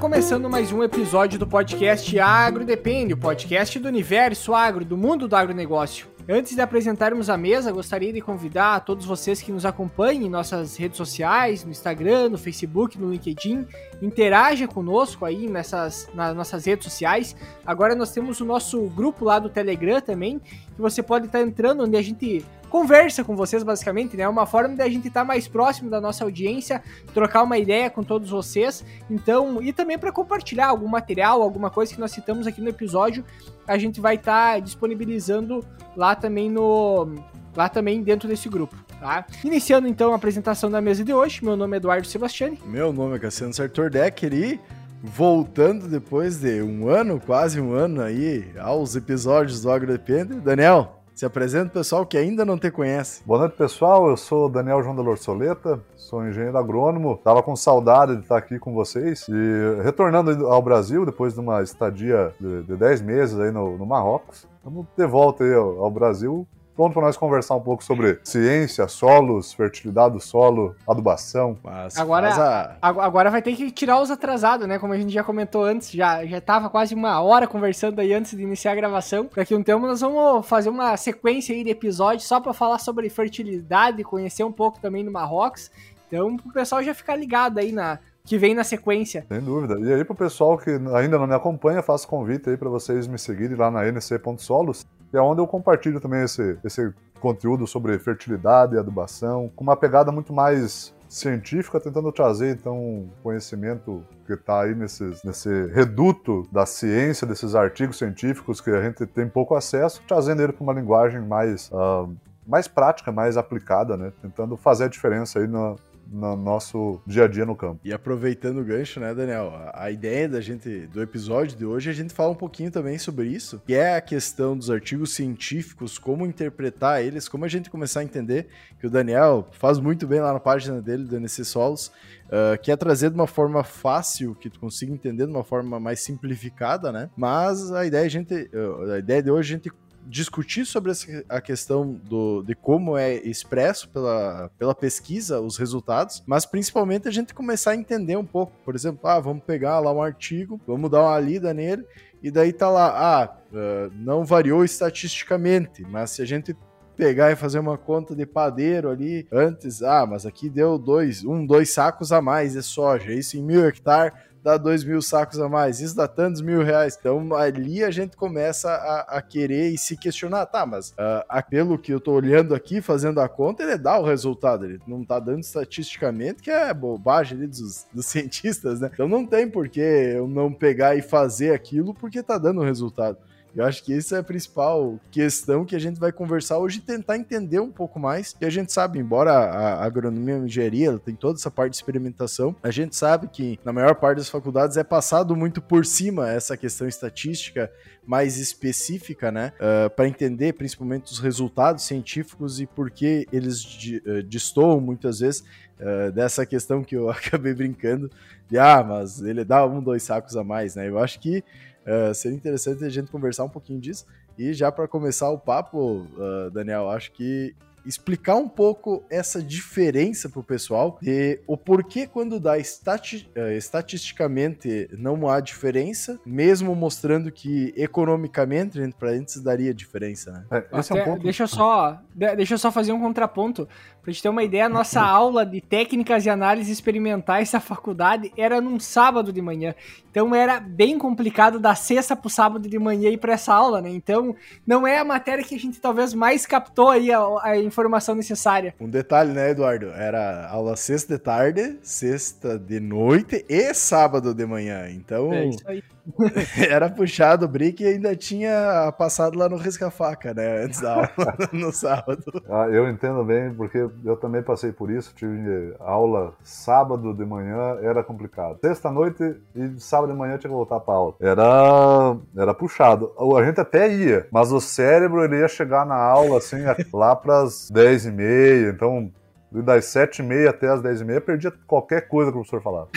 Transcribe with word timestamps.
começando 0.00 0.48
mais 0.48 0.72
um 0.72 0.82
episódio 0.82 1.38
do 1.38 1.46
podcast 1.46 2.18
Agro 2.18 2.64
Depende, 2.64 3.12
o 3.12 3.18
podcast 3.18 3.78
do 3.78 3.86
universo 3.86 4.54
agro, 4.54 4.82
do 4.82 4.96
mundo 4.96 5.28
do 5.28 5.36
agronegócio. 5.36 6.08
Antes 6.26 6.54
de 6.54 6.62
apresentarmos 6.62 7.28
a 7.28 7.36
mesa, 7.36 7.70
gostaria 7.70 8.10
de 8.10 8.22
convidar 8.22 8.80
todos 8.80 9.04
vocês 9.04 9.42
que 9.42 9.52
nos 9.52 9.66
acompanhem 9.66 10.24
em 10.24 10.30
nossas 10.30 10.74
redes 10.74 10.96
sociais, 10.96 11.66
no 11.66 11.70
Instagram, 11.70 12.30
no 12.30 12.38
Facebook, 12.38 12.98
no 12.98 13.10
LinkedIn, 13.10 13.66
interaja 14.02 14.66
conosco 14.66 15.24
aí 15.24 15.48
nessas 15.48 16.08
nas 16.14 16.34
nossas 16.34 16.64
redes 16.64 16.84
sociais. 16.84 17.36
Agora 17.64 17.94
nós 17.94 18.12
temos 18.12 18.40
o 18.40 18.44
nosso 18.44 18.80
grupo 18.88 19.24
lá 19.24 19.38
do 19.38 19.48
Telegram 19.48 20.00
também, 20.00 20.38
que 20.38 20.80
você 20.80 21.02
pode 21.02 21.26
estar 21.26 21.40
entrando 21.40 21.84
onde 21.84 21.96
a 21.96 22.02
gente 22.02 22.44
conversa 22.70 23.24
com 23.24 23.34
vocês, 23.36 23.62
basicamente, 23.64 24.16
né? 24.16 24.22
É 24.22 24.28
uma 24.28 24.46
forma 24.46 24.76
de 24.76 24.82
a 24.82 24.88
gente 24.88 25.08
estar 25.08 25.24
mais 25.24 25.48
próximo 25.48 25.90
da 25.90 26.00
nossa 26.00 26.24
audiência, 26.24 26.82
trocar 27.12 27.42
uma 27.42 27.58
ideia 27.58 27.90
com 27.90 28.02
todos 28.02 28.30
vocês. 28.30 28.84
Então, 29.10 29.60
e 29.60 29.72
também 29.72 29.98
para 29.98 30.12
compartilhar 30.12 30.68
algum 30.68 30.86
material, 30.86 31.42
alguma 31.42 31.68
coisa 31.68 31.92
que 31.92 32.00
nós 32.00 32.12
citamos 32.12 32.46
aqui 32.46 32.60
no 32.60 32.68
episódio, 32.68 33.24
a 33.66 33.76
gente 33.76 34.00
vai 34.00 34.14
estar 34.14 34.60
disponibilizando 34.60 35.64
lá 35.96 36.14
também 36.14 36.48
no 36.48 37.08
lá 37.56 37.68
também 37.68 38.00
dentro 38.00 38.28
desse 38.28 38.48
grupo, 38.48 38.76
tá? 39.00 39.24
Iniciando 39.42 39.88
então 39.88 40.12
a 40.12 40.16
apresentação 40.16 40.70
da 40.70 40.80
mesa 40.80 41.02
de 41.02 41.12
hoje, 41.12 41.42
meu 41.42 41.56
nome 41.56 41.76
é 41.76 41.78
Eduardo 41.78 42.06
Sebastiani. 42.06 42.60
Meu 42.66 42.92
nome 42.92 43.16
é 43.16 43.18
Cassiano 43.18 43.54
Sartor 43.54 43.90
Decker 43.90 44.32
e 44.32 44.60
voltando 45.02 45.88
depois 45.88 46.38
de 46.38 46.62
um 46.62 46.88
ano, 46.88 47.18
quase 47.18 47.58
um 47.58 47.72
ano 47.72 48.02
aí, 48.02 48.52
aos 48.60 48.94
episódios 48.94 49.62
do 49.62 49.70
AgroDepende, 49.70 50.34
Daniel, 50.34 51.00
se 51.14 51.24
apresenta 51.24 51.66
o 51.66 51.72
pessoal 51.72 52.04
que 52.04 52.18
ainda 52.18 52.44
não 52.44 52.58
te 52.58 52.70
conhece. 52.70 53.22
Boa 53.24 53.40
noite, 53.40 53.56
pessoal. 53.56 54.08
Eu 54.08 54.16
sou 54.16 54.48
Daniel 54.48 54.82
João 54.82 54.94
da 54.94 55.02
Lorsoleta, 55.02 55.80
sou 55.96 56.26
engenheiro 56.26 56.56
agrônomo. 56.56 57.18
Tava 57.22 57.42
com 57.42 57.56
saudade 57.56 58.16
de 58.16 58.22
estar 58.22 58.36
aqui 58.36 58.58
com 58.58 58.72
vocês 58.72 59.26
e 59.28 59.82
retornando 59.82 60.46
ao 60.46 60.62
Brasil 60.62 61.04
depois 61.04 61.34
de 61.34 61.40
uma 61.40 61.62
estadia 61.62 62.34
de, 62.40 62.62
de 62.62 62.76
10 62.76 63.02
meses 63.02 63.38
aí 63.38 63.50
no, 63.50 63.76
no 63.76 63.84
Marrocos. 63.84 64.46
Estamos 64.56 64.86
de 64.96 65.06
volta 65.06 65.44
aí 65.44 65.54
ao, 65.54 65.84
ao 65.84 65.90
Brasil 65.90 66.46
pronto 66.80 66.94
para 66.94 67.02
nós 67.02 67.16
conversar 67.18 67.56
um 67.56 67.60
pouco 67.60 67.84
sobre 67.84 68.18
ciência, 68.24 68.88
solos, 68.88 69.52
fertilidade 69.52 70.14
do 70.14 70.20
solo, 70.20 70.74
adubação. 70.88 71.58
Mas 71.62 71.98
agora, 71.98 72.78
a... 72.80 72.88
agora 72.88 73.30
vai 73.30 73.42
ter 73.42 73.54
que 73.54 73.70
tirar 73.70 74.00
os 74.00 74.10
atrasados, 74.10 74.66
né? 74.66 74.78
Como 74.78 74.94
a 74.94 74.96
gente 74.96 75.12
já 75.12 75.22
comentou 75.22 75.62
antes, 75.62 75.90
já, 75.90 76.24
já 76.24 76.40
tava 76.40 76.70
quase 76.70 76.94
uma 76.94 77.20
hora 77.20 77.46
conversando 77.46 78.00
aí 78.00 78.14
antes 78.14 78.34
de 78.34 78.42
iniciar 78.42 78.72
a 78.72 78.76
gravação. 78.76 79.28
Daqui 79.36 79.52
a 79.52 79.58
um 79.58 79.62
tempo 79.62 79.86
nós 79.86 80.00
vamos 80.00 80.46
fazer 80.46 80.70
uma 80.70 80.96
sequência 80.96 81.54
aí 81.54 81.62
de 81.62 81.68
episódios 81.68 82.26
só 82.26 82.40
para 82.40 82.54
falar 82.54 82.78
sobre 82.78 83.10
fertilidade, 83.10 84.02
conhecer 84.02 84.44
um 84.44 84.52
pouco 84.52 84.80
também 84.80 85.04
do 85.04 85.10
Marrocos. 85.10 85.70
Então, 86.06 86.34
o 86.46 86.50
pessoal 86.50 86.82
já 86.82 86.94
ficar 86.94 87.14
ligado 87.14 87.58
aí 87.58 87.72
na, 87.72 87.98
que 88.24 88.38
vem 88.38 88.54
na 88.54 88.64
sequência. 88.64 89.26
Sem 89.28 89.40
dúvida. 89.40 89.78
E 89.80 89.92
aí, 89.92 90.02
pro 90.02 90.14
pessoal 90.14 90.56
que 90.56 90.70
ainda 90.70 91.18
não 91.18 91.26
me 91.26 91.34
acompanha, 91.34 91.82
faço 91.82 92.08
convite 92.08 92.48
aí 92.48 92.56
para 92.56 92.70
vocês 92.70 93.06
me 93.06 93.18
seguirem 93.18 93.54
lá 93.54 93.70
na 93.70 93.84
nc.solos 93.84 94.86
é 95.12 95.20
onde 95.20 95.40
eu 95.40 95.46
compartilho 95.46 96.00
também 96.00 96.22
esse, 96.22 96.58
esse 96.64 96.92
conteúdo 97.20 97.66
sobre 97.66 97.98
fertilidade 97.98 98.74
e 98.74 98.78
adubação, 98.78 99.50
com 99.54 99.62
uma 99.62 99.76
pegada 99.76 100.10
muito 100.10 100.32
mais 100.32 100.94
científica, 101.08 101.80
tentando 101.80 102.10
trazer 102.12 102.54
então 102.54 103.08
conhecimento 103.22 104.02
que 104.26 104.32
está 104.32 104.62
aí 104.62 104.74
nesses, 104.74 105.22
nesse 105.24 105.66
reduto 105.66 106.46
da 106.52 106.64
ciência, 106.64 107.26
desses 107.26 107.54
artigos 107.54 107.98
científicos 107.98 108.60
que 108.60 108.70
a 108.70 108.80
gente 108.82 109.04
tem 109.06 109.28
pouco 109.28 109.56
acesso, 109.56 110.00
trazendo 110.06 110.40
ele 110.40 110.52
para 110.52 110.62
uma 110.62 110.72
linguagem 110.72 111.20
mais, 111.20 111.68
uh, 111.72 112.08
mais 112.46 112.68
prática, 112.68 113.10
mais 113.10 113.36
aplicada, 113.36 113.96
né? 113.96 114.12
tentando 114.22 114.56
fazer 114.56 114.84
a 114.84 114.88
diferença 114.88 115.40
aí 115.40 115.48
na, 115.48 115.74
no 116.10 116.34
nosso 116.34 117.00
dia 117.06 117.24
a 117.24 117.28
dia 117.28 117.46
no 117.46 117.54
campo. 117.54 117.80
E 117.84 117.92
aproveitando 117.92 118.60
o 118.60 118.64
gancho, 118.64 118.98
né, 118.98 119.14
Daniel? 119.14 119.52
A 119.72 119.90
ideia 119.90 120.28
da 120.28 120.40
gente 120.40 120.86
do 120.88 121.00
episódio 121.00 121.56
de 121.56 121.64
hoje 121.64 121.88
é 121.88 121.92
a 121.92 121.94
gente 121.94 122.12
fala 122.12 122.30
um 122.30 122.36
pouquinho 122.36 122.70
também 122.70 122.98
sobre 122.98 123.28
isso, 123.28 123.62
que 123.64 123.74
é 123.74 123.96
a 123.96 124.00
questão 124.00 124.56
dos 124.56 124.70
artigos 124.70 125.14
científicos, 125.14 125.98
como 125.98 126.26
interpretar 126.26 127.02
eles, 127.02 127.28
como 127.28 127.44
a 127.44 127.48
gente 127.48 127.70
começar 127.70 128.00
a 128.00 128.04
entender 128.04 128.48
que 128.80 128.86
o 128.86 128.90
Daniel 128.90 129.48
faz 129.52 129.78
muito 129.78 130.06
bem 130.06 130.20
lá 130.20 130.32
na 130.32 130.40
página 130.40 130.82
dele 130.82 131.04
do 131.04 131.16
NC 131.16 131.44
Solos, 131.44 131.92
uh, 132.26 132.60
que 132.60 132.72
é 132.72 132.76
trazer 132.76 133.10
de 133.10 133.14
uma 133.14 133.26
forma 133.26 133.62
fácil, 133.62 134.34
que 134.34 134.50
tu 134.50 134.58
consiga 134.58 134.92
entender 134.92 135.26
de 135.26 135.32
uma 135.32 135.44
forma 135.44 135.78
mais 135.78 136.00
simplificada, 136.00 136.90
né? 136.90 137.08
Mas 137.16 137.70
a 137.72 137.86
ideia, 137.86 138.06
a 138.06 138.08
gente, 138.08 138.34
uh, 138.34 138.92
a 138.92 138.98
ideia 138.98 139.22
de 139.22 139.30
hoje 139.30 139.52
é 139.52 139.54
a 139.54 139.58
gente 139.58 139.70
discutir 140.06 140.64
sobre 140.64 140.92
a 141.28 141.40
questão 141.40 141.92
do, 141.92 142.42
de 142.42 142.54
como 142.54 142.96
é 142.96 143.14
expresso 143.16 143.88
pela, 143.88 144.50
pela 144.58 144.74
pesquisa 144.74 145.40
os 145.40 145.56
resultados, 145.56 146.22
mas 146.26 146.44
principalmente 146.46 147.06
a 147.06 147.10
gente 147.10 147.34
começar 147.34 147.72
a 147.72 147.76
entender 147.76 148.16
um 148.16 148.24
pouco. 148.24 148.52
Por 148.64 148.74
exemplo, 148.74 149.00
ah, 149.08 149.20
vamos 149.20 149.44
pegar 149.44 149.78
lá 149.78 149.92
um 149.92 150.02
artigo, 150.02 150.60
vamos 150.66 150.90
dar 150.90 151.02
uma 151.02 151.20
lida 151.20 151.54
nele, 151.54 151.84
e 152.22 152.30
daí 152.30 152.52
tá 152.52 152.68
lá, 152.68 152.88
ah, 152.88 153.36
uh, 153.52 153.92
não 153.94 154.24
variou 154.24 154.64
estatisticamente, 154.64 155.82
mas 155.82 156.10
se 156.10 156.22
a 156.22 156.26
gente 156.26 156.56
pegar 156.96 157.30
e 157.30 157.36
fazer 157.36 157.58
uma 157.58 157.78
conta 157.78 158.14
de 158.14 158.26
padeiro 158.26 158.90
ali 158.90 159.26
antes, 159.32 159.82
ah, 159.82 160.04
mas 160.06 160.26
aqui 160.26 160.50
deu 160.50 160.76
dois, 160.76 161.24
um, 161.24 161.46
dois 161.46 161.72
sacos 161.72 162.12
a 162.12 162.20
mais 162.20 162.52
de 162.52 162.62
soja, 162.62 163.12
isso 163.12 163.38
em 163.38 163.42
mil 163.42 163.66
hectares 163.66 164.12
dá 164.42 164.56
dois 164.56 164.84
mil 164.84 165.00
sacos 165.02 165.38
a 165.40 165.48
mais, 165.48 165.80
isso 165.80 165.94
dá 165.94 166.08
tantos 166.08 166.40
mil 166.40 166.62
reais. 166.62 166.96
Então 166.98 167.34
ali 167.34 167.84
a 167.84 167.90
gente 167.90 168.16
começa 168.16 168.70
a, 168.70 169.18
a 169.18 169.22
querer 169.22 169.70
e 169.70 169.78
se 169.78 169.96
questionar, 169.96 170.46
tá, 170.46 170.64
mas 170.64 170.90
uh, 170.90 171.50
pelo 171.50 171.78
que 171.78 171.92
eu 171.92 172.00
tô 172.00 172.12
olhando 172.12 172.54
aqui, 172.54 172.80
fazendo 172.80 173.20
a 173.20 173.28
conta, 173.28 173.62
ele 173.62 173.76
dá 173.76 173.98
o 173.98 174.04
resultado, 174.04 174.64
ele 174.64 174.80
não 174.86 175.04
tá 175.04 175.18
dando 175.18 175.40
estatisticamente, 175.40 176.42
que 176.42 176.50
é 176.50 176.72
bobagem 176.72 177.38
ali 177.38 177.46
dos, 177.46 177.86
dos 177.92 178.06
cientistas, 178.10 178.80
né? 178.80 178.90
Então 178.92 179.08
não 179.08 179.26
tem 179.26 179.48
por 179.48 179.68
que 179.68 179.80
eu 179.80 180.26
não 180.26 180.52
pegar 180.52 180.94
e 180.96 181.02
fazer 181.02 181.52
aquilo 181.52 181.94
porque 181.94 182.22
tá 182.22 182.38
dando 182.38 182.62
resultado. 182.62 183.18
Eu 183.54 183.64
acho 183.64 183.82
que 183.82 183.92
essa 183.92 184.16
é 184.16 184.18
a 184.20 184.22
principal 184.22 184.98
questão 185.10 185.64
que 185.64 185.74
a 185.74 185.78
gente 185.78 185.98
vai 185.98 186.12
conversar 186.12 186.58
hoje 186.58 186.80
tentar 186.80 187.16
entender 187.16 187.60
um 187.60 187.70
pouco 187.70 187.98
mais. 187.98 188.36
E 188.40 188.44
a 188.44 188.50
gente 188.50 188.72
sabe, 188.72 188.98
embora 188.98 189.32
a 189.32 189.84
agronomia 189.84 190.34
e 190.34 190.40
a 190.40 190.44
engenharia 190.44 190.98
tem 190.98 191.14
toda 191.14 191.38
essa 191.38 191.50
parte 191.50 191.72
de 191.72 191.76
experimentação, 191.76 192.54
a 192.62 192.70
gente 192.70 192.96
sabe 192.96 193.28
que 193.28 193.58
na 193.64 193.72
maior 193.72 193.94
parte 193.94 194.18
das 194.18 194.28
faculdades 194.28 194.76
é 194.76 194.84
passado 194.84 195.34
muito 195.34 195.60
por 195.60 195.84
cima 195.84 196.30
essa 196.30 196.56
questão 196.56 196.86
estatística 196.86 197.70
mais 198.06 198.38
específica, 198.38 199.30
né? 199.30 199.52
Uh, 199.60 199.86
ah, 199.86 199.90
para 199.90 200.08
entender 200.08 200.54
principalmente 200.54 201.12
os 201.12 201.18
resultados 201.18 201.84
científicos 201.84 202.60
e 202.60 202.66
por 202.66 202.90
que 202.90 203.26
eles 203.32 203.62
uh, 203.62 204.22
destoam 204.24 204.80
muitas 204.80 205.20
vezes 205.20 205.44
uh, 205.78 206.10
dessa 206.10 206.44
questão 206.44 206.82
que 206.82 206.96
eu 206.96 207.08
acabei 207.10 207.54
brincando 207.54 208.10
de, 208.48 208.58
ah, 208.58 208.82
mas 208.82 209.22
ele 209.22 209.44
dá 209.44 209.64
um, 209.64 209.80
dois 209.80 210.02
sacos 210.02 210.36
a 210.36 210.42
mais, 210.42 210.74
né? 210.74 210.88
Eu 210.88 210.98
acho 210.98 211.20
que 211.20 211.44
Uh, 211.90 212.14
seria 212.14 212.36
interessante 212.36 212.84
a 212.84 212.88
gente 212.88 213.10
conversar 213.10 213.44
um 213.44 213.48
pouquinho 213.48 213.80
disso. 213.80 214.06
E 214.38 214.52
já 214.54 214.70
para 214.70 214.86
começar 214.86 215.28
o 215.30 215.38
papo, 215.38 216.06
uh, 216.16 216.50
Daniel, 216.52 216.88
acho 216.88 217.10
que 217.12 217.54
explicar 217.84 218.36
um 218.36 218.48
pouco 218.48 219.02
essa 219.10 219.42
diferença 219.42 220.28
para 220.28 220.40
o 220.40 220.44
pessoal 220.44 220.98
de 221.00 221.40
o 221.46 221.56
porquê 221.56 222.06
quando 222.06 222.38
dá 222.38 222.58
estati 222.58 223.30
uh, 223.36 223.50
estatisticamente 223.52 224.88
não 224.92 225.28
há 225.28 225.40
diferença, 225.40 226.18
mesmo 226.24 226.74
mostrando 226.74 227.30
que 227.32 227.72
economicamente, 227.76 228.78
entre 228.78 228.98
parênteses, 228.98 229.42
daria 229.42 229.72
diferença, 229.72 230.30
né? 230.32 230.44
É, 230.50 230.78
esse 230.78 230.92
Até, 230.92 231.00
é 231.00 231.02
um 231.02 231.06
ponto... 231.06 231.22
Deixa 231.22 231.42
eu 231.44 231.48
só, 231.48 232.00
deixa 232.14 232.54
eu 232.54 232.58
só 232.58 232.70
fazer 232.70 232.92
um 232.92 233.00
contraponto. 233.00 233.68
Pra 234.02 234.12
gente 234.12 234.22
ter 234.22 234.28
uma 234.28 234.42
ideia, 234.42 234.66
a 234.66 234.68
nossa 234.68 235.00
aula 235.00 235.44
de 235.44 235.60
técnicas 235.60 236.22
de 236.22 236.30
análise 236.30 236.72
experimentais 236.72 237.50
da 237.52 237.60
faculdade 237.60 238.32
era 238.36 238.60
num 238.60 238.80
sábado 238.80 239.32
de 239.32 239.42
manhã. 239.42 239.74
Então 240.10 240.34
era 240.34 240.58
bem 240.58 240.98
complicado 240.98 241.60
da 241.60 241.74
sexta 241.74 242.16
pro 242.16 242.30
sábado 242.30 242.68
de 242.68 242.78
manhã 242.78 243.10
ir 243.10 243.18
para 243.18 243.34
essa 243.34 243.54
aula, 243.54 243.80
né? 243.80 243.90
Então 243.90 244.34
não 244.66 244.86
é 244.86 244.98
a 244.98 245.04
matéria 245.04 245.44
que 245.44 245.54
a 245.54 245.58
gente 245.58 245.80
talvez 245.80 246.14
mais 246.14 246.46
captou 246.46 246.88
aí 246.90 247.12
a, 247.12 247.20
a 247.42 247.58
informação 247.58 248.14
necessária. 248.14 248.74
Um 248.80 248.88
detalhe, 248.88 249.32
né, 249.32 249.50
Eduardo? 249.50 249.90
Era 249.90 250.48
aula 250.48 250.76
sexta 250.76 251.16
de 251.16 251.22
tarde, 251.22 251.78
sexta 251.82 252.58
de 252.58 252.80
noite 252.80 253.44
e 253.48 253.72
sábado 253.74 254.34
de 254.34 254.46
manhã. 254.46 254.88
Então 254.90 255.32
é 255.32 255.46
isso 255.46 255.62
aí. 255.66 255.82
Era 256.68 256.88
puxado 256.88 257.44
o 257.44 257.48
brick 257.48 257.82
e 257.82 257.86
ainda 257.86 258.14
tinha 258.16 258.92
passado 258.98 259.38
lá 259.38 259.48
no 259.48 259.56
risca-faca, 259.56 260.34
né? 260.34 260.64
Antes 260.64 260.80
da 260.80 260.94
aula, 260.94 261.08
no 261.52 261.72
sábado. 261.72 262.42
Ah, 262.48 262.68
eu 262.68 262.88
entendo 262.88 263.24
bem, 263.24 263.52
porque 263.54 263.88
eu 264.04 264.16
também 264.16 264.42
passei 264.42 264.72
por 264.72 264.90
isso. 264.90 265.14
Tive 265.14 265.74
aula 265.80 266.32
sábado 266.42 267.12
de 267.14 267.24
manhã, 267.24 267.78
era 267.82 268.02
complicado. 268.02 268.58
Sexta-noite 268.60 269.36
e 269.54 269.80
sábado 269.80 270.12
de 270.12 270.18
manhã 270.18 270.38
tinha 270.38 270.50
que 270.50 270.56
voltar 270.56 270.80
pra 270.80 270.94
aula. 270.94 271.14
Era, 271.20 272.16
era 272.36 272.54
puxado. 272.54 273.12
A 273.38 273.44
gente 273.44 273.60
até 273.60 273.92
ia, 273.92 274.26
mas 274.30 274.52
o 274.52 274.60
cérebro 274.60 275.24
ele 275.24 275.38
ia 275.38 275.48
chegar 275.48 275.86
na 275.86 275.96
aula 275.96 276.38
assim, 276.38 276.58
lá 276.92 277.14
pras 277.14 277.68
10 277.70 278.06
e 278.06 278.10
meia. 278.10 278.70
Então, 278.70 279.10
das 279.52 279.86
7 279.86 280.20
e 280.20 280.22
meia 280.22 280.50
até 280.50 280.68
as 280.68 280.80
10 280.80 281.00
e 281.00 281.04
meia, 281.04 281.20
perdia 281.20 281.52
qualquer 281.66 282.08
coisa 282.08 282.30
que 282.30 282.38
o 282.38 282.40
professor 282.40 282.62
falava. 282.62 282.88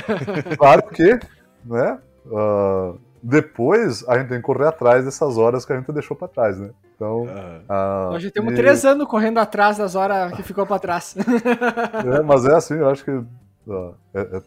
claro 0.58 0.82
que, 0.88 1.18
né? 1.64 1.98
Uh, 2.26 2.98
depois 3.22 4.06
a 4.08 4.18
gente 4.18 4.28
tem 4.28 4.38
que 4.38 4.44
correr 4.44 4.66
atrás 4.66 5.04
dessas 5.04 5.36
horas 5.36 5.64
que 5.64 5.72
a 5.72 5.76
gente 5.76 5.92
deixou 5.92 6.16
para 6.16 6.28
trás, 6.28 6.58
né? 6.58 6.70
Então. 6.94 7.22
Uh, 7.22 8.12
Nós 8.12 8.22
já 8.22 8.30
temos 8.30 8.52
e... 8.52 8.56
três 8.56 8.84
anos 8.84 9.06
correndo 9.06 9.38
atrás 9.38 9.78
das 9.78 9.94
horas 9.94 10.32
que 10.32 10.42
ficou 10.42 10.66
para 10.66 10.78
trás. 10.78 11.14
é, 12.18 12.22
mas 12.22 12.44
é 12.44 12.54
assim, 12.54 12.74
eu 12.74 12.88
acho 12.88 13.04
que 13.04 13.10
uh, 13.10 13.94
é, 14.14 14.20
é, 14.20 14.42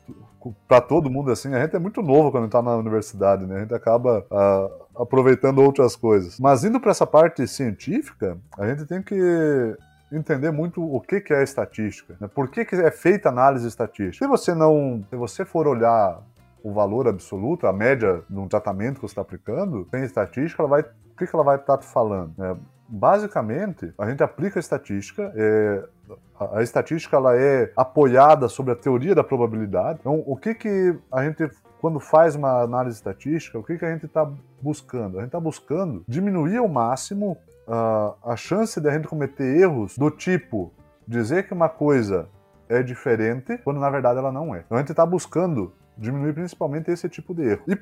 para 0.68 0.82
todo 0.82 1.10
mundo 1.10 1.32
assim, 1.32 1.54
a 1.54 1.62
gente 1.62 1.76
é 1.76 1.80
muito 1.80 2.02
novo 2.02 2.32
quando 2.32 2.46
está 2.46 2.62
na 2.62 2.76
universidade, 2.76 3.46
né? 3.46 3.58
A 3.58 3.60
gente 3.60 3.74
acaba 3.74 4.26
uh, 4.32 5.02
aproveitando 5.02 5.60
outras 5.60 5.96
coisas. 5.96 6.40
Mas 6.40 6.64
indo 6.64 6.80
para 6.80 6.92
essa 6.92 7.06
parte 7.06 7.48
científica, 7.48 8.38
a 8.58 8.68
gente 8.68 8.86
tem 8.86 9.02
que 9.02 9.16
entender 10.12 10.52
muito 10.52 10.84
o 10.84 11.02
que, 11.02 11.22
que 11.22 11.34
é 11.34 11.42
estatística, 11.42 12.16
né? 12.20 12.28
por 12.28 12.48
que, 12.50 12.64
que 12.64 12.76
é 12.76 12.92
feita 12.92 13.30
análise 13.30 13.68
estatística. 13.68 14.26
Se 14.26 14.30
você 14.30 14.54
não, 14.54 15.04
se 15.10 15.16
você 15.16 15.44
for 15.44 15.68
olhar 15.68 16.22
o 16.64 16.72
valor 16.72 17.08
absoluto, 17.08 17.68
a 17.68 17.74
média 17.74 18.24
de 18.30 18.40
um 18.40 18.48
tratamento 18.48 18.96
que 18.96 19.02
você 19.02 19.12
está 19.12 19.22
aplicando, 19.22 19.86
sem 19.92 20.04
estatística, 20.04 20.62
ela 20.62 20.70
vai, 20.70 20.82
o 20.82 21.18
que, 21.18 21.28
que 21.28 21.36
ela 21.36 21.44
vai 21.44 21.58
estar 21.58 21.78
tá 21.78 21.84
falando? 21.84 22.34
É, 22.42 22.56
basicamente, 22.88 23.94
a 23.98 24.10
gente 24.10 24.24
aplica 24.24 24.60
a 24.60 24.62
estatística, 24.62 25.34
é, 25.36 25.84
a, 26.40 26.60
a, 26.60 26.64
estatística 26.64 27.18
ela 27.18 27.36
é 27.36 27.72
apoiada 27.76 28.48
sobre 28.48 28.72
a 28.72 28.76
teoria 28.76 29.14
da 29.14 29.24
probabilidade. 29.24 30.00
Então, 30.00 30.24
o 30.26 30.38
que, 30.38 30.56
que 30.56 30.98
a 31.12 31.24
gente 31.24 31.50
quando 31.82 32.00
faz 32.00 32.34
uma 32.34 32.62
análise 32.62 32.96
estatística, 32.96 33.60
o 33.60 33.64
que, 33.64 33.78
que 33.78 33.84
a 33.84 33.92
gente 33.92 34.06
está 34.06 34.26
buscando? 34.62 35.18
A 35.18 35.20
gente 35.20 35.28
está 35.28 35.40
buscando 35.40 36.02
diminuir 36.08 36.56
ao 36.56 36.68
máximo 36.70 37.38
uh, 37.68 38.16
a 38.24 38.38
chance 38.38 38.80
de 38.80 38.88
a 38.88 38.94
gente 38.94 39.06
cometer 39.06 39.60
erros 39.60 39.98
do 39.98 40.10
tipo 40.10 40.72
dizer 41.06 41.46
que 41.46 41.54
uma 41.54 41.68
coisa 41.68 42.30
é 42.70 42.82
diferente 42.82 43.58
quando 43.66 43.82
na 43.82 43.90
verdade 43.90 44.18
ela 44.18 44.32
não 44.32 44.56
é. 44.56 44.64
Então 44.66 44.78
a 44.78 44.80
gente 44.80 44.92
está 44.92 45.06
buscando 45.06 45.74
diminuir 45.98 46.34
principalmente 46.34 46.92
esse 46.92 47.08
tipo 47.10 47.34
de 47.34 47.44
erro. 47.44 47.64
E 47.68 47.78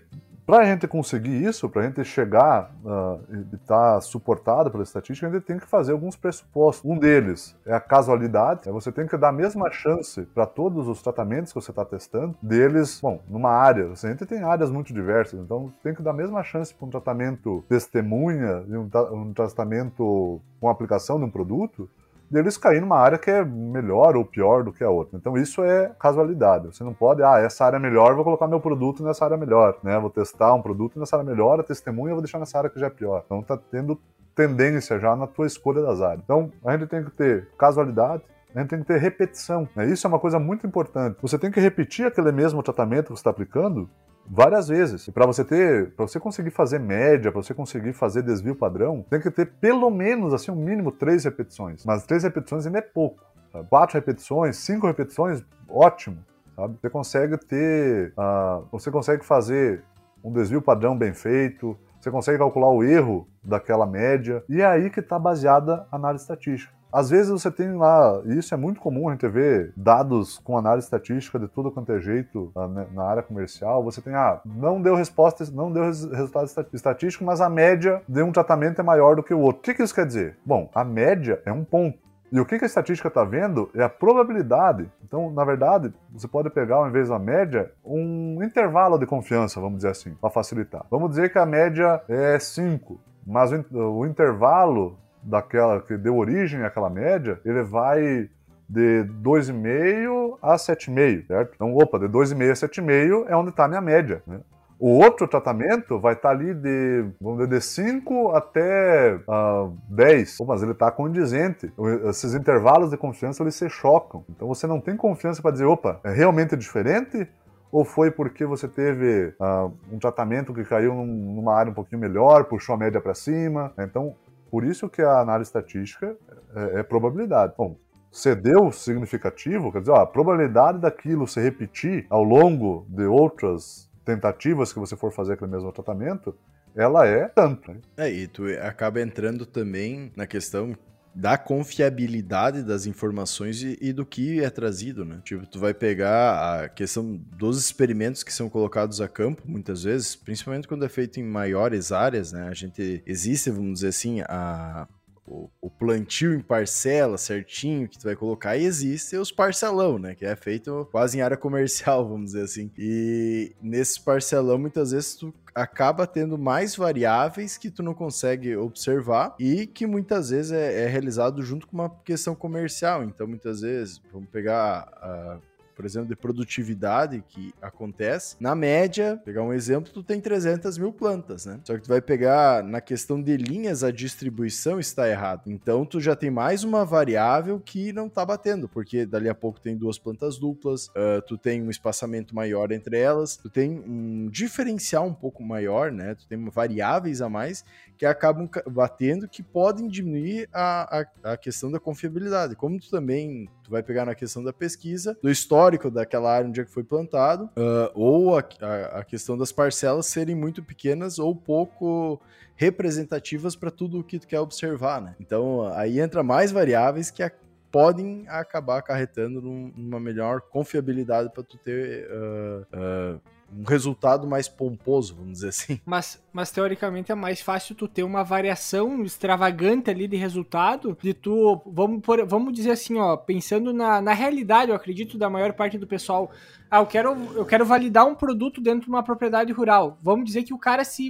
para 0.45 0.63
a 0.63 0.65
gente 0.65 0.87
conseguir 0.87 1.43
isso, 1.43 1.69
para 1.69 1.83
a 1.83 1.85
gente 1.85 2.03
chegar 2.03 2.71
uh, 2.83 3.21
e 3.31 3.55
estar 3.55 3.93
tá 3.93 4.01
suportado 4.01 4.71
pela 4.71 4.83
estatística, 4.83 5.27
a 5.27 5.31
gente 5.31 5.43
tem 5.43 5.57
que 5.57 5.67
fazer 5.67 5.91
alguns 5.91 6.15
pressupostos. 6.15 6.83
Um 6.89 6.97
deles 6.97 7.55
é 7.65 7.73
a 7.73 7.79
casualidade, 7.79 8.67
é 8.67 8.71
você 8.71 8.91
tem 8.91 9.07
que 9.07 9.15
dar 9.15 9.29
a 9.29 9.31
mesma 9.31 9.71
chance 9.71 10.23
para 10.33 10.45
todos 10.45 10.87
os 10.87 11.01
tratamentos 11.01 11.53
que 11.53 11.61
você 11.61 11.71
está 11.71 11.85
testando, 11.85 12.35
deles, 12.41 12.99
bom, 13.01 13.21
numa 13.29 13.51
área, 13.51 13.91
a 13.91 14.07
gente 14.07 14.25
tem 14.25 14.43
áreas 14.43 14.69
muito 14.69 14.93
diversas, 14.93 15.39
então 15.39 15.71
tem 15.83 15.93
que 15.93 16.01
dar 16.01 16.11
a 16.11 16.15
mesma 16.15 16.43
chance 16.43 16.73
para 16.73 16.85
um 16.85 16.89
tratamento 16.89 17.63
testemunha 17.69 18.63
e 18.67 18.75
um 18.75 19.33
tratamento 19.33 20.41
com 20.59 20.67
aplicação 20.69 21.17
de 21.17 21.25
um 21.25 21.29
produto, 21.29 21.89
deles 22.31 22.57
cair 22.57 22.79
numa 22.79 22.97
área 22.97 23.17
que 23.17 23.29
é 23.29 23.43
melhor 23.43 24.15
ou 24.15 24.23
pior 24.23 24.63
do 24.63 24.71
que 24.71 24.83
a 24.83 24.89
outra. 24.89 25.17
Então 25.17 25.37
isso 25.37 25.61
é 25.63 25.91
casualidade. 25.99 26.67
Você 26.67 26.83
não 26.83 26.93
pode, 26.93 27.21
ah, 27.21 27.37
essa 27.39 27.65
área 27.65 27.75
é 27.75 27.79
melhor, 27.79 28.15
vou 28.15 28.23
colocar 28.23 28.47
meu 28.47 28.61
produto 28.61 29.03
nessa 29.03 29.25
área 29.25 29.35
melhor, 29.35 29.77
né? 29.83 29.99
Vou 29.99 30.09
testar 30.09 30.53
um 30.53 30.61
produto 30.61 30.97
nessa 30.97 31.17
área 31.17 31.29
melhor, 31.29 31.59
a 31.59 31.63
testemunha 31.63 32.13
vou 32.13 32.21
deixar 32.21 32.39
nessa 32.39 32.57
área 32.57 32.69
que 32.69 32.79
já 32.79 32.87
é 32.87 32.89
pior. 32.89 33.23
Então 33.25 33.43
tá 33.43 33.57
tendo 33.57 33.99
tendência 34.33 34.97
já 34.97 35.13
na 35.15 35.27
tua 35.27 35.45
escolha 35.45 35.81
das 35.81 36.01
áreas. 36.01 36.21
Então 36.23 36.49
a 36.63 36.71
gente 36.71 36.87
tem 36.87 37.03
que 37.03 37.11
ter 37.11 37.49
casualidade, 37.57 38.23
a 38.55 38.59
gente 38.59 38.69
tem 38.69 38.79
que 38.79 38.85
ter 38.85 38.97
repetição. 38.97 39.67
Né? 39.75 39.87
Isso 39.87 40.07
é 40.07 40.09
uma 40.09 40.19
coisa 40.19 40.39
muito 40.39 40.65
importante. 40.65 41.17
Você 41.21 41.37
tem 41.37 41.51
que 41.51 41.59
repetir 41.59 42.05
aquele 42.05 42.31
mesmo 42.31 42.63
tratamento 42.63 43.07
que 43.07 43.09
você 43.09 43.19
está 43.19 43.29
aplicando 43.29 43.89
várias 44.27 44.67
vezes. 44.67 45.07
E 45.07 45.11
para 45.11 45.25
você 45.25 45.43
ter, 45.43 45.91
para 45.91 46.07
você 46.07 46.19
conseguir 46.19 46.51
fazer 46.51 46.79
média, 46.79 47.31
para 47.31 47.41
você 47.41 47.53
conseguir 47.53 47.93
fazer 47.93 48.21
desvio 48.21 48.55
padrão, 48.55 49.05
tem 49.09 49.19
que 49.19 49.29
ter 49.29 49.45
pelo 49.45 49.89
menos 49.89 50.33
assim 50.33 50.51
um 50.51 50.55
mínimo 50.55 50.91
três 50.91 51.25
repetições. 51.25 51.85
Mas 51.85 52.05
três 52.05 52.23
repetições 52.23 52.65
ainda 52.65 52.79
é 52.79 52.81
pouco. 52.81 53.23
Sabe? 53.51 53.67
Quatro 53.67 53.97
repetições, 53.97 54.57
cinco 54.57 54.87
repetições, 54.87 55.43
ótimo. 55.69 56.17
Sabe? 56.55 56.77
Você 56.81 56.89
consegue 56.89 57.37
ter, 57.37 58.13
uh, 58.17 58.65
você 58.71 58.89
consegue 58.89 59.25
fazer 59.25 59.83
um 60.23 60.31
desvio 60.31 60.61
padrão 60.61 60.97
bem 60.97 61.13
feito. 61.13 61.77
Você 61.99 62.09
consegue 62.09 62.37
calcular 62.37 62.71
o 62.71 62.83
erro 62.83 63.27
daquela 63.43 63.85
média. 63.85 64.43
E 64.49 64.61
é 64.61 64.65
aí 64.65 64.89
que 64.89 64.99
está 64.99 65.19
baseada 65.19 65.85
a 65.91 65.95
análise 65.95 66.23
estatística. 66.23 66.80
Às 66.91 67.09
vezes 67.09 67.31
você 67.31 67.49
tem 67.49 67.73
lá, 67.75 68.21
e 68.25 68.37
isso 68.37 68.53
é 68.53 68.57
muito 68.57 68.81
comum 68.81 69.07
a 69.07 69.13
gente 69.13 69.27
ver 69.27 69.73
dados 69.77 70.39
com 70.39 70.57
análise 70.57 70.85
estatística 70.85 71.39
de 71.39 71.47
tudo 71.47 71.71
quanto 71.71 71.91
é 71.91 71.99
jeito 71.99 72.51
ah, 72.55 72.67
né, 72.67 72.87
na 72.91 73.03
área 73.03 73.23
comercial. 73.23 73.83
Você 73.83 74.01
tem, 74.01 74.13
ah, 74.13 74.41
não 74.45 74.81
deu 74.81 74.95
resposta, 74.95 75.45
não 75.51 75.71
deu 75.71 75.83
resultado 75.83 76.49
estatístico, 76.73 77.23
mas 77.23 77.39
a 77.39 77.49
média 77.49 78.01
de 78.07 78.21
um 78.21 78.31
tratamento 78.31 78.81
é 78.81 78.83
maior 78.83 79.15
do 79.15 79.23
que 79.23 79.33
o 79.33 79.39
outro. 79.39 79.59
O 79.59 79.63
que, 79.63 79.73
que 79.73 79.83
isso 79.83 79.95
quer 79.95 80.05
dizer? 80.05 80.37
Bom, 80.45 80.69
a 80.73 80.83
média 80.83 81.41
é 81.45 81.51
um 81.51 81.63
ponto. 81.63 81.97
E 82.31 82.39
o 82.39 82.45
que, 82.45 82.55
a 82.55 82.65
estatística 82.65 83.09
está 83.09 83.25
vendo 83.25 83.69
é 83.75 83.83
a 83.83 83.89
probabilidade. 83.89 84.89
Então, 85.03 85.29
na 85.31 85.43
verdade, 85.43 85.93
você 86.09 86.29
pode 86.29 86.49
pegar, 86.49 86.77
ao 86.77 86.87
invés 86.87 87.09
da 87.09 87.19
média, 87.19 87.71
um 87.83 88.41
intervalo 88.41 88.97
de 88.97 89.05
confiança, 89.05 89.59
vamos 89.59 89.77
dizer 89.77 89.89
assim, 89.89 90.13
para 90.13 90.29
facilitar. 90.29 90.85
Vamos 90.89 91.09
dizer 91.09 91.29
que 91.29 91.37
a 91.37 91.45
média 91.45 92.01
é 92.07 92.39
5, 92.39 92.97
mas 93.27 93.51
o 93.51 94.05
intervalo 94.05 94.97
daquela 95.23 95.81
que 95.81 95.97
deu 95.97 96.17
origem 96.17 96.63
àquela 96.63 96.89
média, 96.89 97.39
ele 97.45 97.61
vai 97.63 98.29
de 98.67 99.03
2,5 99.21 100.37
a 100.41 100.55
7,5, 100.55 101.27
certo? 101.27 101.51
Então, 101.55 101.75
opa, 101.75 101.99
de 101.99 102.07
2,5 102.07 102.51
a 102.51 102.53
7,5 102.53 103.25
é 103.27 103.35
onde 103.35 103.49
está 103.49 103.65
a 103.65 103.67
minha 103.67 103.81
média, 103.81 104.23
né? 104.25 104.39
O 104.79 104.97
outro 104.97 105.27
tratamento 105.27 105.99
vai 105.99 106.13
estar 106.13 106.29
tá 106.29 106.35
ali 106.35 106.55
de, 106.55 107.05
vamos 107.21 107.37
dizer, 107.37 107.59
de 107.59 107.61
5 107.63 108.31
até 108.31 109.13
uh, 109.13 109.31
ah, 109.31 109.69
10. 109.87 110.37
Pô, 110.37 110.45
mas 110.45 110.63
ele 110.63 110.71
está 110.71 110.89
condizente. 110.89 111.71
Esses 112.09 112.33
intervalos 112.33 112.89
de 112.89 112.97
confiança, 112.97 113.43
eles 113.43 113.53
se 113.53 113.69
chocam. 113.69 114.25
Então 114.27 114.47
você 114.47 114.65
não 114.65 114.81
tem 114.81 114.97
confiança 114.97 115.39
para 115.39 115.51
dizer, 115.51 115.65
opa, 115.65 115.99
é 116.03 116.11
realmente 116.11 116.57
diferente? 116.57 117.29
Ou 117.71 117.85
foi 117.85 118.09
porque 118.09 118.43
você 118.43 118.67
teve 118.67 119.35
uh, 119.39 119.71
um 119.91 119.99
tratamento 119.99 120.51
que 120.51 120.63
caiu 120.63 120.95
num, 120.95 121.05
numa 121.05 121.53
área 121.53 121.69
um 121.69 121.75
pouquinho 121.75 122.01
melhor, 122.01 122.45
puxou 122.45 122.73
a 122.73 122.77
média 122.77 122.99
para 122.99 123.13
cima? 123.13 123.71
Então, 123.77 124.15
por 124.51 124.65
isso 124.65 124.89
que 124.89 125.01
a 125.01 125.21
análise 125.21 125.47
estatística 125.47 126.17
é, 126.53 126.79
é 126.81 126.83
probabilidade. 126.83 127.53
Bom, 127.57 127.77
cedeu 128.11 128.69
significativo, 128.71 129.71
quer 129.71 129.79
dizer, 129.79 129.91
ó, 129.91 130.01
a 130.01 130.05
probabilidade 130.05 130.79
daquilo 130.79 131.25
se 131.25 131.39
repetir 131.39 132.05
ao 132.09 132.21
longo 132.21 132.85
de 132.89 133.05
outras 133.05 133.89
tentativas 134.03 134.73
que 134.73 134.79
você 134.79 134.97
for 134.97 135.13
fazer 135.13 135.33
aquele 135.33 135.51
mesmo 135.51 135.71
tratamento, 135.71 136.35
ela 136.75 137.07
é 137.07 137.29
tanto. 137.29 137.71
Né? 137.71 137.79
É, 137.95 138.09
e 138.09 138.27
tu 138.27 138.43
acaba 138.61 139.01
entrando 139.01 139.45
também 139.45 140.11
na 140.15 140.27
questão 140.27 140.75
da 141.13 141.37
confiabilidade 141.37 142.63
das 142.63 142.85
informações 142.85 143.61
e, 143.61 143.77
e, 143.81 143.91
do 143.93 144.05
que 144.05 144.43
é 144.43 144.49
trazido, 144.49 145.03
né? 145.03 145.19
Tipo, 145.23 145.45
tu 145.45 145.59
vai 145.59 145.73
pegar 145.73 146.63
a 146.63 146.69
questão 146.69 147.19
dos 147.37 147.59
experimentos 147.59 148.23
que 148.23 148.33
são 148.33 148.49
colocados 148.49 149.01
a 149.01 149.07
campo, 149.07 149.43
muitas 149.45 149.83
vezes, 149.83 150.15
principalmente 150.15 150.67
quando 150.67 150.85
é 150.85 150.89
feito 150.89 151.19
em 151.19 151.23
maiores 151.23 151.91
áreas, 151.91 152.31
né? 152.31 152.47
A 152.47 152.53
gente 152.53 153.03
existe, 153.05 153.49
vamos 153.49 153.75
dizer 153.75 153.89
assim, 153.89 154.21
a 154.21 154.87
o, 155.27 155.49
o, 155.61 155.69
plantio 155.69 156.33
em 156.33 156.39
parcela 156.39 157.17
certinho 157.17 157.87
que 157.87 157.97
tu 157.97 158.03
vai 158.03 158.15
colocar, 158.15 158.57
e 158.57 158.65
existe 158.65 159.15
os 159.17 159.31
parcelão, 159.31 159.97
né? 159.99 160.15
Que 160.15 160.25
é 160.25 160.35
feito 160.35 160.87
quase 160.91 161.17
em 161.17 161.21
área 161.21 161.37
comercial, 161.37 162.07
vamos 162.09 162.31
dizer 162.31 162.43
assim. 162.43 162.71
E 162.77 163.55
nesse 163.61 163.99
parcelão, 164.01 164.57
muitas 164.57 164.91
vezes 164.91 165.15
tu 165.15 165.33
acaba 165.53 166.07
tendo 166.07 166.37
mais 166.37 166.75
variáveis 166.75 167.57
que 167.57 167.69
tu 167.69 167.83
não 167.83 167.93
consegue 167.93 168.55
observar 168.55 169.35
e 169.39 169.67
que 169.67 169.85
muitas 169.85 170.29
vezes 170.29 170.51
é, 170.51 170.83
é 170.83 170.87
realizado 170.87 171.41
junto 171.41 171.67
com 171.67 171.77
uma 171.77 171.89
questão 171.89 172.33
comercial. 172.33 173.03
Então, 173.03 173.27
muitas 173.27 173.61
vezes, 173.61 174.01
vamos 174.11 174.29
pegar 174.29 174.87
a 175.01 175.39
por 175.81 175.87
exemplo, 175.87 176.09
de 176.09 176.15
produtividade 176.15 177.23
que 177.27 177.51
acontece, 177.59 178.35
na 178.39 178.53
média, 178.53 179.19
pegar 179.25 179.41
um 179.41 179.51
exemplo, 179.51 179.91
tu 179.91 180.03
tem 180.03 180.21
300 180.21 180.77
mil 180.77 180.93
plantas, 180.93 181.47
né? 181.47 181.59
Só 181.63 181.73
que 181.73 181.81
tu 181.81 181.87
vai 181.87 181.99
pegar 181.99 182.63
na 182.63 182.79
questão 182.79 183.19
de 183.19 183.35
linhas, 183.35 183.83
a 183.83 183.89
distribuição 183.89 184.79
está 184.79 185.09
errada. 185.09 185.41
Então, 185.47 185.83
tu 185.83 185.99
já 185.99 186.15
tem 186.15 186.29
mais 186.29 186.63
uma 186.63 186.85
variável 186.85 187.59
que 187.59 187.91
não 187.91 188.07
tá 188.07 188.23
batendo, 188.23 188.69
porque 188.69 189.07
dali 189.07 189.27
a 189.27 189.33
pouco 189.33 189.59
tem 189.59 189.75
duas 189.75 189.97
plantas 189.97 190.37
duplas, 190.37 190.85
uh, 190.89 191.19
tu 191.25 191.35
tem 191.35 191.63
um 191.63 191.71
espaçamento 191.71 192.35
maior 192.35 192.71
entre 192.71 192.99
elas, 192.99 193.35
tu 193.35 193.49
tem 193.49 193.79
um 193.79 194.29
diferencial 194.29 195.07
um 195.07 195.15
pouco 195.15 195.41
maior, 195.41 195.91
né? 195.91 196.13
Tu 196.13 196.27
tem 196.27 196.47
variáveis 196.47 197.23
a 197.23 197.29
mais 197.29 197.65
que 197.97 198.05
acabam 198.05 198.47
batendo 198.67 199.27
que 199.27 199.41
podem 199.41 199.87
diminuir 199.87 200.47
a, 200.53 201.01
a, 201.23 201.33
a 201.33 201.37
questão 201.37 201.71
da 201.71 201.79
confiabilidade. 201.79 202.55
Como 202.55 202.79
tu 202.79 202.89
também 202.89 203.47
vai 203.71 203.81
pegar 203.81 204.05
na 204.05 204.13
questão 204.13 204.43
da 204.43 204.51
pesquisa, 204.51 205.17
do 205.23 205.31
histórico 205.31 205.89
daquela 205.89 206.31
área 206.31 206.47
onde 206.47 206.59
é 206.59 206.65
que 206.65 206.69
foi 206.69 206.83
plantado, 206.83 207.45
uh, 207.45 207.89
ou 207.95 208.37
a, 208.37 208.43
a, 208.59 208.99
a, 208.99 209.03
questão 209.03 209.37
das 209.37 209.51
parcelas 209.51 210.07
serem 210.07 210.35
muito 210.35 210.61
pequenas 210.61 211.17
ou 211.17 211.33
pouco 211.33 212.21
representativas 212.55 213.55
para 213.55 213.71
tudo 213.71 213.99
o 213.99 214.03
que 214.03 214.19
tu 214.19 214.27
quer 214.27 214.41
observar, 214.41 215.01
né? 215.01 215.15
Então 215.19 215.71
aí 215.73 215.99
entra 215.99 216.21
mais 216.21 216.51
variáveis 216.51 217.09
que 217.09 217.23
a, 217.23 217.31
podem 217.71 218.25
acabar 218.27 218.79
acarretando 218.79 219.41
num, 219.41 219.71
numa 219.75 219.99
melhor 219.99 220.41
confiabilidade 220.41 221.31
para 221.33 221.41
tu 221.41 221.57
ter 221.57 222.07
uh, 222.11 223.15
uh, 223.15 223.21
um 223.55 223.63
resultado 223.63 224.27
mais 224.27 224.47
pomposo, 224.47 225.15
vamos 225.15 225.33
dizer 225.33 225.49
assim. 225.49 225.79
Mas, 225.85 226.21
mas 226.31 226.51
teoricamente 226.51 227.11
é 227.11 227.15
mais 227.15 227.41
fácil 227.41 227.75
tu 227.75 227.87
ter 227.87 228.03
uma 228.03 228.23
variação 228.23 229.03
extravagante 229.03 229.89
ali 229.89 230.07
de 230.07 230.15
resultado, 230.15 230.97
de 231.01 231.13
tu, 231.13 231.61
vamos, 231.65 232.01
por, 232.01 232.25
vamos 232.25 232.53
dizer 232.53 232.71
assim, 232.71 232.97
ó, 232.97 233.17
pensando 233.17 233.73
na, 233.73 234.01
na 234.01 234.13
realidade, 234.13 234.71
eu 234.71 234.75
acredito, 234.75 235.17
da 235.17 235.29
maior 235.29 235.53
parte 235.53 235.77
do 235.77 235.85
pessoal, 235.85 236.31
ah, 236.69 236.79
eu 236.79 236.85
quero, 236.85 237.13
eu 237.35 237.45
quero 237.45 237.65
validar 237.65 238.05
um 238.05 238.15
produto 238.15 238.61
dentro 238.61 238.83
de 238.83 238.89
uma 238.89 239.03
propriedade 239.03 239.51
rural. 239.51 239.97
Vamos 240.01 240.25
dizer 240.25 240.43
que 240.43 240.53
o 240.53 240.57
cara 240.57 240.83
se 240.83 241.09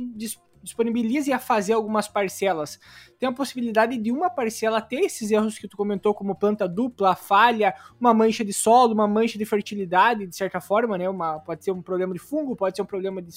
disponibilize 0.64 1.32
a 1.32 1.40
fazer 1.40 1.74
algumas 1.74 2.08
parcelas, 2.08 2.80
tem 3.20 3.28
a 3.30 3.32
possibilidade 3.32 3.98
de 3.98 4.12
uma 4.12 4.30
parcela 4.30 4.82
ter 4.82 5.02
esses 5.02 5.32
erros 5.32 5.58
que 5.58 5.68
tu 5.68 5.78
comentou, 5.78 6.14
como 6.14 6.36
planta 6.36 6.68
dupla, 6.68 7.16
falha, 7.16 7.74
uma 8.00 8.14
mancha 8.14 8.44
de 8.44 8.54
solo, 8.54 8.94
uma 8.94 9.08
mancha 9.08 9.38
de 9.38 9.46
fertilidade, 9.46 10.26
de 10.26 10.36
certa 10.36 10.60
forma, 10.60 10.98
né? 10.98 11.10
Uma, 11.10 11.40
pode 11.40 11.64
ser 11.64 11.72
um 11.72 11.82
problema 11.82 12.14
de 12.14 12.20
fungo, 12.20 12.56
pode 12.56 12.76
ser 12.76 12.82
um 12.82 12.86
problema 12.86 13.22
de, 13.22 13.32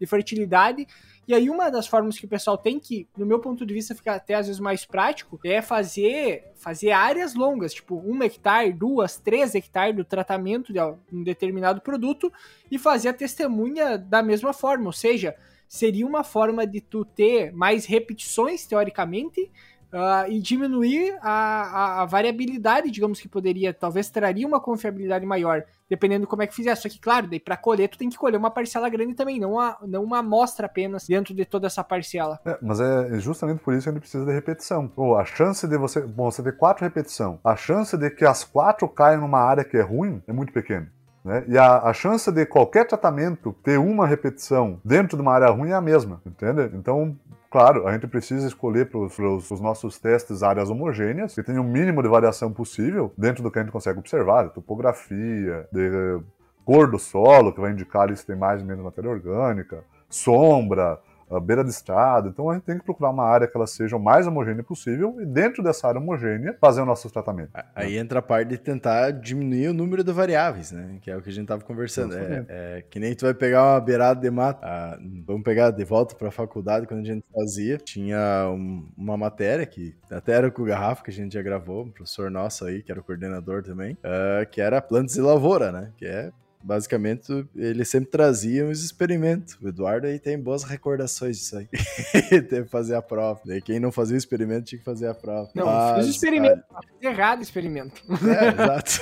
de 0.00 0.06
fertilidade. 0.06 0.86
E 1.28 1.34
aí, 1.34 1.50
uma 1.50 1.70
das 1.70 1.88
formas 1.88 2.18
que 2.18 2.24
o 2.24 2.28
pessoal 2.28 2.56
tem 2.56 2.78
que, 2.78 3.08
no 3.16 3.26
meu 3.26 3.40
ponto 3.40 3.66
de 3.66 3.74
vista, 3.74 3.94
fica 3.96 4.14
até 4.14 4.34
às 4.34 4.46
vezes 4.46 4.60
mais 4.60 4.84
prático, 4.84 5.40
é 5.44 5.60
fazer, 5.60 6.52
fazer 6.54 6.92
áreas 6.92 7.34
longas, 7.34 7.74
tipo 7.74 7.96
um 7.96 8.22
hectare, 8.22 8.72
duas, 8.72 9.16
três 9.16 9.54
hectares 9.54 9.96
do 9.96 10.04
tratamento 10.04 10.72
de 10.72 10.80
um 11.12 11.24
determinado 11.24 11.80
produto 11.80 12.32
e 12.70 12.78
fazer 12.78 13.08
a 13.08 13.12
testemunha 13.12 13.98
da 13.98 14.22
mesma 14.22 14.52
forma, 14.52 14.86
ou 14.86 14.92
seja, 14.92 15.34
seria 15.68 16.06
uma 16.06 16.22
forma 16.22 16.64
de 16.64 16.80
tu 16.80 17.04
ter 17.04 17.52
mais 17.52 17.86
repetições, 17.86 18.64
teoricamente, 18.64 19.50
uh, 19.96 20.30
e 20.30 20.38
diminuir 20.40 21.16
a, 21.22 21.30
a, 21.30 22.02
a, 22.02 22.04
variabilidade, 22.04 22.90
digamos 22.90 23.18
que 23.18 23.28
poderia, 23.28 23.72
talvez 23.72 24.10
traria 24.10 24.46
uma 24.46 24.60
confiabilidade 24.60 25.24
maior, 25.24 25.64
dependendo 25.88 26.22
de 26.22 26.26
como 26.26 26.42
é 26.42 26.46
que 26.46 26.54
fizer. 26.54 26.74
Só 26.76 26.88
que, 26.88 27.00
claro, 27.00 27.26
daí 27.26 27.40
para 27.40 27.56
colher, 27.56 27.88
tu 27.88 27.98
tem 27.98 28.10
que 28.10 28.18
colher 28.18 28.36
uma 28.36 28.50
parcela 28.50 28.88
grande 28.88 29.14
também, 29.14 29.40
não 29.40 29.52
uma, 29.52 29.76
não 29.82 30.04
uma 30.04 30.18
amostra 30.18 30.66
apenas 30.66 31.06
dentro 31.06 31.34
de 31.34 31.44
toda 31.44 31.66
essa 31.66 31.82
parcela. 31.82 32.38
É, 32.44 32.58
mas 32.60 32.78
é 32.80 33.18
justamente 33.18 33.60
por 33.60 33.74
isso 33.74 33.84
que 33.84 33.90
gente 33.92 34.00
precisa 34.00 34.24
de 34.24 34.32
repetição. 34.32 34.86
Pô, 34.86 35.16
a 35.16 35.24
chance 35.24 35.66
de 35.66 35.76
você. 35.78 36.00
Bom, 36.00 36.30
você 36.30 36.42
ter 36.42 36.56
quatro 36.56 36.84
repetição, 36.84 37.40
a 37.42 37.56
chance 37.56 37.96
de 37.96 38.10
que 38.10 38.24
as 38.24 38.44
quatro 38.44 38.88
caiam 38.88 39.22
numa 39.22 39.40
área 39.40 39.64
que 39.64 39.76
é 39.76 39.82
ruim 39.82 40.22
é 40.26 40.32
muito 40.32 40.52
pequena. 40.52 40.90
Né? 41.24 41.44
E 41.48 41.58
a, 41.58 41.78
a, 41.78 41.92
chance 41.92 42.30
de 42.30 42.46
qualquer 42.46 42.86
tratamento 42.86 43.52
ter 43.64 43.78
uma 43.78 44.06
repetição 44.06 44.80
dentro 44.84 45.16
de 45.16 45.22
uma 45.22 45.32
área 45.32 45.48
ruim 45.48 45.70
é 45.70 45.74
a 45.74 45.80
mesma, 45.80 46.22
entende? 46.24 46.70
Então, 46.74 47.16
claro, 47.50 47.86
a 47.86 47.92
gente 47.92 48.06
precisa 48.06 48.46
escolher 48.46 48.90
para 48.90 48.98
os 48.98 49.60
nossos 49.60 49.98
testes 49.98 50.42
áreas 50.42 50.70
homogêneas, 50.70 51.34
que 51.34 51.42
tenham 51.42 51.64
o 51.64 51.68
mínimo 51.68 52.02
de 52.02 52.08
variação 52.08 52.52
possível 52.52 53.12
dentro 53.16 53.42
do 53.42 53.50
que 53.50 53.58
a 53.58 53.62
gente 53.62 53.72
consegue 53.72 53.98
observar, 53.98 54.44
de 54.44 54.54
topografia, 54.54 55.68
de 55.72 56.20
cor 56.64 56.90
do 56.90 56.98
solo, 56.98 57.52
que 57.52 57.60
vai 57.60 57.72
indicar 57.72 58.14
se 58.16 58.26
tem 58.26 58.36
mais 58.36 58.60
ou 58.60 58.66
menos 58.66 58.84
matéria 58.84 59.10
orgânica, 59.10 59.84
sombra, 60.08 60.98
beira 61.40 61.64
de 61.64 61.70
estrada. 61.70 62.28
Então 62.28 62.50
a 62.50 62.54
gente 62.54 62.64
tem 62.64 62.78
que 62.78 62.84
procurar 62.84 63.10
uma 63.10 63.24
área 63.24 63.46
que 63.46 63.56
ela 63.56 63.66
seja 63.66 63.96
o 63.96 64.00
mais 64.00 64.26
homogênea 64.26 64.62
possível 64.62 65.16
e 65.20 65.26
dentro 65.26 65.62
dessa 65.62 65.88
área 65.88 66.00
homogênea 66.00 66.56
fazer 66.60 66.80
o 66.80 66.86
nosso 66.86 67.10
tratamento. 67.10 67.50
Aí 67.74 67.94
né? 67.94 68.00
entra 68.00 68.20
a 68.20 68.22
parte 68.22 68.48
de 68.48 68.58
tentar 68.58 69.10
diminuir 69.10 69.68
o 69.68 69.74
número 69.74 70.04
de 70.04 70.12
variáveis, 70.12 70.72
né? 70.72 70.98
Que 71.00 71.10
é 71.10 71.16
o 71.16 71.22
que 71.22 71.28
a 71.28 71.32
gente 71.32 71.44
estava 71.44 71.62
conversando. 71.62 72.16
É, 72.16 72.44
é, 72.48 72.84
que 72.88 72.98
nem 72.98 73.14
tu 73.14 73.24
vai 73.24 73.34
pegar 73.34 73.74
uma 73.74 73.80
beirada 73.80 74.20
de 74.20 74.30
mato. 74.30 74.60
Ah, 74.62 74.98
vamos 75.26 75.42
pegar 75.42 75.70
de 75.70 75.84
volta 75.84 76.14
para 76.14 76.28
a 76.28 76.32
faculdade 76.32 76.86
quando 76.86 77.00
a 77.00 77.04
gente 77.04 77.24
fazia. 77.34 77.78
Tinha 77.78 78.48
um, 78.50 78.88
uma 78.96 79.16
matéria 79.16 79.66
que 79.66 79.94
até 80.10 80.32
era 80.32 80.50
com 80.50 80.62
o 80.62 80.66
Garrafa 80.66 81.02
que 81.02 81.10
a 81.10 81.14
gente 81.14 81.34
já 81.34 81.42
gravou, 81.42 81.84
um 81.84 81.90
professor 81.90 82.30
nosso 82.30 82.64
aí, 82.64 82.82
que 82.82 82.90
era 82.90 83.00
o 83.00 83.04
coordenador 83.04 83.62
também, 83.62 83.94
uh, 83.94 84.46
que 84.50 84.60
era 84.60 84.80
plantas 84.80 85.16
e 85.16 85.20
lavoura, 85.20 85.72
né? 85.72 85.92
Que 85.96 86.06
é 86.06 86.30
basicamente, 86.62 87.46
ele 87.54 87.84
sempre 87.84 88.10
trazia 88.10 88.66
os 88.66 88.84
experimentos. 88.84 89.56
O 89.60 89.68
Eduardo 89.68 90.06
aí 90.06 90.18
tem 90.18 90.38
boas 90.38 90.64
recordações 90.64 91.38
disso 91.38 91.58
aí. 91.58 91.68
Teve 92.30 92.64
que 92.64 92.70
fazer 92.70 92.94
a 92.94 93.02
prova. 93.02 93.40
Daí 93.44 93.60
quem 93.60 93.78
não 93.78 93.92
fazia 93.92 94.14
o 94.14 94.18
experimento 94.18 94.66
tinha 94.66 94.78
que 94.78 94.84
fazer 94.84 95.08
a 95.08 95.14
prova. 95.14 95.50
Não, 95.54 95.66
Mas, 95.66 95.96
fiz 95.98 96.06
o 96.06 96.10
experimento. 96.10 96.64
A... 96.74 96.82
Fiz 96.82 97.02
errado 97.02 97.38
o 97.38 97.42
experimento. 97.42 98.02
É, 98.10 98.48
exato. 98.62 99.00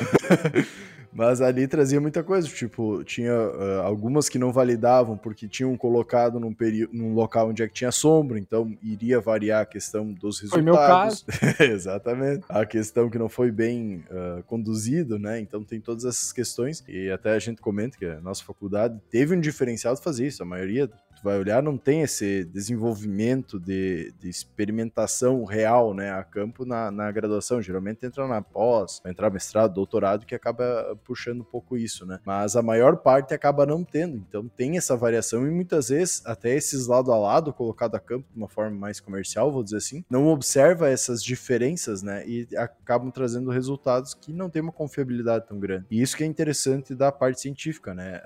Mas 1.14 1.40
ali 1.40 1.68
trazia 1.68 2.00
muita 2.00 2.24
coisa, 2.24 2.48
tipo, 2.48 3.04
tinha 3.04 3.32
uh, 3.32 3.82
algumas 3.82 4.28
que 4.28 4.38
não 4.38 4.52
validavam 4.52 5.16
porque 5.16 5.46
tinham 5.46 5.76
colocado 5.76 6.40
num, 6.40 6.54
num 6.92 7.14
local 7.14 7.50
onde 7.50 7.62
é 7.62 7.68
que 7.68 7.74
tinha 7.74 7.92
sombra, 7.92 8.38
então 8.38 8.76
iria 8.82 9.20
variar 9.20 9.62
a 9.62 9.66
questão 9.66 10.12
dos 10.12 10.40
resultados. 10.40 10.50
Foi 10.54 10.62
meu 10.62 10.74
caso. 10.74 11.24
Exatamente. 11.62 12.44
A 12.48 12.66
questão 12.66 13.08
que 13.08 13.16
não 13.16 13.28
foi 13.28 13.52
bem 13.52 14.04
uh, 14.10 14.42
conduzido, 14.42 15.18
né? 15.18 15.38
Então 15.38 15.62
tem 15.62 15.80
todas 15.80 16.04
essas 16.04 16.32
questões 16.32 16.82
e 16.88 17.08
até 17.10 17.30
a 17.30 17.38
gente 17.38 17.60
comenta 17.60 17.96
que 17.96 18.06
a 18.06 18.20
nossa 18.20 18.42
faculdade 18.42 19.00
teve 19.08 19.36
um 19.36 19.40
diferencial 19.40 19.94
de 19.94 20.02
fazer 20.02 20.26
isso. 20.26 20.42
A 20.42 20.46
maioria 20.46 20.90
vai 21.22 21.38
olhar, 21.38 21.62
não 21.62 21.76
tem 21.76 22.02
esse 22.02 22.44
desenvolvimento 22.44 23.58
de, 23.58 24.12
de 24.20 24.28
experimentação 24.28 25.44
real, 25.44 25.94
né, 25.94 26.12
a 26.12 26.22
campo 26.22 26.64
na, 26.64 26.90
na, 26.90 27.10
graduação. 27.10 27.62
Geralmente 27.62 28.04
entra 28.04 28.26
na 28.26 28.42
pós, 28.42 29.00
vai 29.02 29.12
entrar 29.12 29.30
mestrado, 29.30 29.74
doutorado, 29.74 30.26
que 30.26 30.34
acaba 30.34 30.98
puxando 31.04 31.40
um 31.40 31.44
pouco 31.44 31.76
isso, 31.76 32.04
né? 32.06 32.20
Mas 32.24 32.56
a 32.56 32.62
maior 32.62 32.96
parte 32.96 33.34
acaba 33.34 33.66
não 33.66 33.84
tendo. 33.84 34.16
Então 34.16 34.48
tem 34.48 34.76
essa 34.76 34.96
variação 34.96 35.46
e 35.46 35.50
muitas 35.50 35.88
vezes 35.88 36.22
até 36.26 36.54
esses 36.54 36.86
lado 36.86 37.12
a 37.12 37.18
lado, 37.18 37.52
colocado 37.52 37.94
a 37.94 38.00
campo 38.00 38.26
de 38.30 38.36
uma 38.36 38.48
forma 38.48 38.76
mais 38.76 39.00
comercial, 39.00 39.52
vou 39.52 39.62
dizer 39.62 39.78
assim, 39.78 40.04
não 40.10 40.28
observa 40.28 40.88
essas 40.88 41.22
diferenças, 41.22 42.02
né? 42.02 42.26
E 42.26 42.48
acabam 42.56 43.10
trazendo 43.10 43.50
resultados 43.50 44.14
que 44.14 44.32
não 44.32 44.50
tem 44.50 44.62
uma 44.62 44.72
confiabilidade 44.72 45.46
tão 45.46 45.58
grande. 45.58 45.86
E 45.90 46.00
isso 46.00 46.16
que 46.16 46.24
é 46.24 46.26
interessante 46.26 46.94
da 46.94 47.10
parte 47.12 47.40
científica, 47.40 47.94
né? 47.94 48.20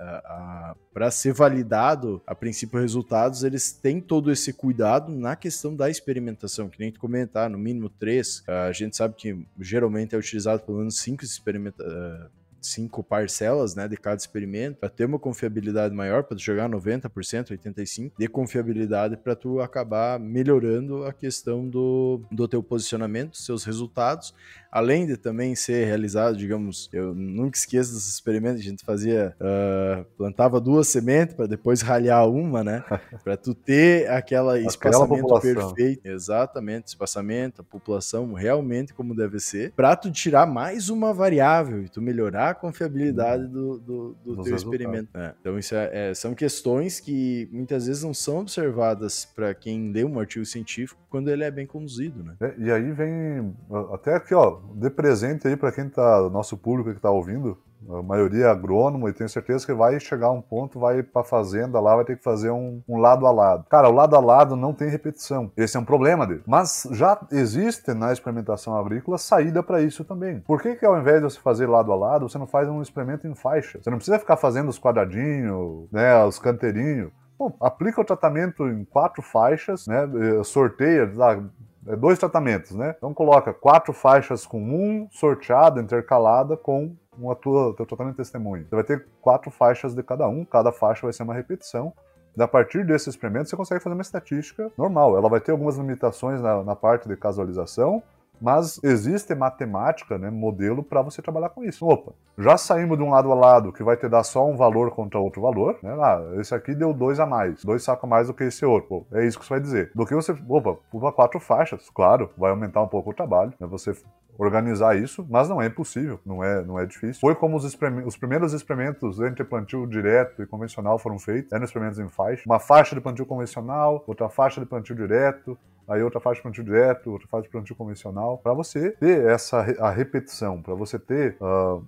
Para 0.92 1.10
ser 1.10 1.32
validado, 1.32 2.22
a 2.26 2.34
princípio 2.34 2.77
resultados, 2.80 3.44
eles 3.44 3.72
têm 3.72 4.00
todo 4.00 4.30
esse 4.30 4.52
cuidado 4.52 5.12
na 5.12 5.36
questão 5.36 5.74
da 5.74 5.90
experimentação, 5.90 6.68
que 6.68 6.78
nem 6.78 6.92
tu 6.92 7.00
comentar, 7.00 7.48
no 7.50 7.58
mínimo 7.58 7.88
três. 7.88 8.42
A 8.46 8.72
gente 8.72 8.96
sabe 8.96 9.14
que 9.14 9.46
geralmente 9.60 10.14
é 10.14 10.18
utilizado 10.18 10.62
pelo 10.62 10.78
menos 10.78 10.98
cinco 10.98 11.24
experimenta 11.24 11.82
ah, 11.84 12.28
cinco 12.60 13.02
parcelas, 13.02 13.74
né, 13.74 13.88
de 13.88 13.96
cada 13.96 14.16
experimento, 14.16 14.78
para 14.78 14.88
ter 14.88 15.04
uma 15.04 15.18
confiabilidade 15.18 15.94
maior, 15.94 16.24
para 16.24 16.36
jogar 16.36 16.68
90%, 16.68 17.50
85% 17.50 18.12
de 18.18 18.28
confiabilidade 18.28 19.16
para 19.16 19.34
tu 19.34 19.60
acabar 19.60 20.18
melhorando 20.18 21.04
a 21.04 21.12
questão 21.12 21.68
do, 21.68 22.22
do 22.30 22.48
teu 22.48 22.62
posicionamento, 22.62 23.36
seus 23.36 23.64
resultados, 23.64 24.34
além 24.70 25.06
de 25.06 25.16
também 25.16 25.54
ser 25.54 25.86
realizado, 25.86 26.36
digamos, 26.36 26.88
eu 26.92 27.14
nunca 27.14 27.56
esqueço 27.56 27.94
desses 27.94 28.14
experimentos, 28.14 28.60
a 28.60 28.64
gente 28.64 28.84
fazia, 28.84 29.34
uh, 29.40 30.04
plantava 30.16 30.60
duas 30.60 30.88
sementes 30.88 31.34
para 31.34 31.46
depois 31.46 31.80
ralhar 31.80 32.28
uma, 32.28 32.62
né, 32.62 32.84
para 33.24 33.36
tu 33.36 33.54
ter 33.54 34.10
aquela 34.10 34.58
espaçamento 34.60 35.40
perfeito, 35.40 36.06
exatamente, 36.06 36.88
espaçamento, 36.88 37.62
a 37.62 37.64
população 37.64 38.32
realmente 38.32 38.92
como 38.92 39.14
deve 39.14 39.38
ser, 39.40 39.72
para 39.72 39.96
tu 39.96 40.10
tirar 40.10 40.46
mais 40.46 40.88
uma 40.88 41.12
variável 41.12 41.82
e 41.82 41.88
tu 41.88 42.00
melhorar 42.00 42.47
a 42.50 42.54
confiabilidade 42.54 43.46
do, 43.46 43.78
do, 43.78 44.16
do 44.24 44.42
teu 44.42 44.56
experimento. 44.56 45.08
É. 45.14 45.34
Então 45.40 45.58
isso 45.58 45.74
é, 45.74 46.10
é, 46.10 46.14
são 46.14 46.34
questões 46.34 47.00
que 47.00 47.48
muitas 47.52 47.86
vezes 47.86 48.02
não 48.02 48.14
são 48.14 48.38
observadas 48.38 49.24
para 49.24 49.54
quem 49.54 49.92
lê 49.92 50.04
um 50.04 50.18
artigo 50.18 50.44
científico 50.44 51.00
quando 51.08 51.28
ele 51.30 51.44
é 51.44 51.50
bem 51.50 51.66
conduzido, 51.66 52.22
né? 52.22 52.36
É, 52.40 52.54
e 52.58 52.70
aí 52.70 52.92
vem 52.92 53.54
até 53.92 54.14
aqui, 54.14 54.34
ó, 54.34 54.60
de 54.74 54.90
presente 54.90 55.48
aí 55.48 55.56
para 55.56 55.72
quem 55.72 55.88
tá, 55.88 56.28
nosso 56.30 56.56
público 56.56 56.92
que 56.92 57.00
tá 57.00 57.10
ouvindo, 57.10 57.58
a 57.88 58.02
maioria 58.02 58.46
é 58.46 58.50
agrônomo 58.50 59.08
e 59.08 59.12
tenho 59.12 59.28
certeza 59.28 59.64
que 59.64 59.72
vai 59.72 59.98
chegar 60.00 60.30
um 60.30 60.40
ponto, 60.40 60.80
vai 60.80 61.02
para 61.02 61.22
fazenda 61.22 61.80
lá, 61.80 61.96
vai 61.96 62.04
ter 62.04 62.16
que 62.16 62.22
fazer 62.22 62.50
um, 62.50 62.82
um, 62.88 62.98
lado 62.98 63.26
a 63.26 63.30
lado. 63.30 63.64
Cara, 63.68 63.88
o 63.88 63.92
lado 63.92 64.16
a 64.16 64.20
lado 64.20 64.56
não 64.56 64.72
tem 64.72 64.88
repetição. 64.88 65.50
Esse 65.56 65.76
é 65.76 65.80
um 65.80 65.84
problema 65.84 66.26
dele. 66.26 66.42
Mas 66.46 66.88
já 66.92 67.18
existe 67.30 67.94
na 67.94 68.12
experimentação 68.12 68.76
agrícola 68.76 69.18
saída 69.18 69.62
para 69.62 69.80
isso 69.80 70.04
também. 70.04 70.40
Por 70.40 70.60
que 70.60 70.76
que 70.76 70.86
ao 70.86 70.98
invés 70.98 71.18
de 71.18 71.24
você 71.24 71.40
fazer 71.40 71.66
lado 71.66 71.92
a 71.92 71.96
lado, 71.96 72.28
você 72.28 72.38
não 72.38 72.46
faz 72.46 72.68
um 72.68 72.82
experimento 72.82 73.26
em 73.26 73.34
faixa? 73.34 73.78
Você 73.82 73.90
não 73.90 73.98
precisa 73.98 74.18
ficar 74.18 74.36
fazendo 74.36 74.68
os 74.68 74.78
quadradinhos, 74.78 75.88
né, 75.92 76.24
os 76.24 76.38
canteirinhos. 76.38 77.10
Pô, 77.36 77.52
aplica 77.60 78.00
o 78.00 78.04
tratamento 78.04 78.66
em 78.66 78.84
quatro 78.84 79.22
faixas, 79.22 79.86
né, 79.86 80.08
sorteia, 80.42 81.08
lá, 81.14 81.40
é 81.86 81.96
dois 81.96 82.18
tratamentos, 82.18 82.72
né? 82.72 82.94
Então 82.98 83.14
coloca 83.14 83.54
quatro 83.54 83.92
faixas 83.94 84.44
com 84.44 84.60
um 84.60 85.08
sorteado, 85.10 85.80
intercalada 85.80 86.56
com 86.56 86.94
um 87.18 87.34
tua, 87.34 87.74
teu 87.74 87.86
tratamento 87.86 88.14
de 88.14 88.18
testemunho. 88.18 88.66
Você 88.68 88.74
vai 88.74 88.84
ter 88.84 89.06
quatro 89.20 89.50
faixas 89.50 89.94
de 89.94 90.02
cada 90.02 90.28
um, 90.28 90.44
cada 90.44 90.72
faixa 90.72 91.02
vai 91.02 91.12
ser 91.12 91.22
uma 91.22 91.34
repetição. 91.34 91.92
A 92.38 92.46
partir 92.46 92.86
desse 92.86 93.10
experimento, 93.10 93.48
você 93.48 93.56
consegue 93.56 93.82
fazer 93.82 93.94
uma 93.94 94.02
estatística 94.02 94.70
normal. 94.78 95.16
Ela 95.16 95.28
vai 95.28 95.40
ter 95.40 95.50
algumas 95.50 95.76
limitações 95.76 96.40
na, 96.40 96.62
na 96.62 96.76
parte 96.76 97.08
de 97.08 97.16
casualização, 97.16 98.02
mas 98.40 98.80
existe 98.82 99.34
matemática, 99.34 100.18
né, 100.18 100.30
modelo 100.30 100.82
para 100.82 101.02
você 101.02 101.22
trabalhar 101.22 101.50
com 101.50 101.64
isso. 101.64 101.86
Opa, 101.86 102.12
já 102.38 102.56
saímos 102.56 102.96
de 102.96 103.04
um 103.04 103.10
lado 103.10 103.30
a 103.30 103.34
lado 103.34 103.72
que 103.72 103.82
vai 103.82 103.96
te 103.96 104.08
dar 104.08 104.22
só 104.22 104.46
um 104.46 104.56
valor 104.56 104.90
contra 104.90 105.18
outro 105.18 105.42
valor, 105.42 105.78
né? 105.82 105.92
Ah, 106.00 106.22
esse 106.40 106.54
aqui 106.54 106.74
deu 106.74 106.92
dois 106.92 107.18
a 107.20 107.26
mais, 107.26 107.64
dois 107.64 107.82
sacos 107.82 108.04
a 108.04 108.06
mais 108.06 108.28
do 108.28 108.34
que 108.34 108.44
esse 108.44 108.64
outro. 108.64 109.06
É 109.12 109.26
isso 109.26 109.38
que 109.38 109.44
você 109.44 109.54
vai 109.54 109.60
dizer. 109.60 109.90
Do 109.94 110.06
que 110.06 110.14
você, 110.14 110.36
opa, 110.48 110.76
pula 110.90 111.12
quatro 111.12 111.40
faixas, 111.40 111.90
claro, 111.90 112.30
vai 112.36 112.50
aumentar 112.50 112.82
um 112.82 112.88
pouco 112.88 113.10
o 113.10 113.14
trabalho, 113.14 113.52
né? 113.58 113.66
Você 113.66 113.92
organizar 114.38 114.96
isso, 114.96 115.26
mas 115.28 115.48
não 115.48 115.60
é 115.60 115.66
impossível, 115.66 116.20
não 116.24 116.44
é, 116.44 116.64
não 116.64 116.78
é 116.78 116.86
difícil. 116.86 117.20
Foi 117.20 117.34
como 117.34 117.56
os, 117.56 117.64
os 118.06 118.16
primeiros 118.16 118.52
experimentos 118.52 119.20
entre 119.20 119.44
plantio 119.44 119.84
direto 119.84 120.40
e 120.40 120.46
convencional 120.46 120.96
foram 120.96 121.18
feitos, 121.18 121.52
eram 121.52 121.64
experimentos 121.64 121.98
em 121.98 122.08
faixa. 122.08 122.44
Uma 122.46 122.60
faixa 122.60 122.94
de 122.94 123.00
plantio 123.00 123.26
convencional, 123.26 124.04
outra 124.06 124.28
faixa 124.28 124.60
de 124.60 124.66
plantio 124.66 124.94
direto, 124.94 125.58
aí 125.88 126.02
outra 126.02 126.20
faixa 126.20 126.36
de 126.36 126.42
plantio 126.42 126.64
direto, 126.64 127.10
outra 127.10 127.26
faixa 127.28 127.44
de 127.44 127.50
plantio 127.50 127.76
convencional, 127.76 128.38
para 128.38 128.52
você 128.52 128.90
ter 128.92 129.26
essa 129.26 129.58
a 129.80 129.90
repetição, 129.90 130.60
para 130.60 130.74
você 130.74 130.98
ter 130.98 131.36
uh, 131.40 131.82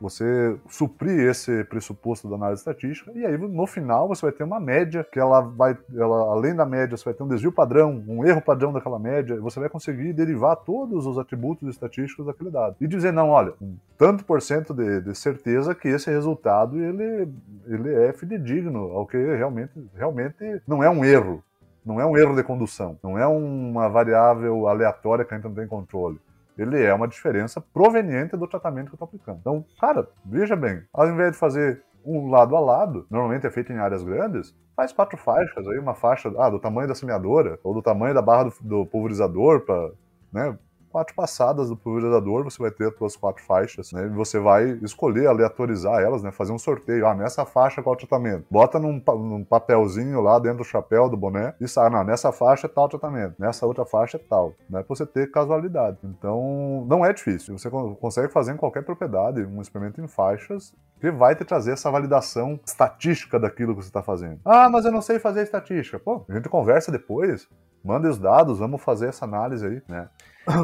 você 0.00 0.56
suprir 0.68 1.28
esse 1.28 1.62
pressuposto 1.64 2.28
da 2.28 2.34
análise 2.34 2.60
estatística, 2.60 3.12
e 3.14 3.24
aí 3.24 3.38
no 3.38 3.66
final 3.68 4.08
você 4.08 4.22
vai 4.22 4.32
ter 4.32 4.42
uma 4.42 4.58
média, 4.58 5.04
que 5.04 5.18
ela 5.18 5.40
vai, 5.40 5.78
ela, 5.94 6.32
além 6.32 6.56
da 6.56 6.66
média, 6.66 6.96
você 6.96 7.04
vai 7.04 7.14
ter 7.14 7.22
um 7.22 7.28
desvio 7.28 7.52
padrão, 7.52 8.02
um 8.08 8.24
erro 8.24 8.42
padrão 8.42 8.72
daquela 8.72 8.98
média, 8.98 9.40
você 9.40 9.60
vai 9.60 9.68
conseguir 9.68 10.12
derivar 10.12 10.56
todos 10.56 11.06
os 11.06 11.16
atributos 11.18 11.68
estatísticos 11.68 12.26
daquele 12.26 12.50
dado. 12.50 12.74
E 12.80 12.88
dizer, 12.88 13.12
não, 13.12 13.28
olha, 13.28 13.54
um 13.62 13.76
tanto 13.96 14.24
por 14.24 14.42
cento 14.42 14.74
de, 14.74 15.02
de 15.02 15.14
certeza 15.14 15.72
que 15.72 15.86
esse 15.86 16.10
resultado 16.10 16.76
ele, 16.76 17.32
ele 17.66 17.94
é 17.94 18.12
fidedigno 18.12 18.90
ao 18.90 19.06
que 19.06 19.18
realmente, 19.18 19.72
realmente 19.94 20.60
não 20.66 20.82
é 20.82 20.90
um 20.90 21.04
erro. 21.04 21.44
Não 21.90 22.00
é 22.00 22.06
um 22.06 22.16
erro 22.16 22.34
de 22.34 22.42
condução, 22.42 22.98
não 23.02 23.18
é 23.18 23.26
uma 23.26 23.88
variável 23.88 24.68
aleatória 24.68 25.24
que 25.24 25.34
a 25.34 25.36
gente 25.36 25.46
não 25.46 25.54
tem 25.54 25.66
controle 25.66 26.20
ele 26.62 26.82
é 26.82 26.92
uma 26.92 27.08
diferença 27.08 27.60
proveniente 27.60 28.36
do 28.36 28.46
tratamento 28.46 28.88
que 28.88 28.92
eu 28.92 28.96
estou 28.96 29.06
aplicando. 29.06 29.38
Então, 29.40 29.64
cara, 29.80 30.06
veja 30.24 30.54
bem, 30.54 30.82
ao 30.92 31.08
invés 31.08 31.32
de 31.32 31.38
fazer 31.38 31.82
um 32.04 32.28
lado 32.30 32.56
a 32.56 32.60
lado, 32.60 33.06
normalmente 33.10 33.46
é 33.46 33.50
feito 33.50 33.72
em 33.72 33.78
áreas 33.78 34.02
grandes, 34.02 34.54
faz 34.76 34.92
quatro 34.92 35.16
faixas 35.16 35.66
aí, 35.66 35.78
uma 35.78 35.94
faixa 35.94 36.32
ah, 36.38 36.50
do 36.50 36.58
tamanho 36.58 36.88
da 36.88 36.94
semeadora, 36.94 37.58
ou 37.62 37.74
do 37.74 37.82
tamanho 37.82 38.14
da 38.14 38.22
barra 38.22 38.44
do, 38.44 38.54
do 38.60 38.86
pulverizador, 38.86 39.60
para 39.60 39.90
né, 40.32 40.58
quatro 40.90 41.14
passadas 41.14 41.68
do 41.68 41.76
pulverizador, 41.76 42.44
você 42.44 42.60
vai 42.60 42.70
ter 42.70 42.88
as 42.88 42.96
suas 42.96 43.16
quatro 43.16 43.42
faixas, 43.44 43.92
né? 43.92 44.06
E 44.06 44.08
você 44.08 44.38
vai 44.38 44.78
escolher, 44.82 45.26
aleatorizar 45.26 46.00
elas, 46.00 46.22
né? 46.22 46.30
Fazer 46.30 46.52
um 46.52 46.58
sorteio. 46.58 47.06
Ah, 47.06 47.14
nessa 47.14 47.44
faixa 47.44 47.82
qual 47.82 47.96
tratamento? 47.96 48.46
Bota 48.50 48.78
num, 48.78 49.02
num 49.06 49.44
papelzinho 49.44 50.20
lá 50.20 50.38
dentro 50.38 50.58
do 50.58 50.64
chapéu 50.64 51.08
do 51.08 51.16
boné 51.16 51.54
e 51.60 51.68
sai, 51.68 51.88
não, 51.90 52.04
nessa 52.04 52.32
faixa 52.32 52.66
é 52.66 52.70
tal 52.70 52.88
tratamento, 52.88 53.34
nessa 53.38 53.66
outra 53.66 53.84
faixa 53.84 54.16
é 54.16 54.20
tal, 54.20 54.54
né? 54.68 54.82
Pra 54.82 54.96
você 54.96 55.06
ter 55.06 55.30
casualidade. 55.30 55.98
Então, 56.04 56.84
não 56.88 57.04
é 57.04 57.12
difícil. 57.12 57.56
Você 57.56 57.70
consegue 57.70 58.32
fazer 58.32 58.52
em 58.52 58.56
qualquer 58.56 58.82
propriedade 58.82 59.44
um 59.44 59.60
experimento 59.60 60.00
em 60.00 60.08
faixas 60.08 60.74
que 61.00 61.10
vai 61.10 61.34
te 61.34 61.44
trazer 61.44 61.72
essa 61.72 61.90
validação 61.90 62.60
estatística 62.64 63.38
daquilo 63.38 63.74
que 63.74 63.82
você 63.82 63.88
está 63.88 64.02
fazendo. 64.02 64.38
Ah, 64.44 64.68
mas 64.68 64.84
eu 64.84 64.92
não 64.92 65.00
sei 65.00 65.18
fazer 65.18 65.42
estatística. 65.42 65.98
Pô, 65.98 66.24
a 66.28 66.34
gente 66.34 66.48
conversa 66.48 66.92
depois, 66.92 67.48
manda 67.82 68.08
os 68.08 68.18
dados, 68.18 68.58
vamos 68.58 68.82
fazer 68.82 69.08
essa 69.08 69.24
análise 69.24 69.66
aí, 69.66 69.82
né? 69.88 70.08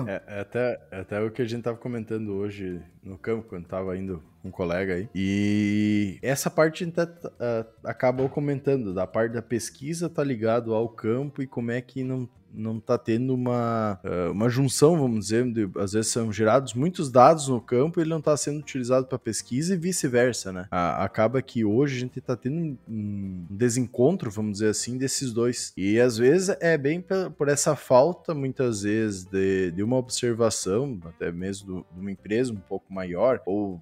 É, 0.08 0.22
é, 0.26 0.40
até, 0.40 0.80
é 0.90 1.00
até 1.00 1.20
o 1.20 1.30
que 1.30 1.42
a 1.42 1.44
gente 1.44 1.62
tava 1.62 1.76
comentando 1.76 2.34
hoje 2.34 2.80
no 3.02 3.18
campo, 3.18 3.48
quando 3.48 3.66
tava 3.66 3.96
indo 3.96 4.22
com 4.42 4.48
um 4.48 4.50
colega 4.50 4.94
aí. 4.94 5.08
E 5.14 6.18
essa 6.22 6.50
parte 6.50 6.82
a 6.82 6.86
gente 6.86 7.00
uh, 7.00 7.66
acabou 7.84 8.28
comentando, 8.28 8.94
da 8.94 9.06
parte 9.06 9.32
da 9.32 9.42
pesquisa 9.42 10.08
tá 10.08 10.24
ligado 10.24 10.74
ao 10.74 10.88
campo 10.88 11.42
e 11.42 11.46
como 11.46 11.70
é 11.70 11.80
que 11.80 12.02
não 12.02 12.28
não 12.56 12.78
está 12.78 12.96
tendo 12.96 13.34
uma, 13.34 14.00
eh, 14.02 14.28
uma 14.30 14.48
junção, 14.48 14.98
vamos 14.98 15.26
dizer, 15.26 15.44
de, 15.52 15.68
às 15.76 15.92
vezes 15.92 16.10
são 16.10 16.32
gerados 16.32 16.74
muitos 16.74 17.10
dados 17.10 17.48
no 17.48 17.60
campo 17.60 18.00
e 18.00 18.02
ele 18.02 18.10
não 18.10 18.18
está 18.18 18.36
sendo 18.36 18.58
utilizado 18.58 19.06
para 19.06 19.18
pesquisa 19.18 19.74
e 19.74 19.76
vice-versa, 19.76 20.52
né? 20.52 20.66
A, 20.70 21.04
acaba 21.04 21.42
que 21.42 21.64
hoje 21.64 21.96
a 21.96 22.00
gente 22.00 22.18
está 22.18 22.36
tendo 22.36 22.78
um 22.88 23.46
desencontro, 23.50 24.30
vamos 24.30 24.52
dizer 24.54 24.68
assim, 24.68 24.96
desses 24.96 25.32
dois. 25.32 25.72
E 25.76 26.00
às 26.00 26.16
vezes 26.16 26.56
é 26.60 26.76
bem 26.78 27.04
por 27.36 27.48
essa 27.48 27.76
falta, 27.76 28.34
muitas 28.34 28.82
vezes, 28.82 29.24
de, 29.24 29.70
de 29.72 29.82
uma 29.82 29.96
observação, 29.96 30.98
até 31.04 31.30
mesmo 31.30 31.84
de 31.92 32.00
uma 32.00 32.10
empresa 32.10 32.52
um 32.52 32.56
pouco 32.56 32.92
maior, 32.92 33.42
ou 33.44 33.80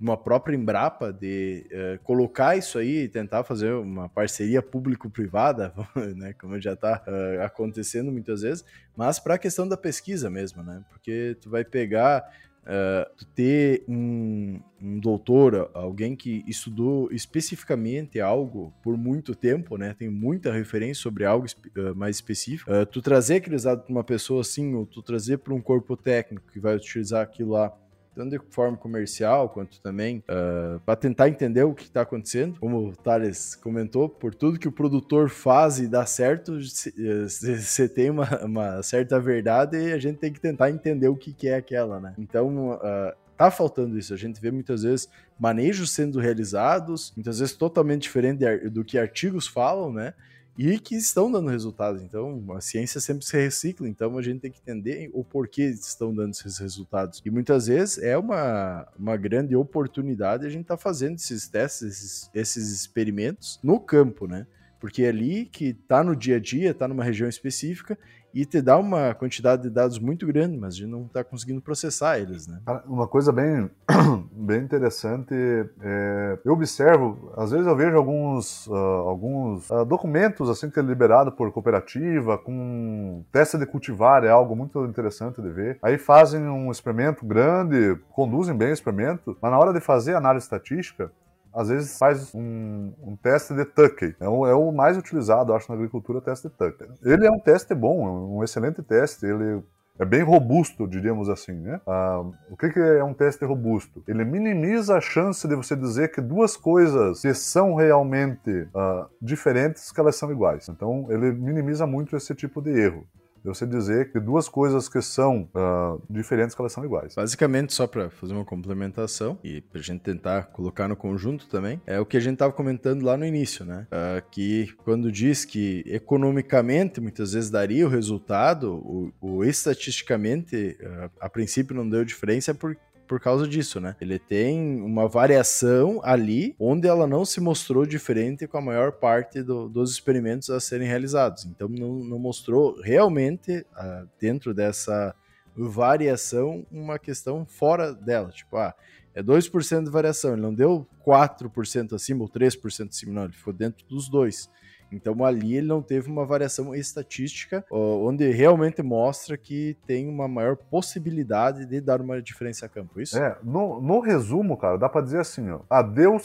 uma 0.00 0.16
própria 0.16 0.56
Embrapa 0.56 1.12
de 1.12 1.66
uh, 1.70 2.02
colocar 2.02 2.56
isso 2.56 2.78
aí 2.78 3.04
e 3.04 3.08
tentar 3.08 3.44
fazer 3.44 3.72
uma 3.72 4.08
parceria 4.08 4.60
público-privada, 4.60 5.72
né, 6.16 6.32
como 6.34 6.60
já 6.60 6.72
está 6.72 7.02
uh, 7.06 7.42
acontecendo 7.42 8.10
muitas 8.10 8.42
vezes, 8.42 8.64
mas 8.96 9.18
para 9.18 9.34
a 9.34 9.38
questão 9.38 9.66
da 9.66 9.76
pesquisa 9.76 10.28
mesmo, 10.28 10.62
né? 10.62 10.84
Porque 10.90 11.36
tu 11.40 11.50
vai 11.50 11.64
pegar 11.64 12.24
Uh, 12.64 13.24
ter 13.34 13.84
um, 13.86 14.58
um, 14.80 14.98
doutor, 14.98 15.70
alguém 15.74 16.16
que 16.16 16.42
estudou 16.46 17.12
especificamente 17.12 18.18
algo 18.18 18.72
por 18.82 18.96
muito 18.96 19.34
tempo, 19.34 19.76
né? 19.76 19.92
Tem 19.92 20.08
muita 20.08 20.50
referência 20.50 21.02
sobre 21.02 21.26
algo 21.26 21.46
uh, 21.46 21.94
mais 21.94 22.16
específico. 22.16 22.72
Uh, 22.72 22.86
tu 22.86 23.02
trazer 23.02 23.34
aqueles 23.34 23.64
dados 23.64 23.84
para 23.84 23.92
uma 23.92 24.02
pessoa 24.02 24.40
assim, 24.40 24.74
ou 24.74 24.86
tu 24.86 25.02
trazer 25.02 25.38
para 25.38 25.52
um 25.52 25.60
corpo 25.60 25.94
técnico 25.94 26.50
que 26.50 26.58
vai 26.58 26.74
utilizar 26.74 27.22
aquilo 27.22 27.50
lá 27.50 27.70
tanto 28.14 28.30
de 28.30 28.40
forma 28.50 28.76
comercial 28.76 29.48
quanto 29.48 29.80
também 29.80 30.18
uh, 30.18 30.76
ah, 30.76 30.80
para 30.84 30.96
tentar 30.96 31.28
entender 31.28 31.62
o 31.64 31.74
que 31.74 31.84
está 31.84 32.02
acontecendo. 32.02 32.58
Como 32.60 32.88
o 32.88 32.96
Thales 32.96 33.54
comentou, 33.56 34.08
por 34.08 34.34
tudo 34.34 34.58
que 34.58 34.68
o 34.68 34.72
produtor 34.72 35.28
faz 35.28 35.78
e 35.78 35.88
dá 35.88 36.06
certo, 36.06 36.58
você 36.60 37.88
tem 37.92 38.10
uma, 38.10 38.44
uma, 38.44 38.82
certa 38.82 39.18
verdade 39.18 39.76
e 39.76 39.92
a 39.92 39.98
gente 39.98 40.18
tem 40.18 40.32
que 40.32 40.40
tentar 40.40 40.70
entender 40.70 41.08
o 41.08 41.16
que, 41.16 41.32
que 41.32 41.48
é 41.48 41.56
aquela, 41.56 42.00
né? 42.00 42.14
Então, 42.18 42.72
uh, 42.72 43.12
tá 43.36 43.50
faltando 43.50 43.98
isso. 43.98 44.14
A 44.14 44.16
gente 44.16 44.40
vê 44.40 44.50
muitas 44.50 44.82
vezes 44.82 45.08
manejos 45.38 45.92
sendo 45.92 46.20
realizados, 46.20 47.12
muitas 47.16 47.38
vezes 47.38 47.54
totalmente 47.54 48.02
diferente 48.02 48.44
do 48.70 48.84
que 48.84 48.98
artigos 48.98 49.46
falam, 49.46 49.92
né? 49.92 50.14
E 50.56 50.78
que 50.78 50.94
estão 50.94 51.30
dando 51.30 51.50
resultados. 51.50 52.02
Então, 52.02 52.44
a 52.56 52.60
ciência 52.60 53.00
sempre 53.00 53.24
se 53.24 53.36
recicla, 53.36 53.88
então 53.88 54.16
a 54.16 54.22
gente 54.22 54.40
tem 54.40 54.50
que 54.50 54.60
entender 54.60 55.10
o 55.12 55.24
porquê 55.24 55.62
estão 55.62 56.14
dando 56.14 56.30
esses 56.30 56.58
resultados. 56.58 57.20
E 57.24 57.30
muitas 57.30 57.66
vezes 57.66 57.98
é 57.98 58.16
uma, 58.16 58.86
uma 58.98 59.16
grande 59.16 59.56
oportunidade 59.56 60.46
a 60.46 60.50
gente 60.50 60.62
estar 60.62 60.76
tá 60.76 60.82
fazendo 60.82 61.16
esses 61.16 61.48
testes, 61.48 61.82
esses, 61.82 62.30
esses 62.34 62.70
experimentos 62.70 63.58
no 63.62 63.80
campo, 63.80 64.26
né? 64.26 64.46
Porque 64.78 65.02
é 65.02 65.08
ali 65.08 65.46
que 65.46 65.66
está 65.66 66.04
no 66.04 66.14
dia 66.14 66.36
a 66.36 66.40
dia, 66.40 66.70
está 66.70 66.86
numa 66.86 67.02
região 67.02 67.28
específica 67.28 67.98
e 68.34 68.44
te 68.44 68.60
dá 68.60 68.76
uma 68.76 69.14
quantidade 69.14 69.62
de 69.62 69.70
dados 69.70 69.98
muito 69.98 70.26
grande, 70.26 70.58
mas 70.58 70.74
a 70.74 70.76
gente 70.78 70.90
não 70.90 71.02
está 71.02 71.22
conseguindo 71.22 71.60
processar 71.60 72.18
eles, 72.18 72.48
né? 72.48 72.60
Uma 72.86 73.06
coisa 73.06 73.32
bem, 73.32 73.70
bem 74.32 74.60
interessante, 74.62 75.34
é, 75.80 76.38
eu 76.44 76.52
observo, 76.52 77.32
às 77.36 77.52
vezes 77.52 77.66
eu 77.66 77.76
vejo 77.76 77.96
alguns, 77.96 78.66
uh, 78.66 78.74
alguns 78.74 79.70
uh, 79.70 79.84
documentos 79.84 80.50
assim 80.50 80.68
que 80.68 80.80
é 80.80 80.82
liberado 80.82 81.30
por 81.30 81.52
cooperativa, 81.52 82.36
com 82.36 83.22
teste 83.30 83.56
de 83.56 83.66
cultivar, 83.66 84.24
é 84.24 84.30
algo 84.30 84.56
muito 84.56 84.84
interessante 84.84 85.40
de 85.40 85.50
ver. 85.50 85.78
Aí 85.80 85.96
fazem 85.96 86.42
um 86.48 86.70
experimento 86.70 87.24
grande, 87.24 87.96
conduzem 88.10 88.56
bem 88.56 88.70
o 88.70 88.74
experimento, 88.74 89.36
mas 89.40 89.50
na 89.50 89.58
hora 89.58 89.72
de 89.72 89.80
fazer 89.80 90.16
análise 90.16 90.44
estatística, 90.44 91.12
às 91.54 91.68
vezes 91.68 91.96
faz 91.98 92.34
um, 92.34 92.92
um 93.02 93.16
teste 93.16 93.54
de 93.54 93.64
Tuckey. 93.64 94.14
É 94.18 94.28
o, 94.28 94.46
é 94.46 94.54
o, 94.54 94.72
mais 94.72 94.96
utilizado, 94.96 95.54
acho, 95.54 95.70
na 95.70 95.76
agricultura, 95.76 96.18
o 96.18 96.22
teste 96.22 96.48
de 96.48 96.54
Tuckey. 96.54 96.86
Ele 97.02 97.26
é 97.26 97.30
um 97.30 97.38
teste 97.38 97.74
bom, 97.74 98.06
é 98.06 98.10
um 98.10 98.44
excelente 98.44 98.82
teste. 98.82 99.24
Ele 99.24 99.62
é 99.98 100.04
bem 100.04 100.22
robusto, 100.22 100.88
diríamos 100.88 101.28
assim, 101.28 101.52
né? 101.52 101.80
Ah, 101.86 102.24
o 102.50 102.56
que, 102.56 102.70
que, 102.70 102.80
é 102.80 103.04
um 103.04 103.14
teste 103.14 103.44
robusto? 103.44 104.02
Ele 104.08 104.24
minimiza 104.24 104.96
a 104.96 105.00
chance 105.00 105.46
de 105.46 105.54
você 105.54 105.76
dizer 105.76 106.10
que 106.10 106.20
duas 106.20 106.56
coisas 106.56 107.20
que 107.20 107.32
são 107.32 107.76
realmente 107.76 108.68
ah, 108.74 109.06
diferentes, 109.22 109.92
que 109.92 110.00
elas 110.00 110.16
são 110.16 110.32
iguais. 110.32 110.68
Então, 110.68 111.06
ele 111.08 111.30
minimiza 111.32 111.86
muito 111.86 112.16
esse 112.16 112.34
tipo 112.34 112.60
de 112.60 112.70
erro 112.70 113.06
você 113.48 113.66
dizer 113.66 114.12
que 114.12 114.20
duas 114.20 114.48
coisas 114.48 114.88
que 114.88 115.00
são 115.00 115.48
uh, 115.54 116.02
diferentes 116.08 116.54
que 116.54 116.60
elas 116.60 116.72
são 116.72 116.84
iguais. 116.84 117.14
Basicamente, 117.14 117.72
só 117.72 117.86
para 117.86 118.10
fazer 118.10 118.34
uma 118.34 118.44
complementação 118.44 119.38
e 119.42 119.60
para 119.60 119.80
a 119.80 119.82
gente 119.82 120.00
tentar 120.00 120.44
colocar 120.44 120.88
no 120.88 120.96
conjunto 120.96 121.48
também, 121.48 121.80
é 121.86 121.98
o 122.00 122.06
que 122.06 122.16
a 122.16 122.20
gente 122.20 122.34
estava 122.34 122.52
comentando 122.52 123.02
lá 123.02 123.16
no 123.16 123.24
início, 123.24 123.64
né? 123.64 123.86
Uh, 123.90 124.30
que 124.30 124.72
quando 124.84 125.10
diz 125.10 125.44
que 125.44 125.82
economicamente 125.86 127.00
muitas 127.00 127.32
vezes 127.32 127.50
daria 127.50 127.86
o 127.86 127.90
resultado, 127.90 128.74
o, 128.74 129.12
o 129.20 129.44
estatisticamente, 129.44 130.76
uh, 130.80 131.10
a 131.20 131.28
princípio 131.28 131.74
não 131.74 131.88
deu 131.88 132.04
diferença 132.04 132.54
porque 132.54 132.74
por 132.74 132.93
causa 133.20 133.46
disso, 133.46 133.80
né? 133.80 133.96
Ele 134.00 134.18
tem 134.18 134.80
uma 134.82 135.08
variação 135.08 136.00
ali 136.02 136.54
onde 136.58 136.88
ela 136.88 137.06
não 137.06 137.24
se 137.24 137.40
mostrou 137.40 137.86
diferente 137.86 138.46
com 138.46 138.58
a 138.58 138.62
maior 138.62 138.92
parte 138.92 139.42
do, 139.42 139.68
dos 139.68 139.92
experimentos 139.92 140.50
a 140.50 140.60
serem 140.60 140.88
realizados. 140.88 141.44
Então 141.44 141.68
não, 141.68 141.94
não 142.04 142.18
mostrou 142.18 142.80
realmente 142.80 143.66
uh, 143.72 144.08
dentro 144.20 144.52
dessa 144.52 145.14
variação 145.56 146.66
uma 146.70 146.98
questão 146.98 147.46
fora 147.46 147.94
dela. 147.94 148.30
Tipo, 148.30 148.56
ah, 148.56 148.74
é 149.14 149.22
2% 149.22 149.84
de 149.84 149.90
variação, 149.90 150.32
ele 150.32 150.42
não 150.42 150.52
deu 150.52 150.86
4% 151.06 151.92
acima 151.92 152.22
ou 152.22 152.28
3% 152.28 152.88
acima, 152.88 153.12
não, 153.12 153.24
ele 153.24 153.32
ficou 153.32 153.52
dentro 153.52 153.86
dos 153.86 154.08
dois. 154.08 154.50
Então 154.94 155.24
ali 155.24 155.56
ele 155.56 155.66
não 155.66 155.82
teve 155.82 156.10
uma 156.10 156.24
variação 156.24 156.74
estatística, 156.74 157.64
onde 157.70 158.30
realmente 158.30 158.82
mostra 158.82 159.36
que 159.36 159.76
tem 159.86 160.08
uma 160.08 160.28
maior 160.28 160.56
possibilidade 160.56 161.66
de 161.66 161.80
dar 161.80 162.00
uma 162.00 162.20
diferença 162.20 162.66
a 162.66 162.68
campo, 162.68 162.98
é 162.98 163.02
isso? 163.02 163.18
É, 163.18 163.36
no, 163.42 163.80
no 163.80 164.00
resumo, 164.00 164.56
cara, 164.56 164.76
dá 164.76 164.88
para 164.88 165.02
dizer 165.02 165.20
assim, 165.20 165.50
ó, 165.50 165.60
ah, 165.68 165.82
deu, 165.82 166.16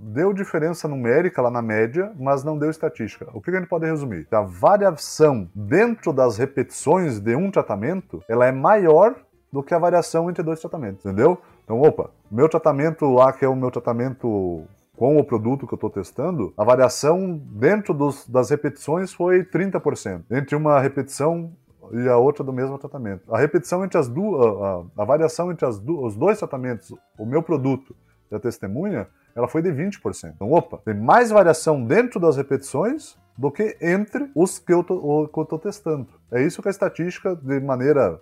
deu 0.00 0.32
diferença 0.32 0.88
numérica 0.88 1.42
lá 1.42 1.50
na 1.50 1.62
média, 1.62 2.12
mas 2.18 2.44
não 2.44 2.58
deu 2.58 2.70
estatística. 2.70 3.28
O 3.32 3.40
que 3.40 3.50
a 3.50 3.54
gente 3.54 3.68
pode 3.68 3.86
resumir? 3.86 4.26
A 4.30 4.42
variação 4.42 5.48
dentro 5.54 6.12
das 6.12 6.38
repetições 6.38 7.20
de 7.20 7.34
um 7.34 7.50
tratamento, 7.50 8.22
ela 8.28 8.46
é 8.46 8.52
maior 8.52 9.16
do 9.52 9.62
que 9.62 9.74
a 9.74 9.78
variação 9.78 10.28
entre 10.28 10.42
dois 10.42 10.60
tratamentos, 10.60 11.04
entendeu? 11.04 11.38
Então, 11.64 11.80
opa, 11.80 12.10
meu 12.30 12.48
tratamento 12.48 13.06
lá, 13.06 13.32
que 13.32 13.44
é 13.44 13.48
o 13.48 13.56
meu 13.56 13.70
tratamento 13.70 14.64
com 14.98 15.16
o 15.16 15.24
produto 15.24 15.64
que 15.64 15.72
eu 15.72 15.76
estou 15.76 15.88
testando, 15.88 16.52
a 16.56 16.64
variação 16.64 17.40
dentro 17.52 17.94
dos, 17.94 18.26
das 18.26 18.50
repetições 18.50 19.12
foi 19.12 19.44
30%. 19.44 20.24
Entre 20.28 20.56
uma 20.56 20.80
repetição 20.80 21.52
e 21.92 22.08
a 22.08 22.16
outra 22.16 22.42
do 22.42 22.52
mesmo 22.52 22.76
tratamento. 22.78 23.32
A 23.32 23.38
repetição 23.38 23.84
entre 23.84 23.96
as 23.96 24.08
duas, 24.08 24.44
a, 24.44 25.02
a, 25.02 25.04
variação 25.04 25.52
entre 25.52 25.64
os 25.64 26.16
dois 26.16 26.38
tratamentos, 26.38 26.92
o 27.16 27.24
meu 27.24 27.44
produto 27.44 27.94
e 28.28 28.34
a 28.34 28.40
testemunha, 28.40 29.06
ela 29.36 29.46
foi 29.46 29.62
de 29.62 29.70
20%. 29.70 30.32
Então, 30.34 30.50
opa, 30.50 30.78
tem 30.84 30.94
mais 30.94 31.30
variação 31.30 31.82
dentro 31.84 32.18
das 32.18 32.36
repetições 32.36 33.16
do 33.36 33.52
que 33.52 33.78
entre 33.80 34.28
os 34.34 34.58
que 34.58 34.72
eu 34.72 34.80
estou 34.80 35.58
testando. 35.60 36.08
É 36.32 36.42
isso 36.42 36.60
que 36.60 36.66
a 36.66 36.72
estatística, 36.72 37.36
de 37.36 37.60
maneira 37.60 38.18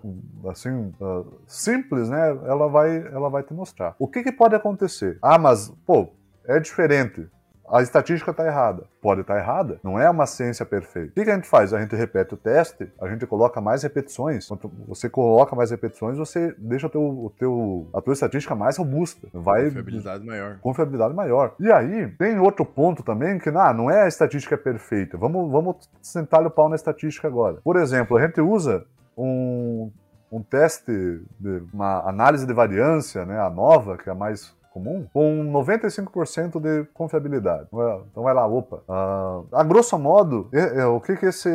assim 0.46 0.92
uh, 1.00 1.26
simples, 1.46 2.10
né, 2.10 2.28
ela 2.44 2.68
vai, 2.68 2.98
ela 2.98 3.30
vai 3.30 3.42
te 3.42 3.54
mostrar. 3.54 3.96
O 3.98 4.06
que, 4.06 4.22
que 4.22 4.30
pode 4.30 4.54
acontecer? 4.54 5.18
Ah, 5.22 5.38
mas 5.38 5.72
pô, 5.86 6.10
é 6.46 6.60
diferente 6.60 7.28
a 7.68 7.82
estatística 7.82 8.30
está 8.30 8.46
errada. 8.46 8.84
Pode 9.00 9.20
estar 9.20 9.34
tá 9.34 9.40
errada, 9.40 9.80
não 9.82 9.98
é 9.98 10.08
uma 10.08 10.26
ciência 10.26 10.64
perfeita. 10.64 11.10
O 11.10 11.24
que, 11.24 11.30
a 11.30 11.34
gente 11.34 11.48
faz? 11.48 11.72
A 11.72 11.80
gente 11.80 11.94
repete 11.94 12.34
o 12.34 12.36
teste, 12.36 12.90
a 13.00 13.08
gente 13.08 13.26
coloca 13.26 13.60
mais 13.60 13.82
repetições. 13.82 14.46
Quanto 14.46 14.70
você 14.86 15.08
coloca 15.08 15.54
mais 15.54 15.70
repetições, 15.70 16.16
você 16.16 16.54
deixa 16.58 16.86
o 16.86 16.90
teu, 16.90 17.02
o 17.02 17.32
teu, 17.38 17.90
a 17.92 18.00
tua 18.00 18.12
estatística 18.12 18.54
mais 18.54 18.76
robusta. 18.76 19.28
Vai, 19.32 19.64
confiabilidade 19.64 20.24
maior. 20.24 20.58
Confiabilidade 20.60 21.14
maior. 21.14 21.54
E 21.58 21.70
aí, 21.70 22.08
tem 22.18 22.38
outro 22.38 22.64
ponto 22.64 23.02
também 23.02 23.38
que 23.38 23.48
ah, 23.50 23.72
não 23.72 23.90
é 23.90 24.02
a 24.02 24.08
estatística 24.08 24.56
perfeita. 24.56 25.16
Vamos, 25.16 25.50
vamos 25.50 25.90
sentar 26.00 26.44
o 26.46 26.50
pau 26.50 26.68
na 26.68 26.76
estatística 26.76 27.26
agora. 27.26 27.58
Por 27.62 27.76
exemplo, 27.76 28.16
a 28.16 28.22
gente 28.22 28.40
usa 28.40 28.84
um, 29.16 29.90
um 30.30 30.42
teste, 30.42 30.92
de, 31.38 31.62
uma 31.72 32.08
análise 32.08 32.46
de 32.46 32.52
variância, 32.52 33.24
né, 33.24 33.40
a 33.40 33.50
nova, 33.50 33.96
que 33.96 34.08
é 34.08 34.12
a 34.12 34.14
mais 34.14 34.54
comum, 34.76 35.06
com 35.10 35.42
95% 35.52 36.60
de 36.60 36.84
confiabilidade. 36.92 37.68
Então 38.10 38.22
vai 38.22 38.34
lá, 38.34 38.46
opa. 38.46 38.82
Uh, 38.86 39.46
a 39.50 39.64
grosso 39.64 39.98
modo, 39.98 40.48
é, 40.52 40.80
é, 40.80 40.86
o 40.86 41.00
que, 41.00 41.16
que 41.16 41.26
esse, 41.26 41.48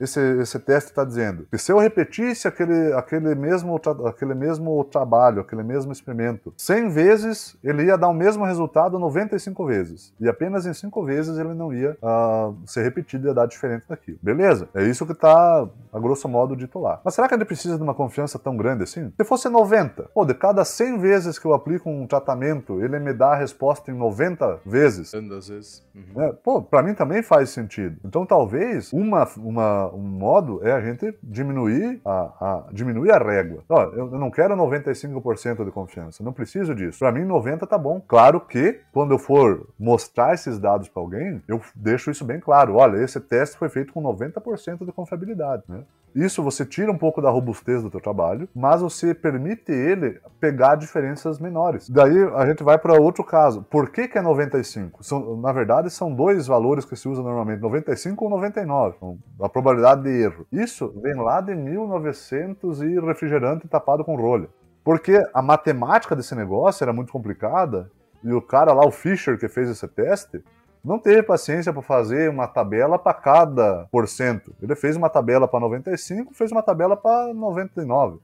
esse, 0.00 0.20
esse 0.40 0.58
teste 0.60 0.90
está 0.90 1.04
dizendo? 1.04 1.46
Que 1.50 1.58
se 1.58 1.72
eu 1.72 1.78
repetisse 1.78 2.46
aquele, 2.46 2.92
aquele, 2.92 3.34
mesmo, 3.34 3.80
aquele 4.06 4.34
mesmo 4.34 4.84
trabalho, 4.84 5.40
aquele 5.40 5.64
mesmo 5.64 5.90
experimento 5.90 6.54
100 6.56 6.90
vezes, 6.90 7.56
ele 7.64 7.84
ia 7.84 7.98
dar 7.98 8.08
o 8.08 8.14
mesmo 8.14 8.44
resultado 8.44 8.98
95 8.98 9.66
vezes. 9.66 10.14
E 10.20 10.28
apenas 10.28 10.64
em 10.64 10.72
5 10.72 11.04
vezes 11.04 11.38
ele 11.38 11.54
não 11.54 11.72
ia 11.72 11.96
uh, 12.00 12.56
ser 12.66 12.82
repetido 12.82 13.26
e 13.26 13.28
ia 13.28 13.34
dar 13.34 13.46
diferente 13.46 13.84
daquilo. 13.88 14.18
Beleza? 14.22 14.68
É 14.74 14.84
isso 14.84 15.04
que 15.04 15.12
está, 15.12 15.66
a 15.92 15.98
grosso 15.98 16.28
modo, 16.28 16.54
dito 16.54 16.78
lá. 16.78 17.00
Mas 17.04 17.14
será 17.14 17.26
que 17.26 17.34
ele 17.34 17.44
precisa 17.44 17.76
de 17.76 17.82
uma 17.82 17.94
confiança 17.94 18.38
tão 18.38 18.56
grande 18.56 18.84
assim? 18.84 19.12
Se 19.16 19.24
fosse 19.24 19.48
90, 19.48 20.10
pô, 20.14 20.24
de 20.24 20.34
cada 20.34 20.64
100 20.64 20.98
vezes 20.98 21.38
que 21.38 21.46
eu 21.46 21.52
aplico 21.52 21.90
um 21.90 22.06
tratamento 22.06 22.59
ele 22.68 22.98
me 22.98 23.12
dá 23.12 23.32
a 23.32 23.36
resposta 23.36 23.90
em 23.90 23.94
90 23.94 24.60
vezes. 24.64 25.10
Tantas 25.10 25.48
vezes. 25.48 25.86
Uhum. 25.94 26.22
É, 26.22 26.32
pô, 26.32 26.62
pra 26.62 26.82
mim 26.82 26.94
também 26.94 27.22
faz 27.22 27.50
sentido. 27.50 27.96
Então 28.04 28.24
talvez 28.26 28.92
uma, 28.92 29.26
uma, 29.36 29.92
um 29.94 30.02
modo 30.02 30.60
é 30.66 30.72
a 30.72 30.80
gente 30.80 31.14
diminuir 31.22 32.00
a, 32.04 32.10
a, 32.40 32.64
diminuir 32.72 33.10
a 33.10 33.18
régua. 33.18 33.62
Ó, 33.68 33.82
eu 33.94 34.10
não 34.10 34.30
quero 34.30 34.56
95% 34.56 35.64
de 35.64 35.70
confiança, 35.70 36.22
não 36.22 36.32
preciso 36.32 36.74
disso. 36.74 36.98
Pra 36.98 37.12
mim 37.12 37.24
90 37.24 37.66
tá 37.66 37.78
bom. 37.78 38.00
Claro 38.06 38.40
que 38.40 38.80
quando 38.92 39.12
eu 39.12 39.18
for 39.18 39.66
mostrar 39.78 40.34
esses 40.34 40.58
dados 40.58 40.88
para 40.88 41.02
alguém, 41.02 41.42
eu 41.48 41.60
deixo 41.74 42.10
isso 42.10 42.24
bem 42.24 42.40
claro. 42.40 42.76
Olha, 42.76 43.02
esse 43.02 43.20
teste 43.20 43.56
foi 43.56 43.68
feito 43.68 43.92
com 43.92 44.02
90% 44.02 44.84
de 44.84 44.92
confiabilidade, 44.92 45.62
né? 45.68 45.82
Isso 46.14 46.42
você 46.42 46.64
tira 46.64 46.90
um 46.90 46.98
pouco 46.98 47.22
da 47.22 47.30
robustez 47.30 47.82
do 47.82 47.90
teu 47.90 48.00
trabalho, 48.00 48.48
mas 48.54 48.80
você 48.80 49.14
permite 49.14 49.70
ele 49.70 50.20
pegar 50.40 50.74
diferenças 50.74 51.38
menores. 51.38 51.88
Daí 51.88 52.22
a 52.34 52.46
gente 52.46 52.62
vai 52.62 52.78
para 52.78 53.00
outro 53.00 53.22
caso. 53.22 53.62
Por 53.62 53.90
que, 53.90 54.08
que 54.08 54.18
é 54.18 54.22
95? 54.22 55.02
São, 55.04 55.36
na 55.36 55.52
verdade, 55.52 55.90
são 55.90 56.12
dois 56.12 56.46
valores 56.46 56.84
que 56.84 56.96
se 56.96 57.08
usa 57.08 57.22
normalmente, 57.22 57.60
95 57.60 58.24
ou 58.24 58.30
99, 58.30 58.96
então, 58.96 59.18
a 59.40 59.48
probabilidade 59.48 60.02
de 60.02 60.10
erro. 60.10 60.46
Isso 60.50 60.92
vem 61.00 61.14
lá 61.14 61.40
de 61.40 61.54
1900 61.54 62.82
e 62.82 63.00
refrigerante 63.00 63.68
tapado 63.68 64.04
com 64.04 64.16
rolha. 64.16 64.48
Porque 64.82 65.22
a 65.34 65.42
matemática 65.42 66.16
desse 66.16 66.34
negócio 66.34 66.82
era 66.82 66.92
muito 66.92 67.12
complicada 67.12 67.90
e 68.22 68.32
o 68.32 68.42
cara 68.42 68.72
lá, 68.72 68.86
o 68.86 68.90
Fischer, 68.90 69.38
que 69.38 69.48
fez 69.48 69.68
esse 69.68 69.86
teste, 69.88 70.42
não 70.84 70.98
teve 70.98 71.22
paciência 71.22 71.72
para 71.72 71.82
fazer 71.82 72.30
uma 72.30 72.46
tabela 72.46 72.98
para 72.98 73.12
cada 73.12 73.86
porcento. 73.90 74.54
Ele 74.62 74.74
fez 74.74 74.96
uma 74.96 75.10
tabela 75.10 75.46
para 75.46 75.60
95, 75.60 76.34
fez 76.34 76.50
uma 76.50 76.62
tabela 76.62 76.96
para 76.96 77.32
99. 77.34 78.18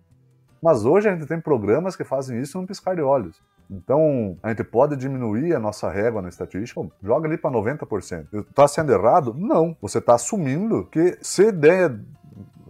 Mas 0.62 0.84
hoje 0.84 1.08
a 1.08 1.12
gente 1.12 1.26
tem 1.26 1.40
programas 1.40 1.94
que 1.94 2.04
fazem 2.04 2.40
isso 2.40 2.58
num 2.58 2.66
piscar 2.66 2.96
de 2.96 3.02
olhos. 3.02 3.40
Então, 3.70 4.38
a 4.42 4.48
gente 4.50 4.64
pode 4.64 4.96
diminuir 4.96 5.54
a 5.54 5.58
nossa 5.58 5.90
régua 5.90 6.22
na 6.22 6.28
estatística, 6.28 6.80
joga 7.02 7.28
ali 7.28 7.36
para 7.36 7.50
90%. 7.50 8.48
Está 8.48 8.66
sendo 8.66 8.92
errado? 8.92 9.34
Não. 9.36 9.76
Você 9.82 9.98
está 9.98 10.14
assumindo 10.14 10.86
que 10.86 11.18
se 11.20 11.52
der, 11.52 11.98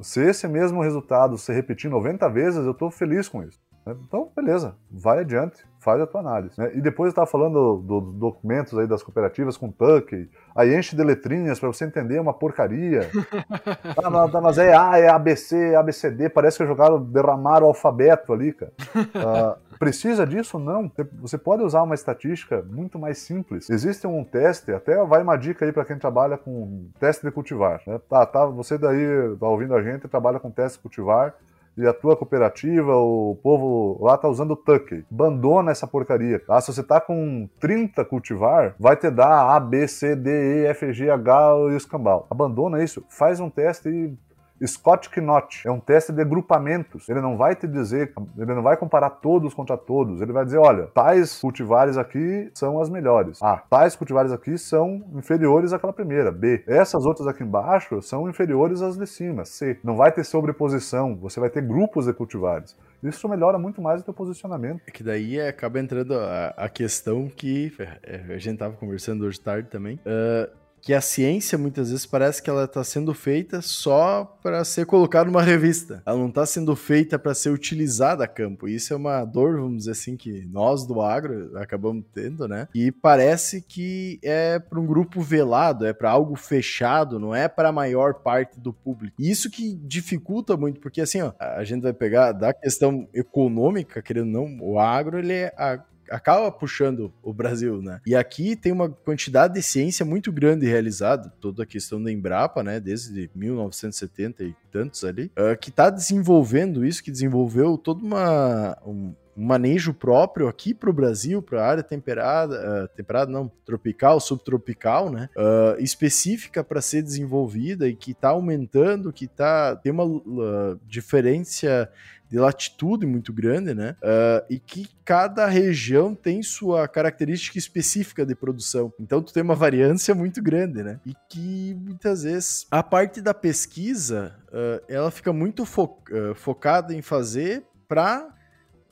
se 0.00 0.20
esse 0.20 0.48
mesmo 0.48 0.82
resultado 0.82 1.38
se 1.38 1.52
repetir 1.52 1.90
90 1.90 2.28
vezes, 2.30 2.64
eu 2.64 2.72
estou 2.72 2.90
feliz 2.90 3.28
com 3.28 3.42
isso. 3.42 3.60
Então, 3.86 4.32
beleza, 4.34 4.74
vai 4.90 5.20
adiante 5.20 5.64
faz 5.86 6.00
a 6.00 6.06
tua 6.06 6.20
análise. 6.20 6.60
Né? 6.60 6.72
E 6.74 6.80
depois 6.80 7.06
eu 7.06 7.10
estava 7.10 7.28
falando 7.28 7.76
dos 7.76 8.02
do 8.02 8.12
documentos 8.12 8.76
aí 8.76 8.88
das 8.88 9.04
cooperativas 9.04 9.56
com 9.56 9.70
Tuckey, 9.70 10.28
aí 10.52 10.76
enche 10.76 10.96
de 10.96 11.04
letrinhas 11.04 11.60
para 11.60 11.68
você 11.68 11.84
entender 11.84 12.18
uma 12.18 12.34
porcaria. 12.34 13.08
ah, 13.96 14.40
mas 14.40 14.58
é 14.58 14.76
A, 14.76 14.98
é 14.98 15.08
ABC, 15.08 15.76
ABCD, 15.76 16.28
parece 16.28 16.58
que 16.58 16.66
jogaram, 16.66 17.00
derramaram 17.00 17.66
o 17.66 17.68
alfabeto 17.68 18.32
ali, 18.32 18.52
cara. 18.52 18.72
Uh, 18.96 19.56
precisa 19.78 20.26
disso? 20.26 20.58
Não. 20.58 20.90
Você 21.20 21.38
pode 21.38 21.62
usar 21.62 21.82
uma 21.82 21.94
estatística 21.94 22.62
muito 22.62 22.98
mais 22.98 23.18
simples. 23.18 23.70
Existe 23.70 24.08
um 24.08 24.24
teste, 24.24 24.72
até 24.72 24.96
vai 25.04 25.22
uma 25.22 25.36
dica 25.36 25.64
aí 25.64 25.70
para 25.70 25.84
quem 25.84 25.98
trabalha 25.98 26.36
com 26.36 26.88
teste 26.98 27.24
de 27.24 27.30
cultivar. 27.30 27.80
Né? 27.86 28.00
Tá, 28.08 28.26
tá, 28.26 28.44
você 28.46 28.76
daí 28.76 29.36
tá 29.38 29.46
ouvindo 29.46 29.74
a 29.76 29.82
gente, 29.82 30.08
trabalha 30.08 30.40
com 30.40 30.50
teste 30.50 30.78
de 30.78 30.82
cultivar, 30.82 31.32
e 31.76 31.86
a 31.86 31.92
tua 31.92 32.16
cooperativa, 32.16 32.94
o 32.96 33.38
povo 33.42 33.98
lá 34.02 34.16
tá 34.16 34.28
usando 34.28 34.56
Tuckey. 34.56 35.04
Abandona 35.12 35.70
essa 35.70 35.86
porcaria. 35.86 36.42
Ah, 36.48 36.60
se 36.60 36.72
você 36.72 36.82
tá 36.82 37.00
com 37.00 37.48
30 37.60 38.04
cultivar, 38.04 38.74
vai 38.78 38.96
te 38.96 39.10
dar 39.10 39.54
A, 39.54 39.60
B, 39.60 39.86
C, 39.86 40.16
D, 40.16 40.64
E, 40.64 40.66
F, 40.66 40.92
G, 40.92 41.10
H 41.10 41.50
e 41.50 41.74
o 41.74 41.76
escambau. 41.76 42.26
Abandona 42.30 42.82
isso. 42.82 43.04
Faz 43.08 43.40
um 43.40 43.50
teste 43.50 43.88
e 43.88 44.14
Scott 44.64 45.10
Knott 45.10 45.66
é 45.66 45.70
um 45.70 45.80
teste 45.80 46.12
de 46.12 46.22
agrupamentos. 46.22 47.08
Ele 47.08 47.20
não 47.20 47.36
vai 47.36 47.54
te 47.54 47.66
dizer, 47.66 48.12
ele 48.38 48.54
não 48.54 48.62
vai 48.62 48.76
comparar 48.76 49.10
todos 49.10 49.52
contra 49.52 49.76
todos. 49.76 50.20
Ele 50.20 50.32
vai 50.32 50.44
dizer, 50.44 50.58
olha, 50.58 50.86
tais 50.86 51.40
cultivares 51.40 51.98
aqui 51.98 52.50
são 52.54 52.80
as 52.80 52.88
melhores. 52.88 53.38
Ah, 53.42 53.62
tais 53.68 53.94
cultivares 53.94 54.32
aqui 54.32 54.56
são 54.56 55.04
inferiores 55.14 55.72
àquela 55.72 55.92
primeira. 55.92 56.32
B. 56.32 56.64
Essas 56.66 57.04
outras 57.04 57.26
aqui 57.26 57.42
embaixo 57.42 58.00
são 58.00 58.28
inferiores 58.28 58.80
às 58.80 58.96
de 58.96 59.06
cima. 59.06 59.44
C. 59.44 59.78
Não 59.84 59.96
vai 59.96 60.10
ter 60.10 60.24
sobreposição. 60.24 61.16
Você 61.16 61.38
vai 61.38 61.50
ter 61.50 61.62
grupos 61.62 62.06
de 62.06 62.14
cultivares. 62.14 62.76
Isso 63.02 63.28
melhora 63.28 63.58
muito 63.58 63.82
mais 63.82 64.00
o 64.00 64.04
teu 64.04 64.14
posicionamento. 64.14 64.80
É 64.86 64.90
que 64.90 65.04
daí 65.04 65.40
acaba 65.40 65.78
entrando 65.78 66.14
a, 66.14 66.54
a 66.56 66.68
questão 66.68 67.28
que 67.28 67.72
é, 68.02 68.34
a 68.34 68.38
gente 68.38 68.58
tava 68.58 68.74
conversando 68.76 69.24
hoje 69.24 69.38
tarde 69.38 69.68
também. 69.68 70.00
Uh 70.06 70.65
que 70.86 70.94
a 70.94 71.00
ciência 71.00 71.58
muitas 71.58 71.90
vezes 71.90 72.06
parece 72.06 72.40
que 72.40 72.48
ela 72.48 72.62
está 72.62 72.84
sendo 72.84 73.12
feita 73.12 73.60
só 73.60 74.24
para 74.40 74.64
ser 74.64 74.86
colocada 74.86 75.24
numa 75.28 75.42
revista. 75.42 76.00
Ela 76.06 76.16
não 76.16 76.28
está 76.28 76.46
sendo 76.46 76.76
feita 76.76 77.18
para 77.18 77.34
ser 77.34 77.50
utilizada 77.50 78.22
a 78.22 78.28
campo. 78.28 78.68
Isso 78.68 78.92
é 78.92 78.96
uma 78.96 79.24
dor, 79.24 79.56
vamos 79.56 79.78
dizer 79.78 79.90
assim, 79.90 80.16
que 80.16 80.46
nós 80.46 80.86
do 80.86 81.00
agro 81.00 81.58
acabamos 81.58 82.04
tendo, 82.14 82.46
né? 82.46 82.68
E 82.72 82.92
parece 82.92 83.62
que 83.62 84.20
é 84.22 84.60
para 84.60 84.78
um 84.78 84.86
grupo 84.86 85.20
velado, 85.20 85.84
é 85.84 85.92
para 85.92 86.08
algo 86.08 86.36
fechado, 86.36 87.18
não 87.18 87.34
é 87.34 87.48
para 87.48 87.70
a 87.70 87.72
maior 87.72 88.14
parte 88.14 88.60
do 88.60 88.72
público. 88.72 89.20
E 89.20 89.28
isso 89.28 89.50
que 89.50 89.74
dificulta 89.74 90.56
muito, 90.56 90.78
porque 90.78 91.00
assim, 91.00 91.20
ó, 91.20 91.32
a 91.40 91.64
gente 91.64 91.82
vai 91.82 91.92
pegar 91.92 92.30
da 92.30 92.54
questão 92.54 93.08
econômica, 93.12 94.00
querendo 94.00 94.38
ou 94.38 94.48
não, 94.48 94.64
o 94.64 94.78
agro 94.78 95.18
ele 95.18 95.32
é 95.32 95.52
a 95.58 95.82
acaba 96.10 96.50
puxando 96.50 97.12
o 97.22 97.32
Brasil, 97.32 97.80
né? 97.82 98.00
E 98.06 98.14
aqui 98.14 98.56
tem 98.56 98.72
uma 98.72 98.88
quantidade 98.88 99.54
de 99.54 99.62
ciência 99.62 100.04
muito 100.04 100.32
grande 100.32 100.66
realizada, 100.66 101.32
toda 101.40 101.62
a 101.62 101.66
questão 101.66 102.02
da 102.02 102.10
Embrapa, 102.10 102.62
né, 102.62 102.80
desde 102.80 103.30
1970 103.34 104.44
e 104.44 104.54
tantos 104.70 105.04
ali, 105.04 105.30
uh, 105.38 105.56
que 105.58 105.70
está 105.70 105.90
desenvolvendo 105.90 106.84
isso, 106.84 107.02
que 107.02 107.10
desenvolveu 107.10 107.76
todo 107.78 108.04
uma, 108.04 108.76
um, 108.84 109.14
um 109.36 109.44
manejo 109.44 109.92
próprio 109.92 110.48
aqui 110.48 110.72
para 110.72 110.88
o 110.88 110.92
Brasil, 110.92 111.42
para 111.42 111.62
a 111.62 111.68
área 111.68 111.82
temperada, 111.82 112.84
uh, 112.84 112.88
temperada 112.96 113.30
não, 113.30 113.50
tropical, 113.64 114.18
subtropical, 114.18 115.10
né, 115.10 115.28
uh, 115.36 115.80
específica 115.80 116.64
para 116.64 116.80
ser 116.80 117.02
desenvolvida 117.02 117.86
e 117.86 117.94
que 117.94 118.12
está 118.12 118.30
aumentando, 118.30 119.12
que 119.12 119.26
tá 119.26 119.76
tem 119.76 119.92
uma 119.92 120.04
uh, 120.04 120.80
diferença 120.86 121.90
de 122.28 122.38
latitude 122.38 123.06
muito 123.06 123.32
grande, 123.32 123.74
né? 123.74 123.96
Uh, 124.02 124.46
e 124.50 124.58
que 124.58 124.88
cada 125.04 125.46
região 125.46 126.14
tem 126.14 126.42
sua 126.42 126.88
característica 126.88 127.58
específica 127.58 128.26
de 128.26 128.34
produção. 128.34 128.92
Então 128.98 129.22
tu 129.22 129.32
tem 129.32 129.42
uma 129.42 129.54
variância 129.54 130.14
muito 130.14 130.42
grande, 130.42 130.82
né? 130.82 131.00
E 131.06 131.14
que 131.28 131.74
muitas 131.74 132.22
vezes 132.24 132.66
a 132.70 132.82
parte 132.82 133.20
da 133.20 133.32
pesquisa 133.32 134.34
uh, 134.48 134.84
ela 134.88 135.10
fica 135.10 135.32
muito 135.32 135.64
fo 135.64 135.84
uh, 135.84 136.34
focada 136.34 136.94
em 136.94 137.02
fazer 137.02 137.64
para 137.88 138.35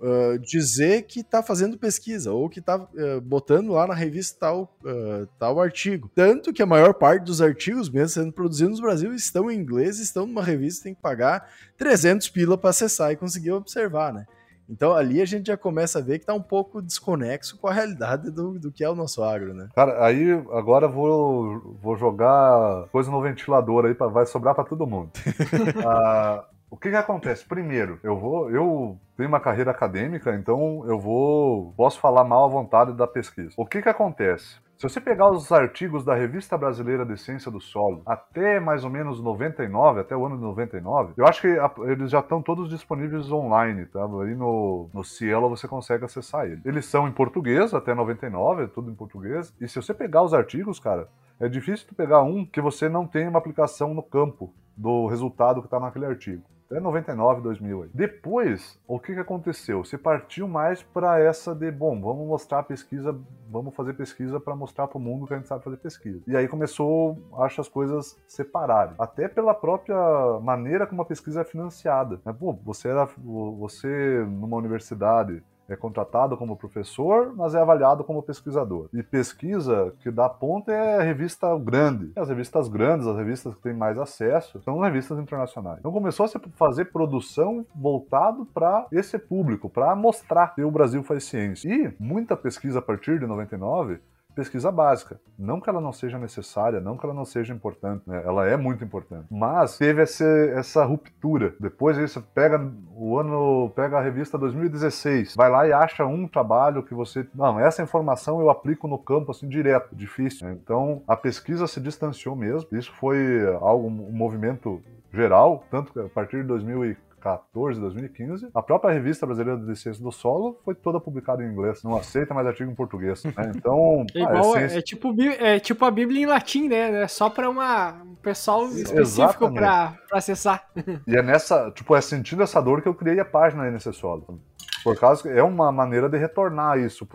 uh, 0.00 0.38
dizer 0.38 1.02
que 1.02 1.20
está 1.20 1.42
fazendo 1.42 1.78
pesquisa 1.78 2.32
ou 2.32 2.48
que 2.48 2.60
está 2.60 2.76
uh, 2.76 3.20
botando 3.22 3.72
lá 3.72 3.86
na 3.86 3.94
revista 3.94 4.38
tal, 4.40 4.76
uh, 4.84 5.26
tal 5.38 5.60
artigo. 5.60 6.10
Tanto 6.14 6.52
que 6.52 6.62
a 6.62 6.66
maior 6.66 6.94
parte 6.94 7.24
dos 7.24 7.40
artigos, 7.40 7.88
mesmo 7.88 8.08
sendo 8.08 8.32
produzidos 8.32 8.78
no 8.78 8.86
Brasil, 8.86 9.14
estão 9.14 9.50
em 9.50 9.58
inglês, 9.58 9.98
estão 9.98 10.26
numa 10.26 10.42
revista, 10.42 10.84
tem 10.84 10.94
que 10.94 11.02
pagar 11.02 11.48
300 11.76 12.28
pila 12.28 12.58
para 12.58 12.70
acessar 12.70 13.12
e 13.12 13.16
conseguir 13.16 13.52
observar, 13.52 14.12
né? 14.12 14.26
Então 14.68 14.94
ali 14.94 15.20
a 15.20 15.24
gente 15.24 15.48
já 15.48 15.56
começa 15.56 15.98
a 15.98 16.02
ver 16.02 16.18
que 16.18 16.22
está 16.22 16.34
um 16.34 16.42
pouco 16.42 16.80
desconexo 16.80 17.58
com 17.58 17.68
a 17.68 17.72
realidade 17.72 18.30
do, 18.30 18.58
do 18.58 18.72
que 18.72 18.82
é 18.82 18.88
o 18.88 18.94
nosso 18.94 19.22
agro, 19.22 19.52
né? 19.52 19.68
Cara, 19.74 20.04
aí 20.04 20.32
agora 20.52 20.88
vou, 20.88 21.76
vou 21.82 21.96
jogar 21.96 22.88
coisa 22.90 23.10
no 23.10 23.20
ventilador 23.20 23.84
aí, 23.84 23.94
pra, 23.94 24.06
vai 24.06 24.26
sobrar 24.26 24.54
para 24.54 24.64
todo 24.64 24.86
mundo. 24.86 25.10
ah, 25.86 26.44
o 26.74 26.76
que 26.76 26.90
que 26.90 26.96
acontece? 26.96 27.46
Primeiro, 27.46 28.00
eu 28.02 28.18
vou, 28.18 28.50
eu 28.50 28.98
tenho 29.16 29.28
uma 29.28 29.38
carreira 29.38 29.70
acadêmica, 29.70 30.34
então 30.34 30.82
eu 30.88 30.98
vou, 30.98 31.72
posso 31.76 32.00
falar 32.00 32.24
mal 32.24 32.46
à 32.46 32.48
vontade 32.48 32.92
da 32.94 33.06
pesquisa. 33.06 33.54
O 33.56 33.64
que 33.64 33.80
que 33.80 33.88
acontece? 33.88 34.56
Se 34.76 34.82
você 34.82 35.00
pegar 35.00 35.30
os 35.30 35.52
artigos 35.52 36.04
da 36.04 36.16
Revista 36.16 36.58
Brasileira 36.58 37.06
de 37.06 37.16
Ciência 37.16 37.48
do 37.48 37.60
Solo 37.60 38.02
até 38.04 38.58
mais 38.58 38.82
ou 38.82 38.90
menos 38.90 39.22
99, 39.22 40.00
até 40.00 40.16
o 40.16 40.26
ano 40.26 40.36
de 40.36 40.42
99, 40.42 41.14
eu 41.16 41.24
acho 41.24 41.42
que 41.42 41.56
eles 41.84 42.10
já 42.10 42.18
estão 42.18 42.42
todos 42.42 42.68
disponíveis 42.68 43.30
online, 43.30 43.86
tá? 43.86 44.04
Aí 44.04 44.34
no, 44.34 44.90
no 44.92 45.04
Cielo 45.04 45.48
você 45.48 45.68
consegue 45.68 46.04
acessar 46.04 46.46
eles. 46.46 46.66
Eles 46.66 46.86
são 46.86 47.06
em 47.06 47.12
português 47.12 47.72
até 47.72 47.94
99, 47.94 48.64
é 48.64 48.66
tudo 48.66 48.90
em 48.90 48.96
português. 48.96 49.54
E 49.60 49.68
se 49.68 49.76
você 49.76 49.94
pegar 49.94 50.24
os 50.24 50.34
artigos, 50.34 50.80
cara, 50.80 51.08
é 51.38 51.48
difícil 51.48 51.86
tu 51.86 51.94
pegar 51.94 52.24
um 52.24 52.44
que 52.44 52.60
você 52.60 52.88
não 52.88 53.06
tenha 53.06 53.30
uma 53.30 53.38
aplicação 53.38 53.94
no 53.94 54.02
campo 54.02 54.52
do 54.76 55.06
resultado 55.06 55.60
que 55.60 55.68
está 55.68 55.78
naquele 55.78 56.06
artigo. 56.06 56.42
Até 56.70 56.80
99, 56.80 57.42
2000 57.42 57.82
aí. 57.82 57.90
Depois, 57.92 58.80
o 58.88 58.98
que, 58.98 59.14
que 59.14 59.20
aconteceu? 59.20 59.84
Se 59.84 59.98
partiu 59.98 60.48
mais 60.48 60.82
para 60.82 61.20
essa 61.20 61.54
de, 61.54 61.70
bom, 61.70 62.00
vamos 62.00 62.26
mostrar 62.26 62.60
a 62.60 62.62
pesquisa, 62.62 63.16
vamos 63.50 63.74
fazer 63.74 63.94
pesquisa 63.94 64.40
para 64.40 64.56
mostrar 64.56 64.88
para 64.88 64.98
o 64.98 65.00
mundo 65.00 65.26
que 65.26 65.34
a 65.34 65.36
gente 65.36 65.48
sabe 65.48 65.62
fazer 65.62 65.76
pesquisa. 65.76 66.22
E 66.26 66.36
aí 66.36 66.48
começou, 66.48 67.18
acho, 67.38 67.60
as 67.60 67.68
coisas 67.68 68.18
separarem. 68.26 68.94
Até 68.98 69.28
pela 69.28 69.54
própria 69.54 69.96
maneira 70.40 70.86
como 70.86 71.02
a 71.02 71.04
pesquisa 71.04 71.42
é 71.42 71.44
financiada. 71.44 72.20
Né? 72.24 72.32
Pô, 72.32 72.52
você, 72.64 72.88
era, 72.88 73.06
você 73.14 74.24
numa 74.26 74.56
universidade 74.56 75.42
é 75.68 75.76
contratado 75.76 76.36
como 76.36 76.56
professor, 76.56 77.34
mas 77.36 77.54
é 77.54 77.60
avaliado 77.60 78.04
como 78.04 78.22
pesquisador. 78.22 78.88
E 78.92 79.02
pesquisa 79.02 79.92
que 80.00 80.10
dá 80.10 80.28
ponta 80.28 80.72
é 80.72 81.02
revista 81.02 81.56
grande. 81.58 82.12
As 82.16 82.28
revistas 82.28 82.68
grandes, 82.68 83.06
as 83.06 83.16
revistas 83.16 83.54
que 83.54 83.62
têm 83.62 83.74
mais 83.74 83.98
acesso, 83.98 84.60
são 84.62 84.78
revistas 84.78 85.18
internacionais. 85.18 85.78
Então 85.78 85.92
começou 85.92 86.24
a 86.24 86.28
se 86.28 86.38
fazer 86.56 86.86
produção 86.86 87.64
voltado 87.74 88.46
para 88.46 88.86
esse 88.92 89.18
público, 89.18 89.68
para 89.68 89.94
mostrar 89.94 90.54
que 90.54 90.62
o 90.62 90.70
Brasil 90.70 91.02
faz 91.02 91.24
ciência. 91.24 91.68
E 91.68 91.94
muita 91.98 92.36
pesquisa 92.36 92.78
a 92.78 92.82
partir 92.82 93.18
de 93.18 93.26
99 93.26 94.00
pesquisa 94.34 94.70
básica. 94.70 95.20
Não 95.38 95.60
que 95.60 95.68
ela 95.68 95.80
não 95.80 95.92
seja 95.92 96.18
necessária, 96.18 96.80
não 96.80 96.96
que 96.96 97.04
ela 97.04 97.14
não 97.14 97.24
seja 97.24 97.52
importante, 97.52 98.02
né? 98.06 98.22
ela 98.24 98.46
é 98.46 98.56
muito 98.56 98.84
importante. 98.84 99.26
Mas 99.30 99.78
teve 99.78 100.02
essa, 100.02 100.24
essa 100.24 100.84
ruptura. 100.84 101.54
Depois 101.58 101.96
isso 101.96 102.22
pega 102.34 102.60
o 102.96 103.18
ano, 103.18 103.70
pega 103.74 103.98
a 103.98 104.02
revista 104.02 104.38
2016, 104.38 105.34
vai 105.36 105.50
lá 105.50 105.66
e 105.66 105.72
acha 105.72 106.04
um 106.04 106.26
trabalho 106.26 106.82
que 106.82 106.94
você, 106.94 107.26
não, 107.34 107.58
essa 107.58 107.82
informação 107.82 108.40
eu 108.40 108.50
aplico 108.50 108.88
no 108.88 108.98
campo 108.98 109.30
assim 109.30 109.48
direto, 109.48 109.94
difícil. 109.94 110.46
Né? 110.46 110.58
Então 110.62 111.02
a 111.06 111.16
pesquisa 111.16 111.66
se 111.66 111.80
distanciou 111.80 112.34
mesmo. 112.34 112.68
Isso 112.72 112.92
foi 112.98 113.18
algo 113.60 113.88
um 113.88 114.12
movimento 114.12 114.82
geral, 115.12 115.64
tanto 115.70 115.92
que 115.92 116.00
a 116.00 116.08
partir 116.08 116.38
de 116.38 116.48
2014 116.48 117.03
2014, 117.24 117.80
2015, 117.80 118.48
a 118.54 118.62
própria 118.62 118.92
revista 118.92 119.26
brasileira 119.26 119.58
de 119.58 119.74
ciência 119.76 120.02
do 120.02 120.12
solo 120.12 120.60
foi 120.64 120.74
toda 120.74 121.00
publicada 121.00 121.42
em 121.42 121.50
inglês. 121.50 121.82
Não 121.82 121.96
aceita 121.96 122.34
mais 122.34 122.46
artigo 122.46 122.70
em 122.70 122.74
português. 122.74 123.24
Né? 123.24 123.32
Então, 123.56 124.04
é, 124.14 124.20
igual, 124.20 124.56
é, 124.56 124.82
tipo, 124.82 125.14
é 125.22 125.58
tipo 125.58 125.84
a 125.84 125.90
Bíblia 125.90 126.22
em 126.22 126.26
latim, 126.26 126.68
né? 126.68 127.02
É 127.02 127.08
só 127.08 127.30
para 127.30 127.48
um 127.48 128.14
pessoal 128.16 128.66
específico 128.66 129.52
para 129.52 129.96
acessar. 130.12 130.68
E 131.06 131.16
é 131.16 131.22
nessa, 131.22 131.70
tipo, 131.70 131.96
é 131.96 132.00
sentindo 132.00 132.42
essa 132.42 132.60
dor 132.60 132.82
que 132.82 132.88
eu 132.88 132.94
criei 132.94 133.18
a 133.18 133.24
página 133.24 133.64
aí 133.64 133.70
nesse 133.70 133.92
solo. 133.92 134.40
Por 134.84 134.98
causa 134.98 135.26
é 135.30 135.42
uma 135.42 135.72
maneira 135.72 136.10
de 136.10 136.18
retornar 136.18 136.78
isso 136.78 137.08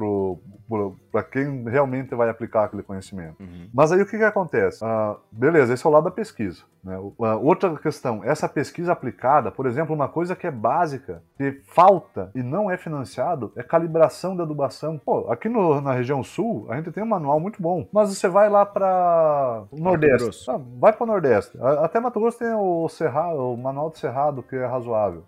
para 1.11 1.23
quem 1.23 1.63
realmente 1.69 2.15
vai 2.15 2.27
aplicar 2.27 2.63
aquele 2.63 2.81
conhecimento. 2.81 3.39
Uhum. 3.39 3.69
Mas 3.71 3.91
aí 3.91 4.01
o 4.01 4.05
que, 4.07 4.17
que 4.17 4.23
acontece? 4.23 4.83
Uh, 4.83 5.17
beleza, 5.31 5.73
esse 5.73 5.85
é 5.85 5.89
o 5.89 5.93
lado 5.93 6.05
da 6.05 6.11
pesquisa. 6.11 6.63
Né? 6.83 6.97
Uh, 6.97 7.13
outra 7.43 7.75
questão, 7.77 8.23
essa 8.23 8.49
pesquisa 8.49 8.91
aplicada, 8.91 9.51
por 9.51 9.67
exemplo, 9.67 9.93
uma 9.93 10.07
coisa 10.07 10.35
que 10.35 10.47
é 10.47 10.51
básica, 10.51 11.21
que 11.37 11.61
falta 11.67 12.31
e 12.33 12.41
não 12.41 12.71
é 12.71 12.77
financiado, 12.77 13.51
é 13.55 13.61
calibração 13.61 14.35
da 14.35 14.43
adubação. 14.43 14.97
Pô, 14.97 15.31
aqui 15.31 15.47
no, 15.47 15.79
na 15.79 15.93
região 15.93 16.23
sul, 16.23 16.65
a 16.69 16.75
gente 16.75 16.91
tem 16.91 17.03
um 17.03 17.07
manual 17.07 17.39
muito 17.39 17.61
bom, 17.61 17.87
mas 17.93 18.09
você 18.09 18.27
vai 18.27 18.49
lá 18.49 18.65
para 18.65 19.63
o 19.69 19.79
Nordeste. 19.79 20.49
Ah, 20.49 20.59
vai 20.79 20.91
para 20.91 21.03
o 21.03 21.07
Nordeste. 21.07 21.55
Até 21.61 21.99
Mato 21.99 22.19
Grosso 22.19 22.39
tem 22.39 22.51
o, 22.51 22.89
Cerrado, 22.89 23.53
o 23.53 23.57
manual 23.57 23.91
de 23.91 23.99
Cerrado, 23.99 24.41
que 24.41 24.55
é 24.55 24.65
razoável. 24.65 25.23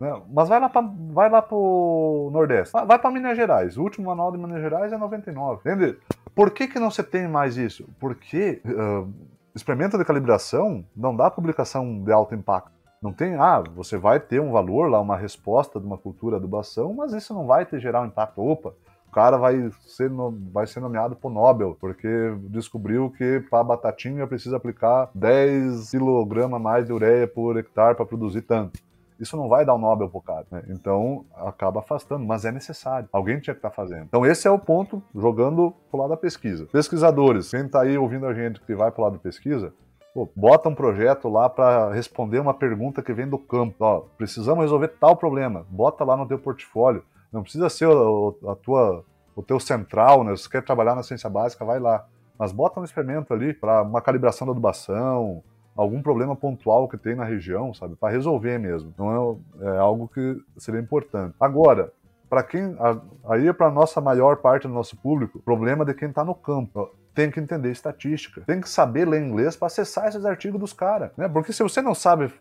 Né? 0.00 0.22
Mas 0.32 0.48
vai 0.48 0.60
lá, 0.60 0.68
pra, 0.68 0.82
vai 1.10 1.28
lá 1.28 1.42
pro 1.42 2.30
Nordeste. 2.32 2.72
Vai 2.72 2.98
para 2.98 3.10
Minas 3.10 3.36
Gerais. 3.36 3.76
O 3.76 3.82
último 3.82 4.06
manual 4.06 4.30
de 4.30 4.38
Minas 4.38 4.60
Gerais 4.60 4.92
é 4.92 4.96
99. 4.96 5.60
Entende? 5.60 5.98
Por 6.34 6.50
que, 6.50 6.68
que 6.68 6.78
não 6.78 6.90
se 6.90 7.02
tem 7.02 7.26
mais 7.26 7.56
isso? 7.56 7.88
Porque 7.98 8.62
uh, 8.64 9.12
experimento 9.54 9.98
de 9.98 10.04
calibração 10.04 10.84
não 10.96 11.14
dá 11.14 11.30
publicação 11.30 12.02
de 12.02 12.12
alto 12.12 12.34
impacto. 12.34 12.78
Não 13.02 13.12
tem, 13.12 13.36
ah, 13.36 13.62
você 13.74 13.96
vai 13.96 14.18
ter 14.18 14.40
um 14.40 14.50
valor 14.50 14.90
lá, 14.90 15.00
uma 15.00 15.16
resposta 15.16 15.78
de 15.78 15.86
uma 15.86 15.96
cultura 15.96 16.36
adubação, 16.36 16.94
mas 16.94 17.12
isso 17.12 17.32
não 17.32 17.46
vai 17.46 17.64
te 17.64 17.78
gerar 17.78 18.02
um 18.02 18.06
impacto. 18.06 18.40
Opa, 18.40 18.74
o 19.06 19.10
cara 19.12 19.36
vai 19.36 19.70
ser, 19.86 20.10
no, 20.10 20.36
vai 20.52 20.66
ser 20.66 20.80
nomeado 20.80 21.14
pro 21.14 21.30
Nobel, 21.30 21.76
porque 21.80 22.08
descobriu 22.48 23.10
que 23.10 23.40
para 23.48 23.62
batatinha 23.62 24.26
precisa 24.26 24.56
aplicar 24.56 25.10
10 25.14 25.92
kg 25.92 26.58
mais 26.60 26.86
de 26.86 26.92
ureia 26.92 27.26
por 27.26 27.56
hectare 27.56 27.96
para 27.96 28.04
produzir 28.04 28.42
tanto 28.42 28.80
isso 29.20 29.36
não 29.36 29.48
vai 29.48 29.64
dar 29.64 29.74
um 29.74 29.78
Nobel 29.78 30.08
pro 30.08 30.20
cara. 30.20 30.46
Né? 30.50 30.62
Então 30.68 31.24
acaba 31.36 31.80
afastando, 31.80 32.24
mas 32.24 32.44
é 32.44 32.52
necessário. 32.52 33.08
Alguém 33.12 33.40
tinha 33.40 33.54
que 33.54 33.58
estar 33.58 33.70
tá 33.70 33.74
fazendo. 33.74 34.04
Então 34.04 34.24
esse 34.24 34.46
é 34.46 34.50
o 34.50 34.58
ponto, 34.58 35.02
jogando 35.14 35.74
pro 35.90 36.00
lado 36.00 36.10
da 36.10 36.16
pesquisa. 36.16 36.66
Pesquisadores, 36.66 37.50
quem 37.50 37.66
está 37.66 37.82
aí 37.82 37.98
ouvindo 37.98 38.26
a 38.26 38.34
gente 38.34 38.60
que 38.60 38.74
vai 38.74 38.90
pro 38.90 39.02
lado 39.02 39.14
da 39.14 39.18
pesquisa, 39.18 39.72
Pô, 40.14 40.28
bota 40.34 40.68
um 40.68 40.74
projeto 40.74 41.28
lá 41.28 41.48
para 41.48 41.92
responder 41.92 42.40
uma 42.40 42.54
pergunta 42.54 43.02
que 43.02 43.12
vem 43.12 43.28
do 43.28 43.38
campo. 43.38 43.76
Ó, 43.78 44.00
precisamos 44.16 44.62
resolver 44.62 44.88
tal 44.98 45.16
problema. 45.16 45.64
Bota 45.68 46.02
lá 46.02 46.16
no 46.16 46.26
teu 46.26 46.38
portfólio. 46.38 47.04
Não 47.32 47.42
precisa 47.42 47.68
ser 47.68 47.86
o, 47.86 48.36
a 48.48 48.56
tua, 48.56 49.04
o 49.36 49.42
teu 49.42 49.60
central, 49.60 50.24
né? 50.24 50.34
Se 50.34 50.44
você 50.44 50.50
quer 50.50 50.64
trabalhar 50.64 50.94
na 50.94 51.02
ciência 51.02 51.28
básica, 51.28 51.64
vai 51.64 51.78
lá. 51.78 52.06
Mas 52.38 52.52
bota 52.52 52.80
um 52.80 52.84
experimento 52.84 53.32
ali 53.32 53.52
para 53.52 53.82
uma 53.82 54.00
calibração 54.00 54.46
da 54.46 54.52
adubação, 54.52 55.42
algum 55.78 56.02
problema 56.02 56.34
pontual 56.34 56.88
que 56.88 56.98
tem 56.98 57.14
na 57.14 57.22
região, 57.22 57.72
sabe? 57.72 57.94
Para 57.94 58.12
resolver 58.12 58.58
mesmo. 58.58 58.92
Não 58.98 59.40
é, 59.62 59.66
é, 59.68 59.78
algo 59.78 60.08
que 60.08 60.36
seria 60.56 60.80
importante. 60.80 61.36
Agora, 61.38 61.92
para 62.28 62.42
quem 62.42 62.76
aí 63.26 63.46
é 63.46 63.52
para 63.52 63.70
nossa 63.70 64.00
maior 64.00 64.38
parte 64.38 64.66
do 64.66 64.74
nosso 64.74 64.96
público, 64.96 65.38
problema 65.38 65.84
de 65.84 65.94
quem 65.94 66.08
está 66.08 66.24
no 66.24 66.34
campo. 66.34 66.90
Tem 67.14 67.30
que 67.32 67.40
entender 67.40 67.72
estatística, 67.72 68.42
tem 68.42 68.60
que 68.60 68.68
saber 68.68 69.04
ler 69.08 69.20
inglês 69.20 69.56
para 69.56 69.66
acessar 69.66 70.06
esses 70.06 70.24
artigos 70.24 70.60
dos 70.60 70.72
caras, 70.72 71.10
né? 71.16 71.28
Porque 71.28 71.52
se 71.52 71.62
você 71.64 71.82
não 71.82 71.92
sabe 71.92 72.32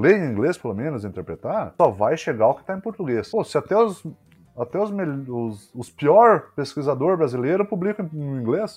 ler 0.00 0.18
em 0.18 0.30
inglês, 0.30 0.56
pelo 0.56 0.74
menos, 0.74 1.04
interpretar, 1.04 1.74
só 1.76 1.90
vai 1.90 2.16
chegar 2.16 2.46
o 2.46 2.54
que 2.54 2.60
está 2.60 2.76
em 2.76 2.80
português. 2.80 3.28
Pô, 3.28 3.42
se 3.42 3.58
até 3.58 3.76
os 3.76 4.04
até 4.56 4.78
os, 4.78 4.90
os, 5.28 5.70
os 5.74 5.90
pior 5.90 6.50
pesquisador 6.54 7.16
brasileiro 7.16 7.64
publicam 7.64 8.08
em 8.12 8.36
inglês. 8.36 8.74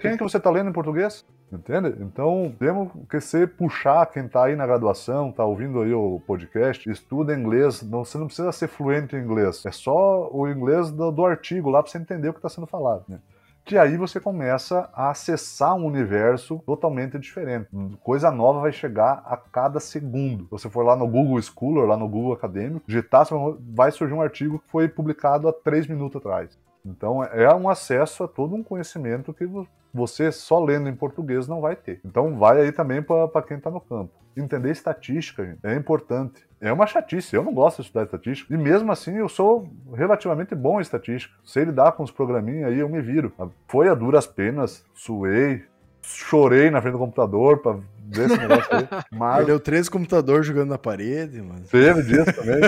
Quem 0.00 0.12
é 0.12 0.16
que 0.16 0.22
você 0.22 0.36
está 0.36 0.50
lendo 0.50 0.70
em 0.70 0.72
português? 0.72 1.24
Entende? 1.52 1.96
Então, 2.00 2.54
temos 2.58 2.90
que 3.08 3.20
ser 3.20 3.48
puxar 3.56 4.06
quem 4.06 4.26
está 4.26 4.44
aí 4.44 4.54
na 4.54 4.66
graduação, 4.66 5.30
está 5.30 5.44
ouvindo 5.44 5.80
aí 5.80 5.92
o 5.92 6.20
podcast, 6.26 6.88
estuda 6.88 7.34
inglês. 7.34 7.82
Não, 7.82 8.04
você 8.04 8.18
não 8.18 8.26
precisa 8.26 8.52
ser 8.52 8.68
fluente 8.68 9.16
em 9.16 9.20
inglês. 9.20 9.66
É 9.66 9.72
só 9.72 10.30
o 10.32 10.48
inglês 10.48 10.90
do, 10.90 11.10
do 11.10 11.24
artigo 11.26 11.68
lá 11.68 11.82
para 11.82 11.90
você 11.90 11.98
entender 11.98 12.28
o 12.28 12.32
que 12.32 12.38
está 12.38 12.48
sendo 12.48 12.66
falado. 12.66 13.04
Né? 13.08 13.18
Que 13.64 13.78
aí 13.78 13.96
você 13.96 14.18
começa 14.18 14.90
a 14.92 15.10
acessar 15.10 15.74
um 15.74 15.86
universo 15.86 16.62
totalmente 16.66 17.18
diferente. 17.18 17.68
Coisa 18.02 18.30
nova 18.30 18.60
vai 18.60 18.72
chegar 18.72 19.22
a 19.24 19.36
cada 19.36 19.78
segundo. 19.78 20.44
Se 20.44 20.50
você 20.50 20.70
for 20.70 20.84
lá 20.84 20.96
no 20.96 21.06
Google 21.06 21.40
Scholar, 21.40 21.86
lá 21.86 21.96
no 21.96 22.08
Google 22.08 22.32
Acadêmico, 22.32 22.86
digitar, 22.86 23.26
vai 23.60 23.90
surgir 23.90 24.14
um 24.14 24.22
artigo 24.22 24.58
que 24.58 24.70
foi 24.70 24.88
publicado 24.88 25.48
há 25.48 25.52
três 25.52 25.86
minutos 25.86 26.16
atrás. 26.16 26.58
Então 26.84 27.22
é 27.24 27.52
um 27.54 27.68
acesso 27.68 28.24
a 28.24 28.28
todo 28.28 28.54
um 28.54 28.62
conhecimento 28.62 29.34
que 29.34 29.48
você 29.92 30.30
só 30.30 30.62
lendo 30.62 30.88
em 30.88 30.94
português 30.94 31.48
não 31.48 31.60
vai 31.60 31.76
ter. 31.76 32.00
Então 32.04 32.36
vai 32.38 32.60
aí 32.60 32.72
também 32.72 33.02
para 33.02 33.42
quem 33.42 33.56
está 33.56 33.70
no 33.70 33.80
campo. 33.80 34.12
Entender 34.36 34.70
estatística, 34.70 35.44
gente, 35.44 35.58
é 35.64 35.74
importante. 35.74 36.48
É 36.60 36.72
uma 36.72 36.86
chatice, 36.86 37.34
eu 37.34 37.42
não 37.42 37.52
gosto 37.52 37.76
de 37.76 37.82
estudar 37.82 38.04
estatística. 38.04 38.52
E 38.54 38.56
mesmo 38.56 38.92
assim 38.92 39.16
eu 39.16 39.28
sou 39.28 39.68
relativamente 39.92 40.54
bom 40.54 40.78
em 40.78 40.82
estatística. 40.82 41.34
Sei 41.44 41.64
lidar 41.64 41.92
com 41.92 42.02
os 42.02 42.10
programinhos 42.10 42.68
aí, 42.68 42.78
eu 42.78 42.88
me 42.88 43.00
viro. 43.00 43.32
Foi 43.66 43.88
a 43.88 43.94
duras 43.94 44.26
penas, 44.26 44.84
suei, 44.94 45.64
chorei 46.02 46.70
na 46.70 46.80
frente 46.80 46.92
do 46.92 46.98
computador 46.98 47.58
para 47.58 47.78
desse 48.10 48.36
negócio 48.36 48.68
aí. 48.76 48.88
Mas 49.10 49.36
Perdeu 49.38 49.60
três 49.60 49.88
computadores 49.88 50.46
jogando 50.46 50.70
na 50.70 50.78
parede, 50.78 51.40
mano. 51.40 51.62
teve 51.70 52.02
disso 52.02 52.32
também. 52.32 52.60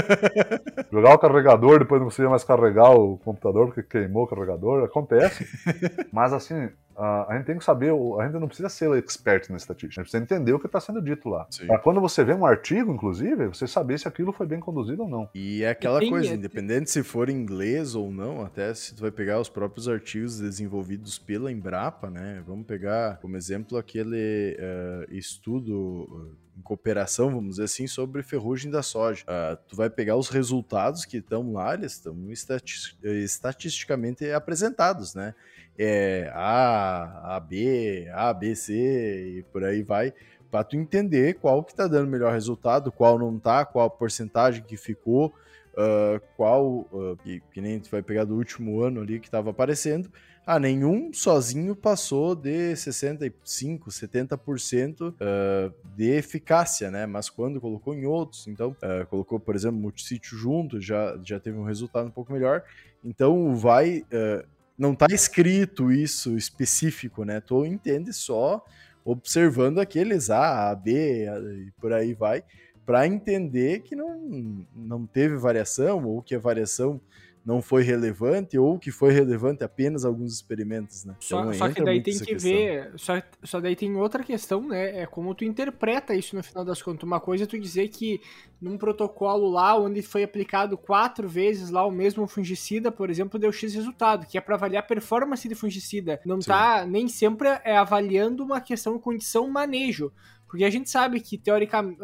Jogar 0.93 1.15
o 1.15 1.19
carregador, 1.19 1.79
depois 1.81 2.01
não 2.01 2.09
conseguia 2.09 2.31
mais 2.31 2.45
carregar 2.45 2.91
o 2.91 3.19
computador 3.19 3.67
porque 3.67 3.83
queimou 3.83 4.25
o 4.25 4.27
carregador. 4.27 4.85
Acontece. 4.85 5.47
Mas 6.13 6.33
assim, 6.33 6.71
a 6.97 7.33
a 7.33 7.37
gente 7.37 7.47
tem 7.47 7.59
que 7.59 7.65
saber, 7.65 7.91
a 7.93 8.25
gente 8.27 8.39
não 8.41 8.47
precisa 8.49 8.69
ser 8.69 8.91
expert 8.97 9.49
na 9.51 9.57
estatística, 9.57 10.01
a 10.01 10.05
gente 10.05 10.11
precisa 10.11 10.23
entender 10.23 10.53
o 10.53 10.59
que 10.59 10.67
está 10.67 10.81
sendo 10.81 11.01
dito 11.01 11.29
lá. 11.29 11.47
Para 11.67 11.79
quando 11.79 12.01
você 12.01 12.23
vê 12.25 12.35
um 12.35 12.45
artigo, 12.45 12.93
inclusive, 12.93 13.47
você 13.47 13.67
saber 13.67 13.99
se 13.99 14.07
aquilo 14.09 14.33
foi 14.33 14.47
bem 14.47 14.61
conduzido 14.61 15.03
ou 15.03 15.09
não. 15.09 15.29
E 15.35 15.63
é 15.63 15.71
aquela 15.71 15.99
tem- 16.01 16.11
coisa, 16.11 16.31
é- 16.31 16.35
independente 16.35 16.91
se 16.91 17.03
for 17.03 17.29
em 17.29 17.35
inglês 17.37 17.95
ou 17.95 18.11
não, 18.11 18.43
até 18.45 18.73
se 18.75 18.95
tu 18.95 19.01
vai 19.01 19.11
pegar 19.11 19.41
os 19.41 19.49
próprios 19.49 19.89
artigos 19.89 20.39
desenvolvidos 20.39 21.19
pela 21.19 21.51
Embrapa, 21.51 22.11
né? 22.11 22.43
Vamos 22.47 22.67
pegar 22.67 23.19
como 23.19 23.37
exemplo 23.37 23.79
aquele 23.79 24.57
eh, 24.59 25.07
estudo 25.11 26.31
eh, 26.37 26.43
em 26.59 26.63
cooperação, 26.63 27.31
vamos 27.31 27.51
dizer 27.53 27.65
assim, 27.65 27.87
sobre 27.87 28.23
ferrugem 28.23 28.71
da 28.71 28.83
soja. 28.83 29.25
Ah, 29.27 29.57
tu 29.67 29.75
vai 29.75 29.89
pegar 29.89 30.17
os 30.17 30.29
resultados 30.29 31.05
que 31.07 31.17
estão 31.17 31.53
lá, 31.53 31.73
eles 31.73 31.93
estão 31.93 32.15
eh, 33.03 33.19
estatisticamente 33.21 34.31
apresentados, 34.31 35.15
né? 35.15 35.35
É 35.79 36.31
A, 36.35 37.37
AB, 37.37 38.09
A, 38.13 38.33
B, 38.33 38.55
C 38.55 39.39
e 39.39 39.43
por 39.45 39.65
aí 39.65 39.83
vai 39.83 40.13
para 40.51 40.65
tu 40.65 40.77
entender 40.77 41.35
qual 41.37 41.65
que 41.65 41.75
tá 41.75 41.87
dando 41.87 42.11
melhor 42.11 42.31
resultado, 42.31 42.93
qual 42.93 43.19
não 43.19 43.39
tá, 43.39 43.65
qual 43.65 43.87
a 43.87 43.91
porcentagem 43.91 44.63
que 44.63 44.77
ficou, 44.77 45.33
ah, 45.75 46.21
qual, 46.37 46.87
ah, 46.93 47.17
que, 47.23 47.43
que 47.53 47.61
nem 47.63 47.81
tu 47.81 47.91
vai 47.91 48.03
pegar 48.03 48.25
do 48.25 48.37
último 48.37 48.83
ano 48.83 49.01
ali 49.01 49.19
que 49.19 49.29
estava 49.29 49.49
aparecendo, 49.49 50.11
ah, 50.45 50.59
nenhum 50.59 51.13
sozinho 51.13 51.75
passou 51.77 52.35
de 52.35 52.75
65, 52.77 53.91
70% 53.91 55.15
ah, 55.21 55.73
de 55.97 56.11
eficácia, 56.11 56.91
né? 56.91 57.07
Mas 57.07 57.31
quando 57.31 57.61
colocou 57.61 57.95
em 57.95 58.05
outros, 58.05 58.47
então, 58.47 58.77
ah, 58.83 59.07
colocou, 59.07 59.41
por 59.41 59.55
exemplo, 59.55 59.81
multissítio 59.81 60.37
junto, 60.37 60.81
já, 60.81 61.19
já 61.23 61.41
teve 61.41 61.57
um 61.57 61.65
resultado 61.65 62.09
um 62.09 62.11
pouco 62.11 62.33
melhor. 62.33 62.63
Então, 63.03 63.57
vai. 63.57 64.05
ah, 64.13 64.45
não 64.83 64.97
tá 64.97 65.07
escrito 65.11 65.93
isso 65.93 66.37
específico, 66.37 67.25
né? 67.25 67.41
Tu 67.41 67.65
entende 67.65 68.13
só 68.13 68.65
observando 69.05 69.79
aqueles 69.79 70.29
A, 70.29 70.71
A, 70.71 70.75
B 70.75 71.25
e 71.25 71.71
por 71.81 71.93
aí 71.93 72.15
vai, 72.15 72.43
para 72.85 73.07
entender 73.07 73.83
que 73.83 73.95
não, 73.95 74.67
não 74.75 75.07
teve 75.07 75.37
variação 75.37 76.05
ou 76.05 76.21
que 76.21 76.35
a 76.35 76.39
variação 76.41 77.01
não 77.45 77.61
foi 77.61 77.83
relevante 77.83 78.57
ou 78.57 78.79
que 78.79 78.91
foi 78.91 79.13
relevante 79.13 79.65
apenas 79.65 80.05
alguns 80.05 80.33
experimentos, 80.35 81.05
né? 81.05 81.17
Só, 81.19 81.41
Então, 81.41 81.55
só 81.55 81.69
que 81.69 81.83
daí 81.83 82.01
tem 82.01 82.17
que 82.17 82.25
questão. 82.27 82.51
ver. 82.51 82.93
Só, 82.97 83.23
só 83.43 83.61
daí 83.61 83.75
tem 83.75 83.95
outra 83.97 84.23
questão, 84.23 84.69
né? 84.69 85.01
É 85.01 85.07
como 85.07 85.35
tu 85.35 85.45
interpreta 85.45 86.15
isso 86.15 86.37
no 86.37 86.43
final 86.43 86.65
das 86.65 86.81
contas. 86.81 87.03
Uma 87.03 87.19
coisa 87.21 87.45
é 87.45 87.47
tu 87.47 87.59
dizer 87.59 87.89
que 87.89 88.21
num 88.61 88.79
protocolo 88.79 89.51
lá, 89.51 89.77
onde 89.77 90.03
foi 90.03 90.23
aplicado 90.23 90.79
quatro 90.79 91.29
vezes 91.29 91.69
lá 91.71 91.85
o 91.85 91.91
mesmo 91.91 92.27
fungicida, 92.29 92.93
por 92.93 93.11
exemplo, 93.11 93.39
deu 93.41 93.51
X 93.51 93.75
resultado, 93.75 94.25
que 94.27 94.39
é 94.39 94.41
para 94.41 94.55
avaliar 94.55 94.83
a 94.85 94.87
performance 94.87 95.49
de 95.49 95.55
fungicida. 95.55 96.21
Não 96.25 96.41
Sim. 96.41 96.49
tá 96.49 96.87
nem 96.87 97.09
sempre 97.09 97.49
é 97.65 97.77
avaliando 97.77 98.45
uma 98.45 98.61
questão 98.61 98.99
condição 98.99 99.49
manejo. 99.51 100.13
Porque 100.53 100.67
a 100.67 100.71
gente 100.71 100.91
sabe 100.91 101.19
que, 101.19 101.39
teoricamente, 101.39 101.99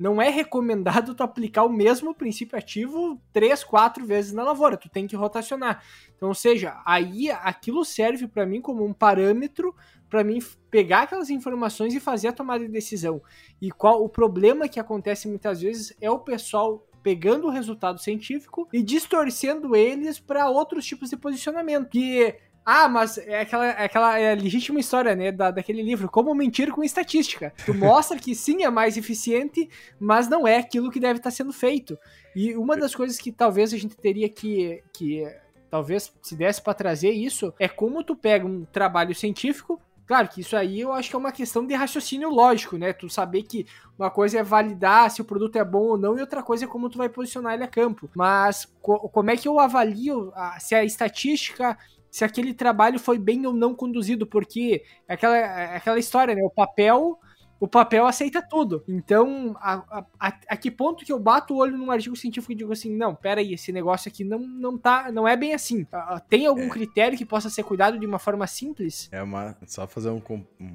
não 0.00 0.20
é 0.20 0.30
recomendado 0.30 1.14
tu 1.14 1.22
aplicar 1.22 1.64
o 1.64 1.68
mesmo 1.68 2.14
princípio 2.14 2.56
ativo 2.56 3.20
três, 3.30 3.62
quatro 3.62 4.06
vezes 4.06 4.32
na 4.32 4.42
lavoura. 4.42 4.78
Tu 4.78 4.88
tem 4.88 5.06
que 5.06 5.14
rotacionar. 5.14 5.84
Então, 6.16 6.28
ou 6.28 6.34
seja, 6.34 6.80
aí 6.86 7.30
aquilo 7.30 7.84
serve 7.84 8.26
para 8.26 8.46
mim 8.46 8.62
como 8.62 8.86
um 8.86 8.94
parâmetro 8.94 9.74
para 10.08 10.24
mim 10.24 10.38
pegar 10.70 11.02
aquelas 11.02 11.28
informações 11.28 11.94
e 11.94 12.00
fazer 12.00 12.28
a 12.28 12.32
tomada 12.32 12.64
de 12.64 12.72
decisão. 12.72 13.20
E 13.60 13.70
qual 13.70 14.02
o 14.02 14.08
problema 14.08 14.66
que 14.66 14.80
acontece 14.80 15.28
muitas 15.28 15.60
vezes 15.60 15.94
é 16.00 16.10
o 16.10 16.18
pessoal 16.18 16.88
pegando 17.02 17.48
o 17.48 17.50
resultado 17.50 18.00
científico 18.00 18.66
e 18.72 18.82
distorcendo 18.82 19.76
eles 19.76 20.18
para 20.18 20.48
outros 20.48 20.86
tipos 20.86 21.10
de 21.10 21.18
posicionamento. 21.18 21.90
Que 21.90 22.34
ah, 22.64 22.88
mas 22.88 23.18
é 23.18 23.40
aquela, 23.40 23.66
é 23.66 23.84
aquela 23.84 24.18
é 24.18 24.32
a 24.32 24.34
legítima 24.34 24.80
história, 24.80 25.14
né, 25.14 25.30
da, 25.30 25.50
daquele 25.50 25.82
livro, 25.82 26.08
Como 26.08 26.34
Mentir 26.34 26.72
com 26.72 26.82
Estatística. 26.82 27.52
Tu 27.66 27.74
mostra 27.74 28.18
que 28.18 28.34
sim, 28.34 28.64
é 28.64 28.70
mais 28.70 28.96
eficiente, 28.96 29.68
mas 30.00 30.28
não 30.28 30.46
é 30.48 30.56
aquilo 30.56 30.90
que 30.90 30.98
deve 31.00 31.18
estar 31.18 31.30
sendo 31.30 31.52
feito. 31.52 31.98
E 32.34 32.56
uma 32.56 32.76
das 32.76 32.94
coisas 32.94 33.18
que 33.18 33.30
talvez 33.30 33.72
a 33.74 33.76
gente 33.76 33.96
teria 33.96 34.28
que, 34.28 34.82
que 34.92 35.26
talvez 35.70 36.12
se 36.22 36.34
desse 36.36 36.62
para 36.62 36.72
trazer 36.74 37.10
isso, 37.10 37.52
é 37.58 37.68
como 37.68 38.02
tu 38.02 38.16
pega 38.16 38.46
um 38.46 38.64
trabalho 38.64 39.14
científico. 39.14 39.80
Claro 40.06 40.28
que 40.28 40.42
isso 40.42 40.54
aí 40.54 40.80
eu 40.80 40.92
acho 40.92 41.08
que 41.08 41.16
é 41.16 41.18
uma 41.18 41.32
questão 41.32 41.66
de 41.66 41.74
raciocínio 41.74 42.28
lógico, 42.28 42.76
né? 42.76 42.92
Tu 42.92 43.08
saber 43.08 43.42
que 43.42 43.66
uma 43.98 44.10
coisa 44.10 44.38
é 44.38 44.42
validar 44.42 45.10
se 45.10 45.22
o 45.22 45.24
produto 45.24 45.56
é 45.56 45.64
bom 45.64 45.82
ou 45.84 45.98
não, 45.98 46.18
e 46.18 46.20
outra 46.20 46.42
coisa 46.42 46.64
é 46.66 46.68
como 46.68 46.90
tu 46.90 46.98
vai 46.98 47.08
posicionar 47.08 47.54
ele 47.54 47.64
a 47.64 47.68
campo. 47.68 48.10
Mas 48.14 48.68
co- 48.82 49.08
como 49.08 49.30
é 49.30 49.36
que 49.36 49.48
eu 49.48 49.58
avalio 49.58 50.30
a- 50.34 50.60
se 50.60 50.74
a 50.74 50.84
estatística, 50.84 51.78
se 52.14 52.24
aquele 52.24 52.54
trabalho 52.54 52.98
foi 52.98 53.18
bem 53.18 53.44
ou 53.44 53.52
não 53.52 53.74
conduzido? 53.74 54.24
Porque 54.24 54.82
é 55.08 55.14
aquela, 55.14 55.36
é 55.36 55.76
aquela 55.76 55.98
história, 55.98 56.32
né? 56.34 56.42
O 56.44 56.50
papel 56.50 57.18
o 57.60 57.68
papel 57.68 58.04
aceita 58.06 58.42
tudo. 58.42 58.84
Então, 58.86 59.56
a, 59.58 60.04
a, 60.20 60.38
a- 60.48 60.56
que 60.56 60.70
ponto 60.70 61.04
que 61.04 61.12
eu 61.12 61.18
bato 61.18 61.54
o 61.54 61.56
olho 61.58 61.78
num 61.78 61.90
artigo 61.90 62.14
científico 62.14 62.52
e 62.52 62.54
digo 62.54 62.72
assim, 62.72 62.94
não, 62.94 63.14
pera 63.14 63.40
aí, 63.40 63.54
esse 63.54 63.72
negócio 63.72 64.08
aqui 64.08 64.22
não, 64.22 64.38
não 64.38 64.76
tá, 64.76 65.10
não 65.10 65.26
é 65.26 65.34
bem 65.36 65.54
assim. 65.54 65.86
Ah, 65.90 66.20
Tem 66.20 66.46
algum 66.46 66.64
É. 66.66 66.68
critério 66.68 67.16
que 67.16 67.24
possa 67.24 67.48
ser 67.48 67.62
cuidado 67.62 67.98
de 67.98 68.04
uma 68.06 68.18
forma 68.18 68.46
simples? 68.46 69.08
É 69.10 69.22
uma. 69.22 69.56
Só 69.66 69.86
fazer 69.86 70.10
um, 70.10 70.20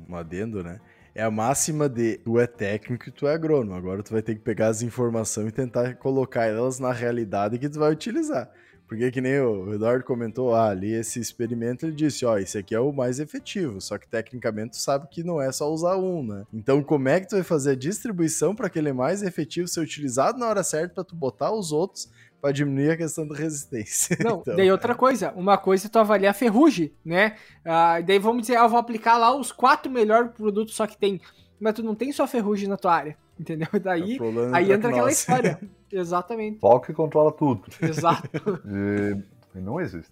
um 0.10 0.16
adendo, 0.16 0.64
né? 0.64 0.80
É 1.14 1.22
a 1.24 1.30
máxima 1.30 1.88
de 1.88 2.18
tu 2.20 2.40
é 2.40 2.48
técnico 2.48 3.10
e 3.10 3.12
tu 3.12 3.28
é 3.28 3.34
agrônomo. 3.34 3.76
Agora 3.76 4.02
tu 4.02 4.12
vai 4.12 4.22
ter 4.22 4.34
que 4.36 4.42
pegar 4.42 4.68
as 4.68 4.82
informações 4.82 5.50
e 5.50 5.52
tentar 5.52 5.96
colocar 5.96 6.46
elas 6.46 6.80
na 6.80 6.92
realidade 6.92 7.60
que 7.60 7.70
tu 7.70 7.78
vai 7.80 7.92
utilizar. 7.92 8.50
Porque 8.90 9.12
que 9.12 9.22
nem 9.22 9.40
o 9.40 9.72
Eduardo 9.72 10.04
comentou, 10.04 10.56
ah, 10.56 10.70
ali 10.70 10.92
esse 10.92 11.20
experimento 11.20 11.86
ele 11.86 11.94
disse, 11.94 12.26
ó, 12.26 12.40
esse 12.40 12.58
aqui 12.58 12.74
é 12.74 12.80
o 12.80 12.92
mais 12.92 13.20
efetivo, 13.20 13.80
só 13.80 14.00
que 14.00 14.08
tecnicamente 14.08 14.72
tu 14.72 14.78
sabe 14.78 15.08
que 15.08 15.24
não 15.24 15.40
é 15.40 15.52
só 15.52 15.72
usar 15.72 15.96
um, 15.96 16.24
né? 16.24 16.44
Então 16.52 16.82
como 16.82 17.08
é 17.08 17.20
que 17.20 17.28
tu 17.28 17.36
vai 17.36 17.44
fazer 17.44 17.72
a 17.72 17.76
distribuição 17.76 18.56
para 18.56 18.66
aquele 18.66 18.92
mais 18.92 19.22
efetivo 19.22 19.68
ser 19.68 19.82
utilizado 19.82 20.40
na 20.40 20.48
hora 20.48 20.64
certa 20.64 20.96
para 20.96 21.04
tu 21.04 21.16
botar 21.16 21.52
os 21.52 21.72
outros 21.72 22.10
para 22.42 22.52
diminuir 22.52 22.90
a 22.90 22.98
questão 22.98 23.28
da 23.28 23.36
resistência? 23.36 24.18
Não, 24.22 24.40
Então, 24.42 24.56
daí 24.56 24.72
outra 24.72 24.96
coisa, 24.96 25.32
uma 25.36 25.56
coisa 25.56 25.86
é 25.86 25.90
tu 25.90 26.00
avaliar 26.00 26.32
a 26.32 26.34
ferrugem, 26.34 26.92
né? 27.06 27.36
Ah, 27.64 28.02
daí 28.02 28.18
vamos 28.18 28.42
dizer, 28.42 28.56
ah, 28.56 28.64
eu 28.64 28.70
vou 28.70 28.80
aplicar 28.80 29.20
lá 29.20 29.36
os 29.36 29.52
quatro 29.52 29.92
melhores 29.92 30.32
produtos 30.32 30.74
só 30.74 30.88
que 30.88 30.98
tem, 30.98 31.22
mas 31.60 31.74
tu 31.74 31.84
não 31.84 31.96
tem 31.96 32.12
só 32.12 32.28
ferrugem 32.28 32.68
na 32.68 32.78
tua 32.78 32.94
área, 32.94 33.18
entendeu? 33.40 33.68
é 33.74 33.80
Daí, 33.80 34.18
problema 34.18 34.58
aí 34.58 34.72
entra 34.72 34.90
aquela 34.90 35.12
história. 35.12 35.60
Exatamente, 35.92 36.60
o 36.62 36.80
que 36.80 36.94
controla 36.94 37.32
tudo. 37.32 37.64
exato. 37.82 38.30
E, 39.56 39.62
não 39.62 39.82
existe. 39.82 40.12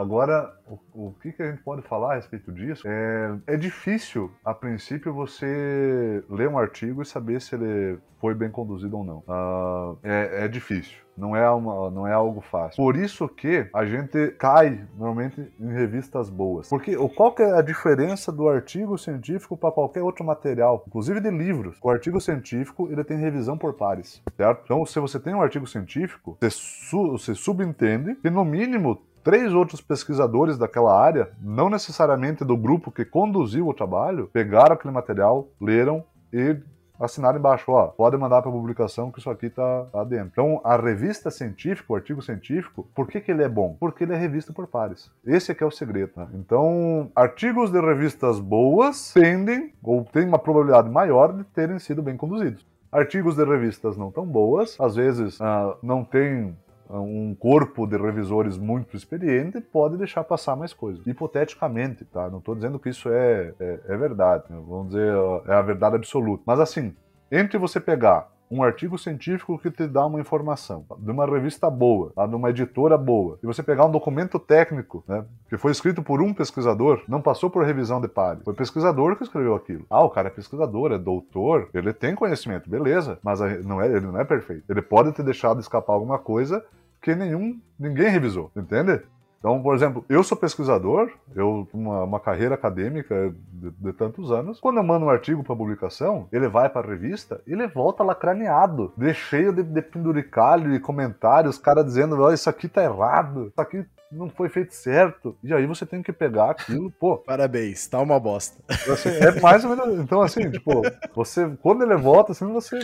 Agora, 0.00 0.52
o, 0.66 1.06
o 1.06 1.14
que, 1.22 1.30
que 1.30 1.42
a 1.44 1.52
gente 1.52 1.62
pode 1.62 1.82
falar 1.82 2.12
a 2.12 2.16
respeito 2.16 2.50
disso? 2.50 2.82
É, 2.86 3.36
é 3.46 3.56
difícil, 3.56 4.32
a 4.44 4.52
princípio, 4.52 5.14
você 5.14 6.24
ler 6.28 6.48
um 6.48 6.58
artigo 6.58 7.00
e 7.00 7.06
saber 7.06 7.40
se 7.40 7.54
ele 7.54 7.98
foi 8.20 8.34
bem 8.34 8.50
conduzido 8.50 8.98
ou 8.98 9.04
não. 9.04 9.22
Ah, 9.28 9.94
é, 10.02 10.44
é 10.44 10.48
difícil. 10.48 11.03
Não 11.16 11.36
é, 11.36 11.48
uma, 11.50 11.90
não 11.90 12.06
é 12.06 12.12
algo 12.12 12.40
fácil. 12.40 12.76
Por 12.76 12.96
isso 12.96 13.28
que 13.28 13.68
a 13.72 13.84
gente 13.84 14.28
cai 14.38 14.80
normalmente 14.96 15.52
em 15.60 15.72
revistas 15.72 16.28
boas. 16.28 16.68
Porque 16.68 16.96
qual 17.14 17.32
que 17.32 17.42
é 17.42 17.52
a 17.52 17.62
diferença 17.62 18.32
do 18.32 18.48
artigo 18.48 18.98
científico 18.98 19.56
para 19.56 19.70
qualquer 19.70 20.02
outro 20.02 20.24
material, 20.24 20.82
inclusive 20.86 21.20
de 21.20 21.30
livros? 21.30 21.78
O 21.82 21.88
artigo 21.90 22.20
científico 22.20 22.88
ele 22.90 23.04
tem 23.04 23.16
revisão 23.16 23.56
por 23.56 23.74
pares, 23.74 24.22
certo? 24.36 24.62
Então, 24.64 24.84
se 24.84 24.98
você 24.98 25.20
tem 25.20 25.34
um 25.34 25.42
artigo 25.42 25.66
científico, 25.66 26.36
você, 26.40 26.50
su- 26.50 27.12
você 27.12 27.34
subentende 27.34 28.16
que 28.16 28.30
no 28.30 28.44
mínimo 28.44 29.00
três 29.22 29.54
outros 29.54 29.80
pesquisadores 29.80 30.58
daquela 30.58 31.00
área, 31.00 31.30
não 31.40 31.70
necessariamente 31.70 32.44
do 32.44 32.56
grupo 32.56 32.90
que 32.92 33.04
conduziu 33.04 33.66
o 33.68 33.72
trabalho, 33.74 34.28
pegaram 34.32 34.74
aquele 34.74 34.92
material, 34.92 35.48
leram 35.60 36.04
e 36.32 36.56
assinaram 37.04 37.38
embaixo, 37.38 37.70
ó, 37.70 37.88
pode 37.88 38.16
mandar 38.16 38.42
para 38.42 38.50
publicação 38.50 39.10
que 39.10 39.18
isso 39.18 39.30
aqui 39.30 39.50
tá, 39.50 39.86
tá 39.92 40.04
dentro. 40.04 40.28
Então, 40.32 40.60
a 40.64 40.76
revista 40.76 41.30
científica, 41.30 41.92
o 41.92 41.96
artigo 41.96 42.22
científico, 42.22 42.88
por 42.94 43.06
que, 43.06 43.20
que 43.20 43.30
ele 43.30 43.42
é 43.42 43.48
bom? 43.48 43.76
Porque 43.78 44.04
ele 44.04 44.12
é 44.12 44.16
revista 44.16 44.52
por 44.52 44.66
pares. 44.66 45.10
Esse 45.24 45.52
é 45.52 45.54
que 45.54 45.62
é 45.62 45.66
o 45.66 45.70
segredo. 45.70 46.12
né? 46.16 46.26
Então, 46.34 47.10
artigos 47.14 47.70
de 47.70 47.80
revistas 47.80 48.38
boas 48.40 49.12
tendem, 49.12 49.72
ou 49.82 50.04
têm 50.04 50.26
uma 50.26 50.38
probabilidade 50.38 50.90
maior 50.90 51.32
de 51.32 51.44
terem 51.44 51.78
sido 51.78 52.02
bem 52.02 52.16
conduzidos. 52.16 52.64
Artigos 52.90 53.34
de 53.34 53.44
revistas 53.44 53.96
não 53.96 54.10
tão 54.10 54.24
boas, 54.24 54.76
às 54.80 54.94
vezes 54.94 55.40
ah, 55.40 55.76
não 55.82 56.04
tem 56.04 56.56
um 56.90 57.34
corpo 57.34 57.86
de 57.86 57.96
revisores 57.96 58.58
muito 58.58 58.96
experiente 58.96 59.60
pode 59.60 59.96
deixar 59.96 60.24
passar 60.24 60.56
mais 60.56 60.72
coisas. 60.72 61.06
Hipoteticamente, 61.06 62.04
tá? 62.04 62.28
Não 62.28 62.38
estou 62.38 62.54
dizendo 62.54 62.78
que 62.78 62.88
isso 62.88 63.08
é, 63.08 63.54
é, 63.58 63.80
é 63.88 63.96
verdade, 63.96 64.44
né? 64.50 64.60
vamos 64.66 64.88
dizer, 64.88 65.12
é 65.46 65.54
a 65.54 65.62
verdade 65.62 65.96
absoluta. 65.96 66.42
Mas 66.46 66.60
assim, 66.60 66.94
entre 67.30 67.58
você 67.58 67.80
pegar 67.80 68.33
um 68.50 68.62
artigo 68.62 68.98
científico 68.98 69.58
que 69.58 69.70
te 69.70 69.86
dá 69.86 70.06
uma 70.06 70.20
informação, 70.20 70.84
de 70.98 71.10
uma 71.10 71.26
revista 71.26 71.68
boa, 71.70 72.12
de 72.28 72.34
uma 72.34 72.50
editora 72.50 72.96
boa, 72.96 73.38
e 73.42 73.46
você 73.46 73.62
pegar 73.62 73.86
um 73.86 73.90
documento 73.90 74.38
técnico, 74.38 75.02
né, 75.08 75.24
que 75.48 75.56
foi 75.56 75.72
escrito 75.72 76.02
por 76.02 76.20
um 76.20 76.32
pesquisador, 76.32 77.02
não 77.08 77.20
passou 77.20 77.50
por 77.50 77.64
revisão 77.64 78.00
de 78.00 78.08
pares, 78.08 78.42
foi 78.44 78.52
o 78.52 78.56
pesquisador 78.56 79.16
que 79.16 79.24
escreveu 79.24 79.54
aquilo. 79.54 79.84
Ah, 79.90 80.04
o 80.04 80.10
cara 80.10 80.28
é 80.28 80.30
pesquisador, 80.30 80.92
é 80.92 80.98
doutor, 80.98 81.68
ele 81.74 81.92
tem 81.92 82.14
conhecimento, 82.14 82.68
beleza, 82.68 83.18
mas 83.22 83.40
não 83.64 83.80
é, 83.80 83.86
ele 83.86 84.06
não 84.06 84.20
é 84.20 84.24
perfeito. 84.24 84.64
Ele 84.68 84.82
pode 84.82 85.12
ter 85.12 85.22
deixado 85.22 85.60
escapar 85.60 85.94
alguma 85.94 86.18
coisa 86.18 86.64
que 87.00 87.14
nenhum, 87.14 87.60
ninguém 87.78 88.08
revisou, 88.08 88.50
entende? 88.56 89.02
Então, 89.44 89.62
por 89.62 89.74
exemplo, 89.74 90.02
eu 90.08 90.24
sou 90.24 90.38
pesquisador, 90.38 91.10
eu 91.36 91.68
uma, 91.74 92.04
uma 92.04 92.18
carreira 92.18 92.54
acadêmica 92.54 93.30
de, 93.52 93.70
de, 93.72 93.92
tantos 93.92 94.32
anos. 94.32 94.58
Quando 94.58 94.78
eu 94.78 94.82
mando 94.82 95.04
um 95.04 95.10
artigo 95.10 95.44
para 95.44 95.54
publicação, 95.54 96.26
ele 96.32 96.48
vai 96.48 96.70
para 96.70 96.86
a 96.86 96.90
revista, 96.90 97.42
ele 97.46 97.66
volta 97.66 98.02
lacraneado, 98.02 98.90
de 98.96 99.12
cheio 99.12 99.52
de, 99.52 99.62
de 99.62 99.82
penduricalho 99.82 100.74
e 100.74 100.80
comentários, 100.80 101.58
cara 101.58 101.84
dizendo, 101.84 102.18
oh, 102.18 102.32
isso 102.32 102.48
aqui 102.48 102.66
tá 102.66 102.82
errado, 102.82 103.48
isso 103.48 103.60
aqui 103.60 103.84
não 104.10 104.30
foi 104.30 104.48
feito 104.48 104.74
certo. 104.74 105.36
E 105.44 105.52
aí 105.52 105.66
você 105.66 105.84
tem 105.84 106.02
que 106.02 106.10
pegar 106.10 106.48
aquilo, 106.48 106.90
pô. 106.90 107.18
Parabéns, 107.18 107.86
tá 107.86 108.00
uma 108.00 108.18
bosta. 108.18 108.62
Assim, 108.90 109.10
é 109.10 109.40
mais 109.42 109.62
ou 109.62 109.76
menos. 109.76 110.00
Então, 110.00 110.22
assim, 110.22 110.50
tipo, 110.50 110.80
você, 111.14 111.54
quando 111.60 111.82
ele 111.82 111.96
volta, 111.96 112.32
assim, 112.32 112.50
você. 112.50 112.78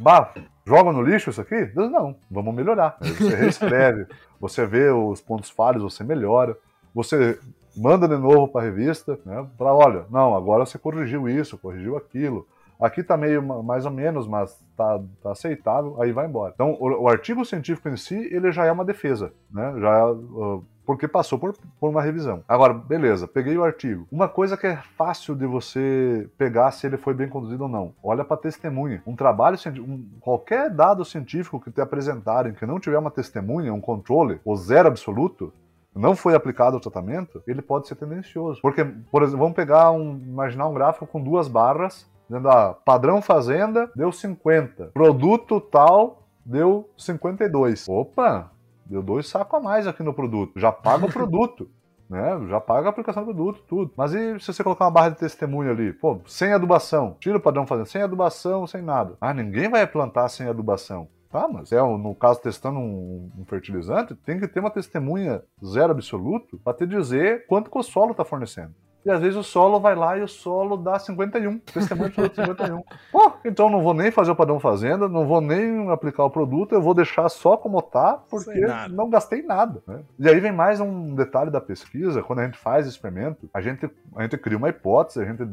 Bah, 0.00 0.32
joga 0.66 0.92
no 0.92 1.02
lixo 1.02 1.28
isso 1.28 1.40
aqui? 1.42 1.66
Diz, 1.66 1.90
não, 1.90 2.16
vamos 2.30 2.54
melhorar. 2.54 2.96
Você 3.00 3.28
reescreve, 3.36 4.06
você 4.40 4.64
vê 4.64 4.90
os 4.90 5.20
pontos 5.20 5.50
falhos, 5.50 5.82
você 5.82 6.02
melhora, 6.02 6.56
você 6.94 7.38
manda 7.76 8.08
de 8.08 8.16
novo 8.16 8.48
para 8.48 8.62
a 8.62 8.64
revista, 8.64 9.18
né, 9.26 9.46
para 9.58 9.72
olha, 9.74 10.06
não, 10.10 10.34
agora 10.34 10.64
você 10.64 10.78
corrigiu 10.78 11.28
isso, 11.28 11.58
corrigiu 11.58 11.96
aquilo. 11.98 12.46
Aqui 12.80 13.02
tá 13.02 13.14
meio 13.14 13.42
mais 13.62 13.84
ou 13.84 13.92
menos, 13.92 14.26
mas 14.26 14.58
tá, 14.74 14.98
tá 15.22 15.32
aceitável, 15.32 16.00
aí 16.00 16.12
vai 16.12 16.26
embora. 16.26 16.52
Então, 16.54 16.78
o, 16.80 17.02
o, 17.02 17.08
artigo 17.08 17.44
científico 17.44 17.90
em 17.90 17.96
si, 17.96 18.16
ele 18.32 18.50
já 18.50 18.64
é 18.64 18.72
uma 18.72 18.86
defesa, 18.86 19.34
né? 19.50 19.74
Já 19.78 19.98
é, 19.98 20.04
uh, 20.04 20.64
porque 20.90 21.06
passou 21.06 21.38
por, 21.38 21.54
por 21.78 21.88
uma 21.88 22.02
revisão. 22.02 22.42
Agora, 22.48 22.74
beleza, 22.74 23.28
peguei 23.28 23.56
o 23.56 23.62
artigo. 23.62 24.08
Uma 24.10 24.28
coisa 24.28 24.56
que 24.56 24.66
é 24.66 24.76
fácil 24.96 25.36
de 25.36 25.46
você 25.46 26.28
pegar 26.36 26.72
se 26.72 26.84
ele 26.84 26.96
foi 26.96 27.14
bem 27.14 27.28
conduzido 27.28 27.62
ou 27.62 27.68
não. 27.68 27.94
Olha 28.02 28.24
para 28.24 28.36
testemunha. 28.36 29.00
Um 29.06 29.14
trabalho 29.14 29.56
um, 29.78 30.04
qualquer 30.18 30.68
dado 30.68 31.04
científico 31.04 31.60
que 31.60 31.70
te 31.70 31.80
apresentarem 31.80 32.54
que 32.54 32.66
não 32.66 32.80
tiver 32.80 32.98
uma 32.98 33.12
testemunha, 33.12 33.72
um 33.72 33.80
controle, 33.80 34.40
ou 34.44 34.56
zero 34.56 34.88
absoluto, 34.88 35.52
não 35.94 36.16
foi 36.16 36.34
aplicado 36.34 36.76
o 36.76 36.80
tratamento, 36.80 37.40
ele 37.46 37.62
pode 37.62 37.86
ser 37.86 37.94
tendencioso. 37.94 38.60
Porque, 38.60 38.84
por 38.84 39.22
exemplo, 39.22 39.44
vamos 39.44 39.54
pegar 39.54 39.92
um, 39.92 40.18
imaginar 40.18 40.66
um 40.66 40.74
gráfico 40.74 41.06
com 41.06 41.22
duas 41.22 41.46
barras, 41.46 42.10
dizendo, 42.28 42.48
ah, 42.48 42.74
padrão 42.84 43.22
fazenda 43.22 43.88
deu 43.94 44.10
50, 44.10 44.86
produto 44.86 45.60
tal 45.60 46.24
deu 46.44 46.90
52. 46.96 47.88
Opa, 47.88 48.50
Deu 48.90 49.02
dois 49.04 49.28
sacos 49.28 49.60
a 49.60 49.62
mais 49.62 49.86
aqui 49.86 50.02
no 50.02 50.12
produto. 50.12 50.58
Já 50.58 50.72
paga 50.72 51.06
o 51.06 51.10
produto. 51.12 51.70
Né? 52.08 52.48
Já 52.48 52.60
paga 52.60 52.88
a 52.88 52.90
aplicação 52.90 53.24
do 53.24 53.32
produto, 53.32 53.62
tudo. 53.68 53.92
Mas 53.96 54.12
e 54.12 54.40
se 54.40 54.52
você 54.52 54.64
colocar 54.64 54.86
uma 54.86 54.90
barra 54.90 55.10
de 55.10 55.18
testemunho 55.18 55.70
ali? 55.70 55.92
Pô, 55.92 56.20
sem 56.26 56.52
adubação. 56.52 57.16
Tira 57.20 57.36
o 57.38 57.40
padrão 57.40 57.64
fazendo 57.68 57.86
sem 57.86 58.02
adubação, 58.02 58.66
sem 58.66 58.82
nada. 58.82 59.16
Ah, 59.20 59.32
ninguém 59.32 59.70
vai 59.70 59.86
plantar 59.86 60.28
sem 60.28 60.48
adubação. 60.48 61.08
Tá, 61.30 61.46
mas 61.46 61.70
é, 61.70 61.80
no 61.80 62.12
caso, 62.12 62.40
testando 62.40 62.80
um, 62.80 63.30
um, 63.38 63.44
fertilizante, 63.44 64.16
tem 64.16 64.40
que 64.40 64.48
ter 64.48 64.58
uma 64.58 64.68
testemunha 64.68 65.40
zero 65.64 65.92
absoluto 65.92 66.58
para 66.58 66.76
te 66.76 66.84
dizer 66.84 67.46
quanto 67.46 67.70
que 67.70 67.78
o 67.78 67.82
solo 67.84 68.10
está 68.10 68.24
fornecendo. 68.24 68.74
E 69.04 69.10
às 69.10 69.20
vezes 69.20 69.36
o 69.36 69.42
solo 69.42 69.80
vai 69.80 69.94
lá 69.94 70.18
e 70.18 70.22
o 70.22 70.28
solo 70.28 70.76
dá 70.76 70.98
51. 70.98 71.58
Testemunho 71.58 72.10
de 72.10 72.16
51. 72.16 72.82
Pô, 73.10 73.32
então 73.44 73.70
não 73.70 73.82
vou 73.82 73.94
nem 73.94 74.10
fazer 74.10 74.30
o 74.30 74.36
padrão 74.36 74.60
fazenda, 74.60 75.08
não 75.08 75.26
vou 75.26 75.40
nem 75.40 75.90
aplicar 75.90 76.24
o 76.24 76.30
produto, 76.30 76.74
eu 76.74 76.82
vou 76.82 76.92
deixar 76.92 77.28
só 77.28 77.56
como 77.56 77.80
tá, 77.80 78.20
porque 78.28 78.60
não 78.90 79.08
gastei 79.08 79.42
nada. 79.42 79.82
Né? 79.86 80.00
E 80.18 80.28
aí 80.28 80.38
vem 80.38 80.52
mais 80.52 80.80
um 80.80 81.14
detalhe 81.14 81.50
da 81.50 81.60
pesquisa, 81.60 82.22
quando 82.22 82.40
a 82.40 82.44
gente 82.44 82.58
faz 82.58 82.86
experimento, 82.86 83.48
a 83.54 83.60
gente, 83.60 83.88
a 84.14 84.22
gente 84.22 84.36
cria 84.36 84.58
uma 84.58 84.68
hipótese, 84.68 85.20
a 85.20 85.24
gente 85.24 85.44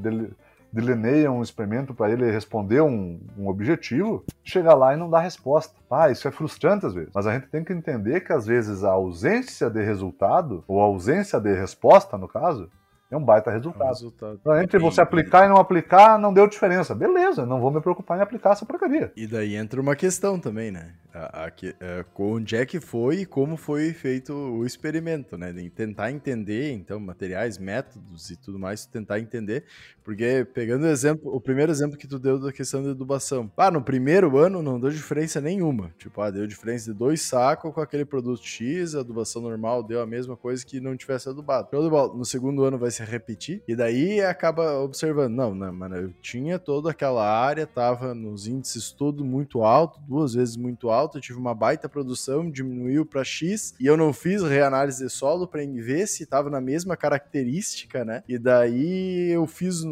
delineia 0.71 1.31
um 1.31 1.41
experimento 1.41 1.93
para 1.93 2.11
ele 2.11 2.29
responder 2.29 2.81
um, 2.81 3.19
um, 3.37 3.47
objetivo, 3.47 4.23
chega 4.43 4.73
lá 4.73 4.93
e 4.93 4.97
não 4.97 5.09
dá 5.09 5.19
resposta. 5.19 5.73
Ah, 5.89 6.11
isso 6.11 6.27
é 6.27 6.31
frustrante 6.31 6.85
às 6.85 6.93
vezes. 6.93 7.11
Mas 7.13 7.25
a 7.25 7.33
gente 7.33 7.47
tem 7.47 7.63
que 7.63 7.73
entender 7.73 8.21
que 8.21 8.33
às 8.33 8.45
vezes 8.45 8.83
a 8.83 8.91
ausência 8.91 9.69
de 9.69 9.81
resultado, 9.81 10.63
ou 10.67 10.81
a 10.81 10.85
ausência 10.85 11.39
de 11.39 11.53
resposta, 11.53 12.17
no 12.17 12.27
caso, 12.27 12.69
é 13.09 13.17
um 13.17 13.23
baita 13.23 13.51
resultado. 13.51 13.83
É 13.83 13.85
um 13.85 13.89
resultado. 13.89 14.37
Então, 14.41 14.61
entre 14.61 14.79
você 14.79 15.01
aplicar 15.01 15.45
e 15.45 15.49
não 15.49 15.57
aplicar, 15.57 16.19
não 16.19 16.33
deu 16.33 16.47
diferença. 16.47 16.93
Beleza, 16.93 17.45
não 17.45 17.59
vou 17.59 17.71
me 17.71 17.81
preocupar 17.81 18.17
em 18.17 18.21
aplicar 18.21 18.51
essa 18.51 18.65
porcaria. 18.65 19.11
E 19.15 19.25
daí 19.25 19.55
entra 19.55 19.79
uma 19.79 19.95
questão 19.95 20.39
também, 20.39 20.71
né? 20.71 20.91
A, 21.17 21.45
a, 21.45 21.45
a, 21.45 21.51
é, 21.79 22.05
onde 22.19 22.55
é 22.55 22.65
que 22.65 22.79
foi 22.79 23.21
e 23.21 23.25
como 23.25 23.57
foi 23.57 23.93
feito 23.93 24.33
o 24.33 24.65
experimento, 24.65 25.37
né? 25.37 25.51
De 25.51 25.69
tentar 25.69 26.11
entender, 26.11 26.71
então, 26.73 26.99
materiais, 26.99 27.57
métodos 27.57 28.29
e 28.29 28.35
tudo 28.35 28.59
mais, 28.59 28.85
tentar 28.85 29.19
entender. 29.19 29.63
Porque, 30.03 30.47
pegando 30.53 30.83
o 30.83 30.87
exemplo, 30.87 31.35
o 31.35 31.41
primeiro 31.41 31.71
exemplo 31.71 31.97
que 31.97 32.07
tu 32.07 32.17
deu 32.19 32.39
da 32.39 32.53
questão 32.53 32.83
da 32.83 32.91
adubação. 32.91 33.51
Ah, 33.57 33.71
no 33.71 33.81
primeiro 33.81 34.37
ano 34.37 34.61
não 34.61 34.79
deu 34.79 34.89
diferença 34.89 35.41
nenhuma. 35.41 35.91
Tipo, 35.97 36.21
ah, 36.21 36.29
deu 36.29 36.47
diferença 36.47 36.91
de 36.91 36.97
dois 36.97 37.21
sacos 37.21 37.73
com 37.73 37.81
aquele 37.81 38.05
produto 38.05 38.41
X, 38.41 38.95
a 38.95 38.99
adubação 38.99 39.41
normal 39.41 39.83
deu 39.83 40.01
a 40.01 40.05
mesma 40.05 40.37
coisa 40.37 40.65
que 40.65 40.79
não 40.79 40.95
tivesse 40.95 41.27
adubado. 41.27 41.67
No 42.15 42.25
segundo 42.25 42.63
ano 42.63 42.77
vai 42.77 42.91
se 42.91 43.03
repetir, 43.03 43.61
e 43.67 43.75
daí 43.75 44.21
acaba 44.21 44.79
observando, 44.79 45.33
não, 45.33 45.53
não, 45.53 45.73
mano, 45.73 45.95
eu 45.95 46.13
tinha 46.21 46.57
toda 46.59 46.91
aquela 46.91 47.27
área, 47.27 47.65
tava 47.65 48.13
nos 48.13 48.47
índices 48.47 48.91
todo 48.91 49.25
muito 49.25 49.63
alto, 49.63 49.99
duas 50.07 50.33
vezes 50.33 50.55
muito 50.57 50.89
alto, 50.89 51.06
eu 51.15 51.21
tive 51.21 51.37
uma 51.39 51.53
baita 51.53 51.87
produção, 51.87 52.49
diminuiu 52.49 53.05
para 53.05 53.23
X, 53.23 53.73
e 53.79 53.85
eu 53.85 53.95
não 53.95 54.11
fiz 54.11 54.41
reanálise 54.41 55.03
de 55.03 55.09
solo 55.09 55.47
para 55.47 55.61
ver 55.65 56.07
se 56.07 56.25
tava 56.25 56.49
na 56.49 56.59
mesma 56.59 56.97
característica, 56.97 58.03
né? 58.03 58.23
E 58.27 58.37
daí 58.37 59.29
eu 59.31 59.45
fiz, 59.47 59.83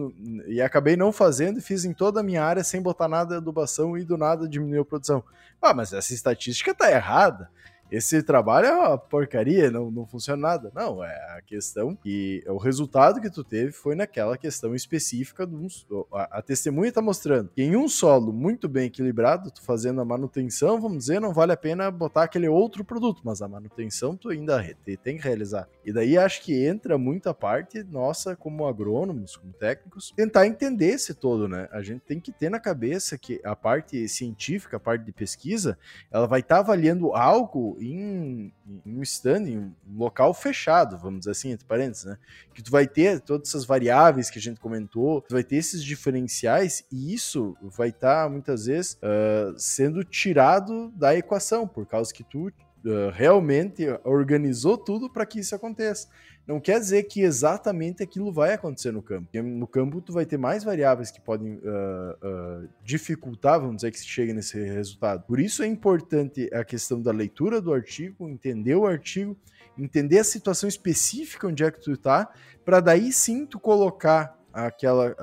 e 0.47 0.61
acabei 0.61 0.95
não 0.95 1.11
fazendo, 1.11 1.59
e 1.59 1.61
fiz 1.61 1.85
em 1.85 1.93
toda 1.93 2.19
a 2.19 2.23
minha 2.23 2.43
área 2.43 2.63
sem 2.63 2.81
botar 2.81 3.07
nada 3.07 3.31
de 3.31 3.37
adubação 3.37 3.97
e 3.97 4.03
do 4.03 4.17
nada 4.17 4.47
diminuiu 4.47 4.81
a 4.81 4.85
produção. 4.85 5.23
Ah, 5.61 5.73
mas 5.73 5.93
essa 5.93 6.13
estatística 6.13 6.73
tá 6.73 6.91
errada 6.91 7.49
esse 7.91 8.23
trabalho 8.23 8.67
é 8.67 8.73
uma 8.73 8.97
porcaria, 8.97 9.69
não, 9.69 9.91
não 9.91 10.05
funciona 10.05 10.41
nada. 10.41 10.71
Não, 10.73 11.03
é 11.03 11.37
a 11.37 11.41
questão 11.41 11.97
e 12.05 12.43
o 12.47 12.57
resultado 12.57 13.21
que 13.21 13.29
tu 13.29 13.43
teve 13.43 13.71
foi 13.71 13.95
naquela 13.95 14.37
questão 14.37 14.75
específica 14.75 15.45
do 15.45 15.65
a, 16.11 16.39
a 16.39 16.41
testemunha 16.41 16.89
está 16.89 17.01
mostrando 17.01 17.49
que 17.55 17.61
em 17.61 17.75
um 17.75 17.87
solo 17.87 18.31
muito 18.31 18.67
bem 18.67 18.85
equilibrado, 18.85 19.51
tu 19.51 19.61
fazendo 19.61 20.01
a 20.01 20.05
manutenção, 20.05 20.79
vamos 20.79 20.99
dizer, 20.99 21.19
não 21.19 21.33
vale 21.33 21.51
a 21.51 21.57
pena 21.57 21.89
botar 21.89 22.23
aquele 22.23 22.47
outro 22.47 22.83
produto, 22.83 23.21
mas 23.23 23.41
a 23.41 23.47
manutenção 23.47 24.15
tu 24.15 24.29
ainda 24.29 24.63
tem 25.03 25.17
que 25.17 25.23
realizar. 25.23 25.67
E 25.83 25.91
daí 25.91 26.17
acho 26.17 26.41
que 26.43 26.65
entra 26.65 26.97
muita 26.97 27.33
parte 27.33 27.83
nossa 27.83 28.35
como 28.35 28.67
agrônomos, 28.67 29.35
como 29.35 29.53
técnicos, 29.53 30.13
tentar 30.15 30.47
entender 30.47 30.89
esse 30.89 31.13
todo, 31.13 31.47
né? 31.47 31.67
A 31.71 31.81
gente 31.81 32.01
tem 32.01 32.19
que 32.19 32.31
ter 32.31 32.49
na 32.49 32.59
cabeça 32.59 33.17
que 33.17 33.39
a 33.43 33.55
parte 33.55 34.07
científica, 34.07 34.77
a 34.77 34.79
parte 34.79 35.05
de 35.05 35.11
pesquisa, 35.11 35.77
ela 36.11 36.27
vai 36.27 36.39
estar 36.39 36.55
tá 36.55 36.61
avaliando 36.61 37.13
algo 37.13 37.77
em, 37.91 38.53
em 38.85 38.97
um 38.97 39.01
stand, 39.01 39.43
em 39.47 39.57
um 39.57 39.73
local 39.95 40.33
fechado, 40.33 40.97
vamos 40.97 41.19
dizer 41.19 41.31
assim, 41.31 41.51
entre 41.51 41.65
parênteses, 41.65 42.05
né? 42.05 42.17
Que 42.53 42.61
tu 42.61 42.71
vai 42.71 42.87
ter 42.87 43.19
todas 43.19 43.49
essas 43.49 43.65
variáveis 43.65 44.29
que 44.29 44.39
a 44.39 44.41
gente 44.41 44.59
comentou, 44.59 45.21
tu 45.21 45.33
vai 45.33 45.43
ter 45.43 45.57
esses 45.57 45.83
diferenciais 45.83 46.83
e 46.91 47.13
isso 47.13 47.55
vai 47.61 47.89
estar 47.89 48.23
tá, 48.23 48.29
muitas 48.29 48.65
vezes 48.65 48.93
uh, 48.95 49.57
sendo 49.57 50.03
tirado 50.03 50.89
da 50.95 51.15
equação, 51.15 51.67
por 51.67 51.85
causa 51.85 52.13
que 52.13 52.23
tu 52.23 52.51
uh, 52.85 53.11
realmente 53.11 53.85
organizou 54.03 54.77
tudo 54.77 55.09
para 55.09 55.25
que 55.25 55.39
isso 55.39 55.55
aconteça 55.55 56.07
não 56.47 56.59
quer 56.59 56.79
dizer 56.79 57.03
que 57.03 57.21
exatamente 57.21 58.03
aquilo 58.03 58.31
vai 58.31 58.53
acontecer 58.53 58.91
no 58.91 59.01
campo. 59.01 59.27
No 59.41 59.67
campo 59.67 59.99
tu 59.99 60.13
vai 60.13 60.25
ter 60.25 60.37
mais 60.37 60.63
variáveis 60.63 61.09
que 61.09 61.19
podem 61.19 61.55
uh, 61.55 61.59
uh, 61.59 62.69
dificultar, 62.83 63.59
vamos 63.59 63.77
dizer, 63.77 63.91
que 63.91 63.99
se 63.99 64.05
chegue 64.05 64.31
nesse 64.31 64.61
resultado. 64.61 65.23
Por 65.23 65.39
isso 65.39 65.63
é 65.63 65.67
importante 65.67 66.49
a 66.53 66.63
questão 66.63 67.01
da 67.01 67.11
leitura 67.11 67.59
do 67.59 67.73
artigo, 67.73 68.29
entender 68.29 68.75
o 68.75 68.85
artigo, 68.85 69.35
entender 69.77 70.19
a 70.19 70.23
situação 70.23 70.69
específica 70.69 71.47
onde 71.47 71.63
é 71.63 71.71
que 71.71 71.81
tu 71.81 71.93
está, 71.93 72.31
para 72.63 72.79
daí 72.79 73.11
sim 73.11 73.45
tu 73.45 73.59
colocar 73.59 74.37
aquela, 74.53 75.13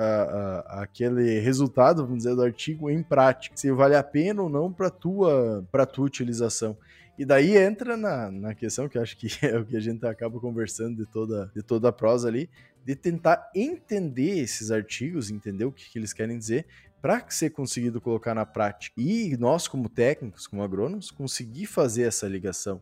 aquele 0.67 1.41
resultado, 1.41 2.03
vamos 2.03 2.19
dizer, 2.19 2.35
do 2.35 2.43
artigo 2.43 2.91
em 2.91 3.03
prática, 3.03 3.57
se 3.57 3.71
vale 3.73 3.95
a 3.95 4.03
pena 4.03 4.43
ou 4.43 4.51
não 4.51 4.71
para 4.71 4.91
tua, 4.91 5.65
para 5.73 5.87
tua 5.87 6.05
utilização. 6.05 6.77
E 7.19 7.25
daí 7.25 7.57
entra 7.57 7.97
na, 7.97 8.31
na 8.31 8.55
questão 8.55 8.89
que 8.89 8.99
acho 8.99 9.17
que 9.17 9.29
é 9.47 9.59
o 9.59 9.65
que 9.65 9.77
a 9.77 9.81
gente 9.81 10.05
acaba 10.07 10.41
conversando 10.41 10.97
de 10.97 11.11
toda, 11.11 11.51
de 11.55 11.63
toda 11.63 11.89
a 11.89 11.93
prosa 11.93 12.29
ali, 12.29 12.49
de 12.85 12.97
tentar 12.97 13.51
entender 13.55 14.39
esses 14.39 14.71
artigos, 14.71 15.31
entender 15.31 15.65
o 15.65 15.73
que, 15.73 15.91
que 15.91 15.99
eles 15.99 16.13
querem 16.13 16.39
dizer, 16.39 16.67
para 17.01 17.25
ser 17.29 17.51
conseguido 17.51 18.01
colocar 18.01 18.35
na 18.35 18.47
prática. 18.47 18.95
E 18.97 19.37
nós, 19.37 19.67
como 19.67 19.89
técnicos, 19.89 20.47
como 20.47 20.63
agrônomos, 20.63 21.11
conseguir 21.11 21.67
fazer 21.67 22.03
essa 22.03 22.29
ligação. 22.29 22.81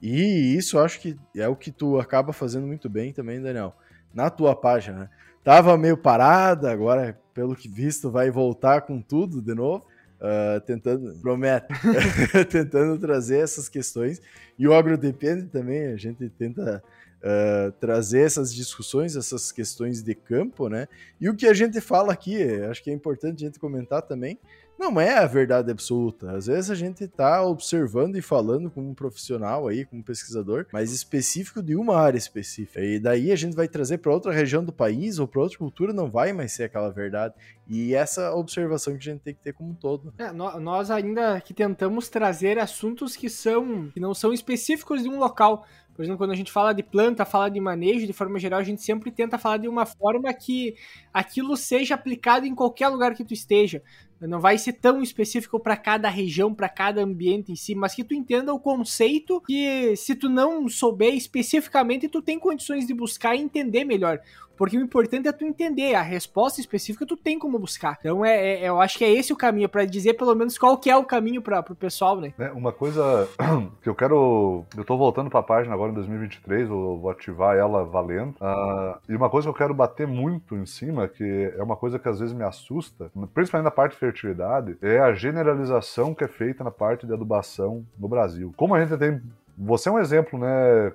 E 0.00 0.56
isso 0.56 0.78
acho 0.78 1.00
que 1.00 1.18
é 1.34 1.48
o 1.48 1.56
que 1.56 1.72
tu 1.72 1.98
acaba 1.98 2.32
fazendo 2.32 2.66
muito 2.66 2.88
bem 2.88 3.12
também, 3.12 3.42
Daniel. 3.42 3.76
Na 4.14 4.30
tua 4.30 4.54
página, 4.54 5.00
né? 5.00 5.10
Tava 5.42 5.76
meio 5.76 5.96
parada, 5.96 6.70
agora, 6.70 7.20
pelo 7.34 7.56
que 7.56 7.68
visto, 7.68 8.10
vai 8.10 8.30
voltar 8.30 8.82
com 8.82 9.00
tudo 9.00 9.42
de 9.42 9.54
novo. 9.54 9.86
Uh, 10.20 10.60
tentando, 10.60 11.14
prometo, 11.20 11.72
tentando 12.50 12.98
trazer 12.98 13.38
essas 13.38 13.68
questões. 13.68 14.20
E 14.58 14.66
o 14.66 14.74
AgroDepende 14.74 15.46
também, 15.46 15.86
a 15.86 15.96
gente 15.96 16.28
tenta 16.30 16.82
uh, 17.18 17.72
trazer 17.72 18.20
essas 18.20 18.54
discussões, 18.54 19.16
essas 19.16 19.52
questões 19.52 20.02
de 20.02 20.14
campo, 20.14 20.68
né? 20.68 20.88
E 21.20 21.28
o 21.28 21.34
que 21.34 21.46
a 21.46 21.54
gente 21.54 21.80
fala 21.80 22.12
aqui, 22.12 22.42
acho 22.70 22.82
que 22.82 22.90
é 22.90 22.92
importante 22.92 23.44
a 23.44 23.46
gente 23.46 23.58
comentar 23.58 24.02
também, 24.02 24.38
não 24.78 25.00
é 25.00 25.18
a 25.18 25.26
verdade 25.26 25.70
absoluta. 25.70 26.30
Às 26.32 26.46
vezes 26.46 26.70
a 26.70 26.74
gente 26.74 27.04
está 27.04 27.44
observando 27.44 28.16
e 28.16 28.22
falando 28.22 28.70
com 28.70 28.80
um 28.80 28.94
profissional 28.94 29.66
aí, 29.66 29.84
com 29.84 29.96
um 29.96 30.02
pesquisador, 30.02 30.66
mais 30.72 30.92
específico 30.92 31.62
de 31.62 31.74
uma 31.74 31.96
área 31.96 32.18
específica. 32.18 32.80
E 32.80 32.98
daí 33.00 33.32
a 33.32 33.36
gente 33.36 33.56
vai 33.56 33.66
trazer 33.66 33.98
para 33.98 34.12
outra 34.12 34.32
região 34.32 34.64
do 34.64 34.72
país 34.72 35.18
ou 35.18 35.26
para 35.26 35.42
outra 35.42 35.58
cultura, 35.58 35.92
não 35.92 36.10
vai 36.10 36.32
mais 36.32 36.52
ser 36.52 36.64
aquela 36.64 36.90
verdade. 36.90 37.34
E 37.68 37.94
essa 37.94 38.32
observação 38.34 38.96
que 38.96 39.00
a 39.00 39.12
gente 39.12 39.22
tem 39.22 39.34
que 39.34 39.42
ter 39.42 39.52
como 39.52 39.70
um 39.70 39.74
todo. 39.74 40.14
É, 40.16 40.32
nós 40.32 40.90
ainda 40.90 41.40
que 41.40 41.52
tentamos 41.52 42.08
trazer 42.08 42.58
assuntos 42.58 43.16
que 43.16 43.28
são 43.28 43.90
que 43.92 44.00
não 44.00 44.14
são 44.14 44.32
específicos 44.32 45.02
de 45.02 45.08
um 45.08 45.18
local. 45.18 45.66
Por 45.98 46.04
exemplo, 46.04 46.18
quando 46.18 46.30
a 46.30 46.36
gente 46.36 46.52
fala 46.52 46.72
de 46.72 46.80
planta, 46.80 47.24
fala 47.24 47.50
de 47.50 47.58
manejo, 47.58 48.06
de 48.06 48.12
forma 48.12 48.38
geral, 48.38 48.60
a 48.60 48.62
gente 48.62 48.80
sempre 48.80 49.10
tenta 49.10 49.36
falar 49.36 49.56
de 49.56 49.66
uma 49.66 49.84
forma 49.84 50.32
que 50.32 50.76
aquilo 51.12 51.56
seja 51.56 51.96
aplicado 51.96 52.46
em 52.46 52.54
qualquer 52.54 52.86
lugar 52.86 53.16
que 53.16 53.24
tu 53.24 53.34
esteja. 53.34 53.82
Não 54.20 54.40
vai 54.40 54.58
ser 54.58 54.74
tão 54.74 55.02
específico 55.02 55.60
para 55.60 55.76
cada 55.76 56.08
região, 56.08 56.54
para 56.54 56.68
cada 56.68 57.02
ambiente 57.02 57.52
em 57.52 57.56
si, 57.56 57.74
mas 57.74 57.94
que 57.94 58.04
tu 58.04 58.14
entenda 58.14 58.52
o 58.52 58.58
conceito 58.58 59.40
que 59.46 59.94
se 59.96 60.14
tu 60.14 60.28
não 60.28 60.68
souber 60.68 61.14
especificamente, 61.14 62.08
tu 62.08 62.20
tem 62.20 62.38
condições 62.38 62.86
de 62.86 62.94
buscar 62.94 63.36
e 63.36 63.40
entender 63.40 63.84
melhor. 63.84 64.20
Porque 64.58 64.76
o 64.76 64.80
importante 64.80 65.28
é 65.28 65.32
tu 65.32 65.44
entender, 65.44 65.94
a 65.94 66.02
resposta 66.02 66.60
específica 66.60 67.06
tu 67.06 67.16
tem 67.16 67.38
como 67.38 67.60
buscar. 67.60 67.96
Então 68.00 68.24
é, 68.24 68.56
é 68.56 68.68
eu 68.68 68.80
acho 68.80 68.98
que 68.98 69.04
é 69.04 69.10
esse 69.10 69.32
o 69.32 69.36
caminho, 69.36 69.68
para 69.68 69.84
dizer 69.84 70.14
pelo 70.14 70.34
menos 70.34 70.58
qual 70.58 70.76
que 70.76 70.90
é 70.90 70.96
o 70.96 71.04
caminho 71.04 71.40
para 71.40 71.60
o 71.60 71.76
pessoal, 71.76 72.20
né? 72.20 72.34
É, 72.36 72.50
uma 72.50 72.72
coisa 72.72 73.28
que 73.80 73.88
eu 73.88 73.94
quero. 73.94 74.64
Eu 74.76 74.84
tô 74.84 74.98
voltando 74.98 75.30
para 75.30 75.38
a 75.38 75.44
página 75.44 75.72
agora 75.72 75.92
em 75.92 75.94
2023, 75.94 76.68
eu 76.68 76.98
vou 76.98 77.08
ativar 77.08 77.56
ela 77.56 77.84
valendo. 77.84 78.30
Uh, 78.40 78.98
e 79.08 79.14
uma 79.14 79.30
coisa 79.30 79.46
que 79.46 79.50
eu 79.50 79.56
quero 79.56 79.72
bater 79.72 80.08
muito 80.08 80.56
em 80.56 80.66
cima, 80.66 81.06
que 81.06 81.52
é 81.56 81.62
uma 81.62 81.76
coisa 81.76 81.96
que 81.96 82.08
às 82.08 82.18
vezes 82.18 82.34
me 82.34 82.42
assusta, 82.42 83.12
principalmente 83.32 83.66
na 83.66 83.70
parte 83.70 83.96
fertilidade, 84.08 84.76
é 84.80 84.98
a 84.98 85.12
generalização 85.12 86.14
que 86.14 86.24
é 86.24 86.28
feita 86.28 86.64
na 86.64 86.70
parte 86.70 87.06
de 87.06 87.12
adubação 87.12 87.84
no 87.98 88.08
Brasil. 88.08 88.52
Como 88.56 88.74
a 88.74 88.84
gente 88.84 88.96
tem 88.98 89.20
você 89.60 89.88
é 89.88 89.92
um 89.92 89.98
exemplo, 89.98 90.38
né, 90.38 90.92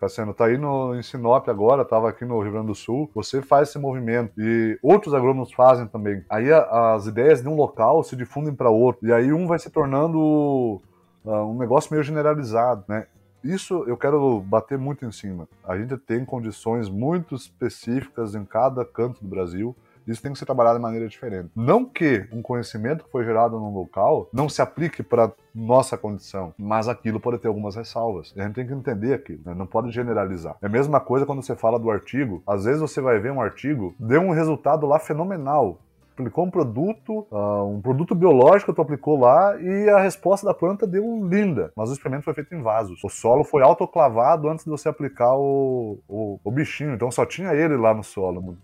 Cassiano? 0.00 0.32
Tá 0.32 0.46
aí 0.46 0.56
no, 0.56 0.94
em 0.94 1.02
Sinop 1.02 1.46
agora, 1.50 1.84
tava 1.84 2.08
aqui 2.08 2.24
no 2.24 2.40
Rio 2.40 2.52
Grande 2.52 2.68
do 2.68 2.74
Sul. 2.74 3.10
Você 3.14 3.42
faz 3.42 3.68
esse 3.68 3.78
movimento 3.78 4.32
e 4.38 4.78
outros 4.82 5.12
agrônomos 5.12 5.52
fazem 5.52 5.86
também. 5.86 6.24
Aí 6.30 6.50
a, 6.50 6.94
as 6.94 7.06
ideias 7.06 7.42
de 7.42 7.48
um 7.48 7.54
local 7.54 8.02
se 8.02 8.16
difundem 8.16 8.54
para 8.54 8.70
outro. 8.70 9.06
E 9.06 9.12
aí 9.12 9.34
um 9.34 9.46
vai 9.46 9.58
se 9.58 9.68
tornando 9.68 10.80
uh, 11.26 11.30
um 11.46 11.58
negócio 11.58 11.92
meio 11.92 12.02
generalizado, 12.02 12.84
né? 12.88 13.06
Isso 13.44 13.84
eu 13.86 13.98
quero 13.98 14.40
bater 14.40 14.78
muito 14.78 15.04
em 15.04 15.12
cima. 15.12 15.46
A 15.62 15.76
gente 15.76 15.98
tem 15.98 16.24
condições 16.24 16.88
muito 16.88 17.34
específicas 17.34 18.34
em 18.34 18.46
cada 18.46 18.82
canto 18.82 19.20
do 19.20 19.28
Brasil 19.28 19.76
isso 20.06 20.22
tem 20.22 20.32
que 20.32 20.38
ser 20.38 20.46
trabalhado 20.46 20.78
de 20.78 20.82
maneira 20.82 21.08
diferente. 21.08 21.50
Não 21.54 21.84
que 21.84 22.26
um 22.32 22.42
conhecimento 22.42 23.04
que 23.04 23.10
foi 23.10 23.24
gerado 23.24 23.58
num 23.58 23.72
local 23.72 24.28
não 24.32 24.48
se 24.48 24.62
aplique 24.62 25.02
para 25.02 25.32
nossa 25.54 25.96
condição, 25.96 26.52
mas 26.58 26.88
aquilo 26.88 27.18
pode 27.18 27.38
ter 27.38 27.48
algumas 27.48 27.76
ressalvas. 27.76 28.32
A 28.36 28.42
gente 28.42 28.54
tem 28.54 28.66
que 28.66 28.72
entender 28.72 29.14
aquilo, 29.14 29.40
né? 29.44 29.54
não 29.54 29.66
pode 29.66 29.90
generalizar. 29.90 30.56
É 30.60 30.66
a 30.66 30.68
mesma 30.68 31.00
coisa 31.00 31.24
quando 31.24 31.42
você 31.42 31.56
fala 31.56 31.78
do 31.78 31.90
artigo. 31.90 32.42
Às 32.46 32.64
vezes 32.64 32.80
você 32.80 33.00
vai 33.00 33.18
ver 33.18 33.32
um 33.32 33.40
artigo, 33.40 33.94
deu 33.98 34.20
um 34.20 34.30
resultado 34.30 34.86
lá 34.86 34.98
fenomenal, 34.98 35.80
aplicou 36.16 36.44
um 36.44 36.50
produto, 36.50 37.26
uh, 37.30 37.64
um 37.64 37.80
produto 37.80 38.14
biológico 38.14 38.72
tu 38.72 38.80
aplicou 38.80 39.20
lá 39.20 39.56
e 39.60 39.88
a 39.90 40.00
resposta 40.00 40.46
da 40.46 40.54
planta 40.54 40.86
deu 40.86 41.26
linda, 41.26 41.72
mas 41.76 41.90
o 41.90 41.92
experimento 41.92 42.24
foi 42.24 42.34
feito 42.34 42.54
em 42.54 42.62
vasos. 42.62 43.02
O 43.04 43.08
solo 43.08 43.44
foi 43.44 43.62
autoclavado 43.62 44.48
antes 44.48 44.64
de 44.64 44.70
você 44.70 44.88
aplicar 44.88 45.34
o, 45.36 45.98
o, 46.08 46.40
o 46.42 46.50
bichinho, 46.50 46.94
então 46.94 47.10
só 47.10 47.26
tinha 47.26 47.52
ele 47.52 47.76
lá 47.76 47.92
no 47.92 48.02
solo. 48.02 48.56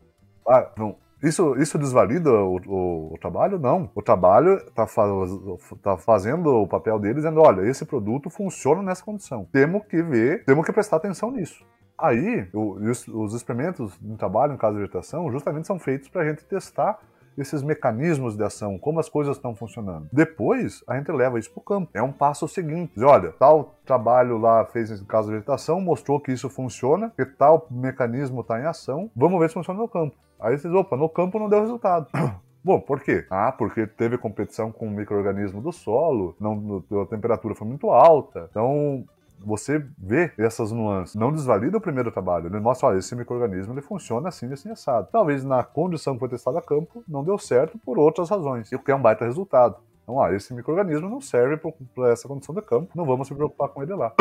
Ah, 0.49 0.71
não, 0.77 0.97
isso, 1.23 1.55
isso 1.57 1.79
desvalida 1.79 2.31
o, 2.31 2.57
o, 2.67 3.15
o, 3.15 3.19
trabalho? 3.19 3.59
Não. 3.59 3.91
O 3.95 4.03
trabalho 4.03 4.55
está 4.57 4.87
faz, 4.87 5.11
tá 5.81 5.97
fazendo 5.97 6.49
o 6.49 6.67
papel 6.67 6.99
dele 6.99 7.15
dizendo: 7.15 7.41
olha, 7.41 7.63
esse 7.63 7.85
produto 7.85 8.29
funciona 8.29 8.83
nessa 8.83 9.05
condição. 9.05 9.47
Temos 9.53 9.85
que 9.87 10.03
ver, 10.03 10.45
temos 10.45 10.67
que 10.67 10.73
prestar 10.73 10.97
atenção 10.97 11.31
nisso. 11.31 11.65
Aí, 11.97 12.49
os, 12.53 13.07
os 13.07 13.35
experimentos 13.35 13.97
de 14.01 14.17
trabalho, 14.17 14.55
em 14.55 14.57
caso 14.57 14.75
de 14.75 14.81
vegetação, 14.81 15.31
justamente 15.31 15.67
são 15.67 15.79
feitos 15.79 16.09
para 16.09 16.23
a 16.23 16.29
gente 16.29 16.45
testar 16.45 16.99
esses 17.37 17.63
mecanismos 17.63 18.37
de 18.37 18.45
ação, 18.45 18.79
como 18.79 19.01
as 19.01 19.09
coisas 19.09 19.37
estão 19.37 19.55
funcionando. 19.55 20.09
Depois, 20.13 20.83
a 20.87 20.97
gente 20.97 21.11
leva 21.11 21.39
isso 21.39 21.51
para 21.51 21.61
o 21.61 21.65
campo. 21.65 21.91
É 21.95 22.03
um 22.03 22.13
passo 22.13 22.47
seguinte. 22.49 22.93
Diz, 22.95 23.03
olha, 23.03 23.33
tal 23.33 23.75
trabalho 23.85 24.39
lá 24.39 24.65
fez 24.67 24.91
em 24.91 25.05
caso 25.05 25.29
de 25.29 25.35
vegetação, 25.35 25.81
mostrou 25.81 26.21
que 26.21 26.33
isso 26.33 26.49
funciona, 26.49 27.13
que 27.17 27.25
tal 27.25 27.67
mecanismo 27.71 28.41
está 28.41 28.61
em 28.61 28.65
ação, 28.65 29.11
vamos 29.15 29.41
ver 29.41 29.49
se 29.49 29.55
funciona 29.55 29.81
no 29.81 29.89
campo. 29.89 30.17
Aí 30.39 30.59
vocês, 30.59 30.73
opa, 30.73 30.97
no 30.97 31.09
campo 31.09 31.39
não 31.39 31.49
deu 31.49 31.61
resultado. 31.61 32.07
Bom, 32.65 32.81
por 32.81 33.01
quê? 33.01 33.27
Ah, 33.29 33.51
porque 33.51 33.87
teve 33.87 34.17
competição 34.17 34.71
com 34.71 34.87
o 34.87 34.91
microorganismo 34.91 35.61
do 35.61 35.73
solo, 35.73 36.37
não, 36.41 36.85
a 37.03 37.07
temperatura 37.07 37.57
foi 37.57 37.67
muito 37.67 37.91
alta. 37.91 38.47
Então, 38.51 39.05
você 39.45 39.85
vê 39.99 40.33
essas 40.39 40.73
nuances. 40.73 41.15
Não 41.15 41.33
desvalida 41.33 41.79
o 41.79 41.81
primeiro 41.81 42.11
trabalho. 42.11 42.47
Ele 42.47 42.61
mostra, 42.61 42.89
olha, 42.89 42.99
esse 42.99 43.15
microorganismo 43.15 43.73
ele 43.75 43.83
funciona 43.83 44.29
assim, 44.29 44.53
assim, 44.53 44.71
assado. 44.71 45.09
Talvez 45.11 45.45
na 45.45 45.63
condição 45.63 46.15
que 46.15 46.21
foi 46.21 46.29
testada 46.29 46.59
a 46.59 46.63
campo, 46.63 47.05
não 47.09 47.25
deu 47.25 47.39
certo 47.39 47.79
por 47.79 47.99
outras 47.99 48.31
razões. 48.31 48.71
E 48.71 48.77
o 48.77 48.79
que 48.79 48.91
é 48.91 48.95
um 48.95 49.03
baita 49.03 49.25
resultado. 49.25 49.77
Então, 50.03 50.21
ah, 50.21 50.35
esse 50.35 50.53
microorganismo 50.53 51.09
não 51.09 51.21
serve 51.21 51.57
para 51.95 52.11
essa 52.11 52.27
condição 52.27 52.55
de 52.55 52.61
campo, 52.63 52.91
não 52.95 53.05
vamos 53.05 53.29
se 53.29 53.35
preocupar 53.35 53.69
com 53.69 53.83
ele 53.83 53.95
lá. 53.95 54.13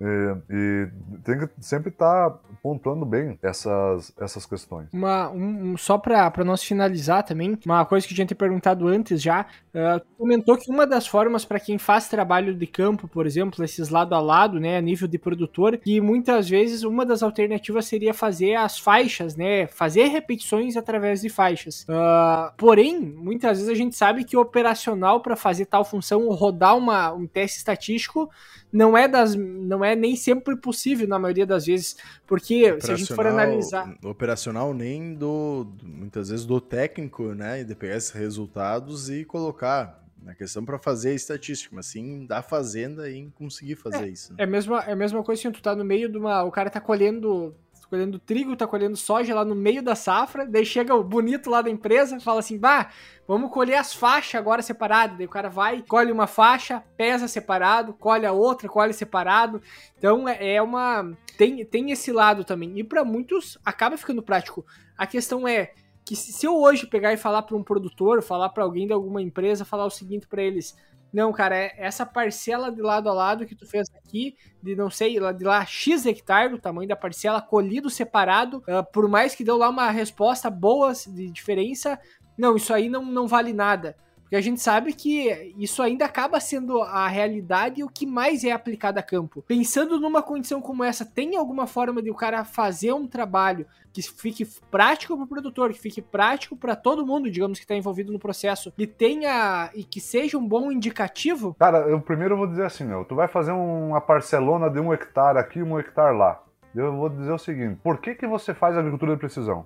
E, 0.00 0.36
e, 0.50 0.88
tem 1.24 1.38
que 1.38 1.48
sempre 1.60 1.88
estar 1.88 2.30
tá 2.30 2.38
pontuando 2.62 3.04
bem 3.04 3.38
essas, 3.42 4.12
essas 4.18 4.46
questões. 4.46 4.88
Uma, 4.92 5.30
um, 5.30 5.76
só 5.76 5.98
para 5.98 6.44
nós 6.44 6.62
finalizar 6.62 7.24
também, 7.24 7.58
uma 7.66 7.84
coisa 7.84 8.06
que 8.06 8.14
a 8.14 8.16
gente 8.16 8.28
tinha 8.28 8.38
perguntado 8.38 8.86
antes 8.86 9.20
já, 9.20 9.46
uh, 9.74 10.00
comentou 10.16 10.56
que 10.56 10.70
uma 10.70 10.86
das 10.86 11.06
formas 11.06 11.44
para 11.44 11.60
quem 11.60 11.78
faz 11.78 12.08
trabalho 12.08 12.54
de 12.54 12.66
campo, 12.66 13.08
por 13.08 13.26
exemplo, 13.26 13.64
esses 13.64 13.88
lado 13.88 14.14
a 14.14 14.20
lado, 14.20 14.58
né, 14.60 14.76
a 14.76 14.80
nível 14.80 15.08
de 15.08 15.18
produtor, 15.18 15.76
que 15.78 16.00
muitas 16.00 16.48
vezes 16.48 16.82
uma 16.82 17.04
das 17.04 17.22
alternativas 17.22 17.86
seria 17.86 18.14
fazer 18.14 18.54
as 18.54 18.78
faixas, 18.78 19.36
né, 19.36 19.66
fazer 19.66 20.06
repetições 20.06 20.76
através 20.76 21.20
de 21.20 21.28
faixas. 21.28 21.82
Uh, 21.82 22.52
porém, 22.56 23.00
muitas 23.00 23.58
vezes 23.58 23.72
a 23.72 23.74
gente 23.74 23.96
sabe 23.96 24.24
que 24.24 24.36
o 24.36 24.40
operacional 24.40 25.20
para 25.20 25.36
fazer 25.36 25.66
tal 25.66 25.84
função, 25.84 26.28
rodar 26.30 26.76
uma, 26.76 27.12
um 27.12 27.26
teste 27.26 27.58
estatístico, 27.58 28.30
não 28.74 28.98
é 28.98 29.06
das 29.06 29.36
não 29.36 29.84
é 29.84 29.94
nem 29.94 30.16
sempre 30.16 30.56
possível 30.56 31.06
na 31.06 31.16
maioria 31.16 31.46
das 31.46 31.66
vezes, 31.66 31.96
porque 32.26 32.76
se 32.80 32.90
a 32.90 32.96
gente 32.96 33.14
for 33.14 33.24
analisar 33.24 33.96
operacional 34.04 34.74
nem 34.74 35.14
do 35.14 35.72
muitas 35.80 36.28
vezes 36.28 36.44
do 36.44 36.60
técnico, 36.60 37.34
né, 37.34 37.62
de 37.62 37.74
pegar 37.76 37.96
esses 37.96 38.10
resultados 38.10 39.08
e 39.08 39.24
colocar 39.24 40.02
na 40.20 40.34
questão 40.34 40.64
para 40.64 40.78
fazer 40.78 41.10
a 41.10 41.14
estatística, 41.14 41.74
mas 41.76 41.86
sim 41.86 42.26
da 42.26 42.42
fazenda 42.42 43.08
em 43.08 43.30
conseguir 43.30 43.76
fazer 43.76 44.06
é, 44.06 44.08
isso. 44.08 44.32
Né? 44.32 44.38
É 44.40 44.44
a 44.44 44.46
mesma 44.46 44.80
é 44.80 44.92
a 44.92 44.96
mesma 44.96 45.22
coisa 45.22 45.40
que 45.40 45.50
tu 45.52 45.62
tá 45.62 45.76
no 45.76 45.84
meio 45.84 46.08
de 46.10 46.18
uma 46.18 46.42
o 46.42 46.50
cara 46.50 46.68
tá 46.68 46.80
colhendo 46.80 47.54
colhendo 47.88 48.18
trigo, 48.18 48.56
tá 48.56 48.66
colhendo 48.66 48.96
soja 48.96 49.34
lá 49.34 49.44
no 49.44 49.54
meio 49.54 49.82
da 49.82 49.94
safra, 49.94 50.46
daí 50.46 50.64
chega 50.64 50.94
o 50.94 51.04
bonito 51.04 51.50
lá 51.50 51.62
da 51.62 51.70
empresa, 51.70 52.18
fala 52.20 52.40
assim, 52.40 52.58
bah, 52.58 52.90
vamos 53.26 53.50
colher 53.50 53.76
as 53.76 53.94
faixas 53.94 54.34
agora 54.34 54.62
separadas, 54.62 55.16
daí 55.16 55.26
o 55.26 55.30
cara 55.30 55.48
vai, 55.48 55.82
colhe 55.82 56.10
uma 56.12 56.26
faixa, 56.26 56.82
pesa 56.96 57.28
separado, 57.28 57.92
colhe 57.94 58.26
a 58.26 58.32
outra, 58.32 58.68
colhe 58.68 58.92
separado, 58.92 59.60
então 59.96 60.28
é, 60.28 60.54
é 60.54 60.62
uma, 60.62 61.12
tem, 61.36 61.64
tem 61.64 61.90
esse 61.90 62.12
lado 62.12 62.44
também, 62.44 62.78
e 62.78 62.84
para 62.84 63.04
muitos 63.04 63.58
acaba 63.64 63.96
ficando 63.96 64.22
prático, 64.22 64.64
a 64.96 65.06
questão 65.06 65.46
é, 65.46 65.72
que 66.04 66.14
se 66.14 66.46
eu 66.46 66.60
hoje 66.60 66.86
pegar 66.86 67.12
e 67.12 67.16
falar 67.16 67.42
para 67.42 67.56
um 67.56 67.62
produtor, 67.62 68.22
falar 68.22 68.50
para 68.50 68.62
alguém 68.62 68.86
de 68.86 68.92
alguma 68.92 69.22
empresa, 69.22 69.64
falar 69.64 69.86
o 69.86 69.90
seguinte 69.90 70.26
para 70.26 70.42
eles, 70.42 70.76
não, 71.14 71.32
cara, 71.32 71.54
é 71.54 71.72
essa 71.76 72.04
parcela 72.04 72.72
de 72.72 72.82
lado 72.82 73.08
a 73.08 73.12
lado 73.12 73.46
que 73.46 73.54
tu 73.54 73.64
fez 73.64 73.86
aqui, 73.94 74.36
de 74.60 74.74
não 74.74 74.90
sei, 74.90 75.14
de 75.14 75.44
lá 75.44 75.64
X 75.64 76.04
hectare, 76.04 76.50
do 76.50 76.58
tamanho 76.58 76.88
da 76.88 76.96
parcela, 76.96 77.40
colhido 77.40 77.88
separado, 77.88 78.56
uh, 78.68 78.84
por 78.92 79.08
mais 79.08 79.32
que 79.32 79.44
deu 79.44 79.56
lá 79.56 79.68
uma 79.68 79.88
resposta 79.92 80.50
boa 80.50 80.92
de 80.92 81.30
diferença, 81.30 82.00
não, 82.36 82.56
isso 82.56 82.74
aí 82.74 82.88
não, 82.88 83.04
não 83.04 83.28
vale 83.28 83.52
nada. 83.52 83.96
Porque 84.34 84.48
a 84.48 84.50
gente 84.50 84.60
sabe 84.60 84.92
que 84.92 85.54
isso 85.56 85.80
ainda 85.80 86.06
acaba 86.06 86.40
sendo 86.40 86.82
a 86.82 87.06
realidade 87.06 87.80
e 87.80 87.84
o 87.84 87.88
que 87.88 88.04
mais 88.04 88.42
é 88.42 88.50
aplicado 88.50 88.98
a 88.98 89.02
campo. 89.02 89.44
Pensando 89.46 90.00
numa 90.00 90.22
condição 90.22 90.60
como 90.60 90.82
essa, 90.82 91.04
tem 91.04 91.36
alguma 91.36 91.68
forma 91.68 92.02
de 92.02 92.10
o 92.10 92.16
cara 92.16 92.44
fazer 92.44 92.92
um 92.92 93.06
trabalho 93.06 93.64
que 93.92 94.02
fique 94.02 94.44
prático 94.72 95.14
para 95.14 95.24
o 95.24 95.28
produtor, 95.28 95.72
que 95.72 95.78
fique 95.78 96.02
prático 96.02 96.56
para 96.56 96.74
todo 96.74 97.06
mundo, 97.06 97.30
digamos, 97.30 97.60
que 97.60 97.64
está 97.64 97.76
envolvido 97.76 98.12
no 98.12 98.18
processo, 98.18 98.72
e 98.76 98.88
tenha 98.88 99.70
e 99.72 99.84
que 99.84 100.00
seja 100.00 100.36
um 100.36 100.44
bom 100.44 100.72
indicativo? 100.72 101.54
Cara, 101.56 101.88
eu 101.88 102.00
primeiro 102.00 102.36
vou 102.36 102.48
dizer 102.48 102.64
assim, 102.64 102.82
meu, 102.82 103.04
tu 103.04 103.14
vai 103.14 103.28
fazer 103.28 103.52
uma 103.52 104.00
parcelona 104.00 104.68
de 104.68 104.80
um 104.80 104.92
hectare 104.92 105.38
aqui, 105.38 105.62
um 105.62 105.78
hectare 105.78 106.16
lá. 106.16 106.42
Eu 106.74 106.92
vou 106.96 107.08
dizer 107.08 107.32
o 107.32 107.38
seguinte: 107.38 107.78
por 107.82 107.98
que, 107.98 108.14
que 108.14 108.26
você 108.26 108.52
faz 108.54 108.76
agricultura 108.76 109.12
de 109.12 109.18
precisão? 109.18 109.64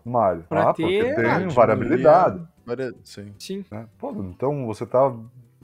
Pra 0.48 0.70
ah, 0.70 0.74
ter- 0.74 0.82
porque 0.82 1.14
tem 1.14 1.26
Ah, 1.30 1.48
variabilidade. 1.48 2.42
Varia- 2.66 2.92
Sim. 3.04 3.34
Sim. 3.38 3.64
né? 3.70 3.86
Pô, 3.98 4.10
então 4.12 4.66
você 4.66 4.84
está 4.84 5.12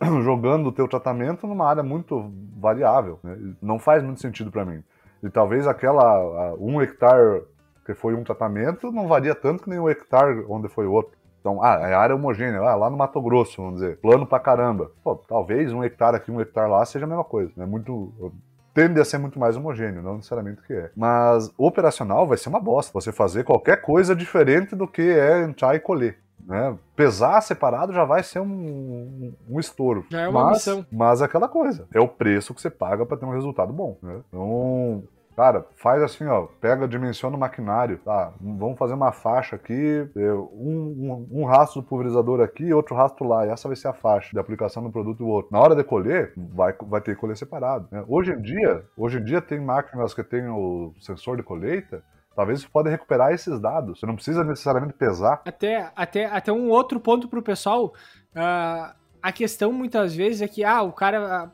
jogando 0.23 0.69
o 0.69 0.73
teu 0.73 0.89
tratamento 0.89 1.47
numa 1.47 1.69
área 1.69 1.83
muito 1.83 2.31
variável. 2.59 3.19
né? 3.23 3.37
Não 3.63 3.79
faz 3.79 4.03
muito 4.03 4.21
sentido 4.21 4.51
para 4.51 4.65
mim. 4.65 4.83
E 5.23 5.31
talvez 5.31 5.67
aquela 5.67 6.03
a, 6.03 6.55
um 6.59 6.81
hectare 6.83 7.43
que 7.87 7.95
foi 7.95 8.15
um 8.15 8.25
tratamento 8.25 8.91
não 8.91 9.07
varia 9.07 9.35
tanto 9.35 9.63
que 9.63 9.71
nem 9.71 9.79
um 9.79 9.89
hectare 9.89 10.45
onde 10.49 10.69
foi 10.69 10.87
outro. 10.87 11.13
Então, 11.41 11.63
ah, 11.63 11.75
é 11.87 11.93
área 11.95 12.17
homogênea, 12.17 12.59
ah, 12.61 12.75
lá 12.75 12.89
no 12.89 12.97
Mato 12.97 13.21
Grosso, 13.21 13.61
vamos 13.61 13.81
dizer, 13.81 13.99
plano 13.99 14.27
pra 14.27 14.41
caramba. 14.41 14.91
Pô, 15.03 15.15
talvez 15.15 15.71
um 15.75 15.85
hectare 15.85 16.17
aqui, 16.17 16.31
um 16.31 16.41
hectare 16.41 16.71
lá 16.71 16.83
seja 16.87 17.05
a 17.05 17.09
mesma 17.09 17.23
coisa. 17.25 17.53
É 17.59 17.67
muito 17.67 18.33
tende 18.75 19.01
a 19.01 19.05
ser 19.05 19.19
muito 19.19 19.39
mais 19.39 19.57
homogêneo, 19.57 20.03
não 20.03 20.17
necessariamente 20.17 20.61
que 20.67 20.73
é. 20.75 20.91
Mas 20.97 21.51
operacional 21.57 22.27
vai 22.27 22.37
ser 22.37 22.49
uma 22.49 22.61
bosta. 22.61 22.93
Você 22.93 23.13
fazer 23.13 23.45
qualquer 23.45 23.81
coisa 23.81 24.15
diferente 24.15 24.75
do 24.75 24.89
que 24.89 25.03
é 25.03 25.43
entrar 25.43 25.75
e 25.77 25.81
colher. 25.81 26.19
Né? 26.45 26.77
Pesar 26.95 27.41
separado 27.41 27.93
já 27.93 28.05
vai 28.05 28.23
ser 28.23 28.41
um, 28.41 28.45
um, 28.47 29.35
um 29.49 29.61
estouro. 29.61 30.05
É 30.13 30.29
uma 30.29 30.45
mas, 30.45 30.53
missão. 30.59 30.87
Mas 30.93 31.23
é 31.23 31.25
aquela 31.25 31.49
coisa. 31.49 31.87
É 31.95 32.01
o 32.01 32.09
preço 32.09 32.53
que 32.53 32.61
você 32.61 32.69
paga 32.69 33.07
para 33.07 33.17
ter 33.17 33.25
um 33.25 33.33
resultado 33.33 33.73
bom. 33.73 33.97
Né? 34.03 34.21
Então, 34.29 35.03
Cara, 35.37 35.67
faz 35.75 36.03
assim, 36.03 36.27
ó, 36.27 36.47
pega, 36.61 36.87
dimensiona 36.87 37.37
o 37.37 37.41
maquinário, 37.41 37.99
tá? 37.99 38.33
Vamos 38.41 38.79
fazer 38.79 38.95
uma 38.95 39.11
faixa 39.11 39.57
aqui, 39.57 40.09
é, 40.17 40.33
um, 40.33 41.27
um, 41.33 41.41
um 41.41 41.45
rastro 41.45 41.81
do 41.81 41.87
pulverizador 41.87 42.41
aqui, 42.41 42.73
outro 42.73 42.95
rastro 42.95 43.27
lá, 43.27 43.47
e 43.47 43.51
essa 43.51 43.69
vai 43.69 43.77
ser 43.77 43.89
a 43.89 43.93
faixa 43.93 44.31
de 44.33 44.39
aplicação 44.39 44.83
do 44.83 44.91
produto 44.91 45.19
do 45.19 45.27
outro. 45.27 45.53
Na 45.53 45.61
hora 45.61 45.75
de 45.75 45.83
colher, 45.83 46.33
vai, 46.37 46.73
vai 46.83 47.01
ter 47.01 47.15
que 47.15 47.21
colher 47.21 47.37
separado. 47.37 47.89
Né? 47.91 48.05
Hoje 48.07 48.33
em 48.33 48.41
dia, 48.41 48.85
hoje 48.97 49.19
em 49.19 49.25
dia 49.25 49.41
tem 49.41 49.61
máquinas 49.61 50.15
que 50.15 50.23
tem 50.23 50.49
o 50.49 50.93
sensor 51.01 51.37
de 51.37 51.43
colheita, 51.43 52.03
talvez 52.37 52.63
você 52.63 52.69
pode 52.69 52.89
recuperar 52.89 53.33
esses 53.33 53.59
dados. 53.61 53.99
Você 53.99 54.07
não 54.07 54.15
precisa 54.15 54.45
necessariamente 54.45 54.95
pesar. 54.95 55.43
Até, 55.45 55.91
até, 55.97 56.27
até 56.27 56.53
um 56.53 56.69
outro 56.69 57.01
ponto 57.01 57.29
pro 57.29 57.43
pessoal. 57.43 57.93
ah, 58.35 58.95
a 59.25 59.33
questão 59.33 59.73
muitas 59.73 60.15
vezes 60.15 60.43
é 60.43 60.47
que, 60.47 60.63
ah, 60.63 60.83
o 60.83 60.93
cara. 60.93 61.51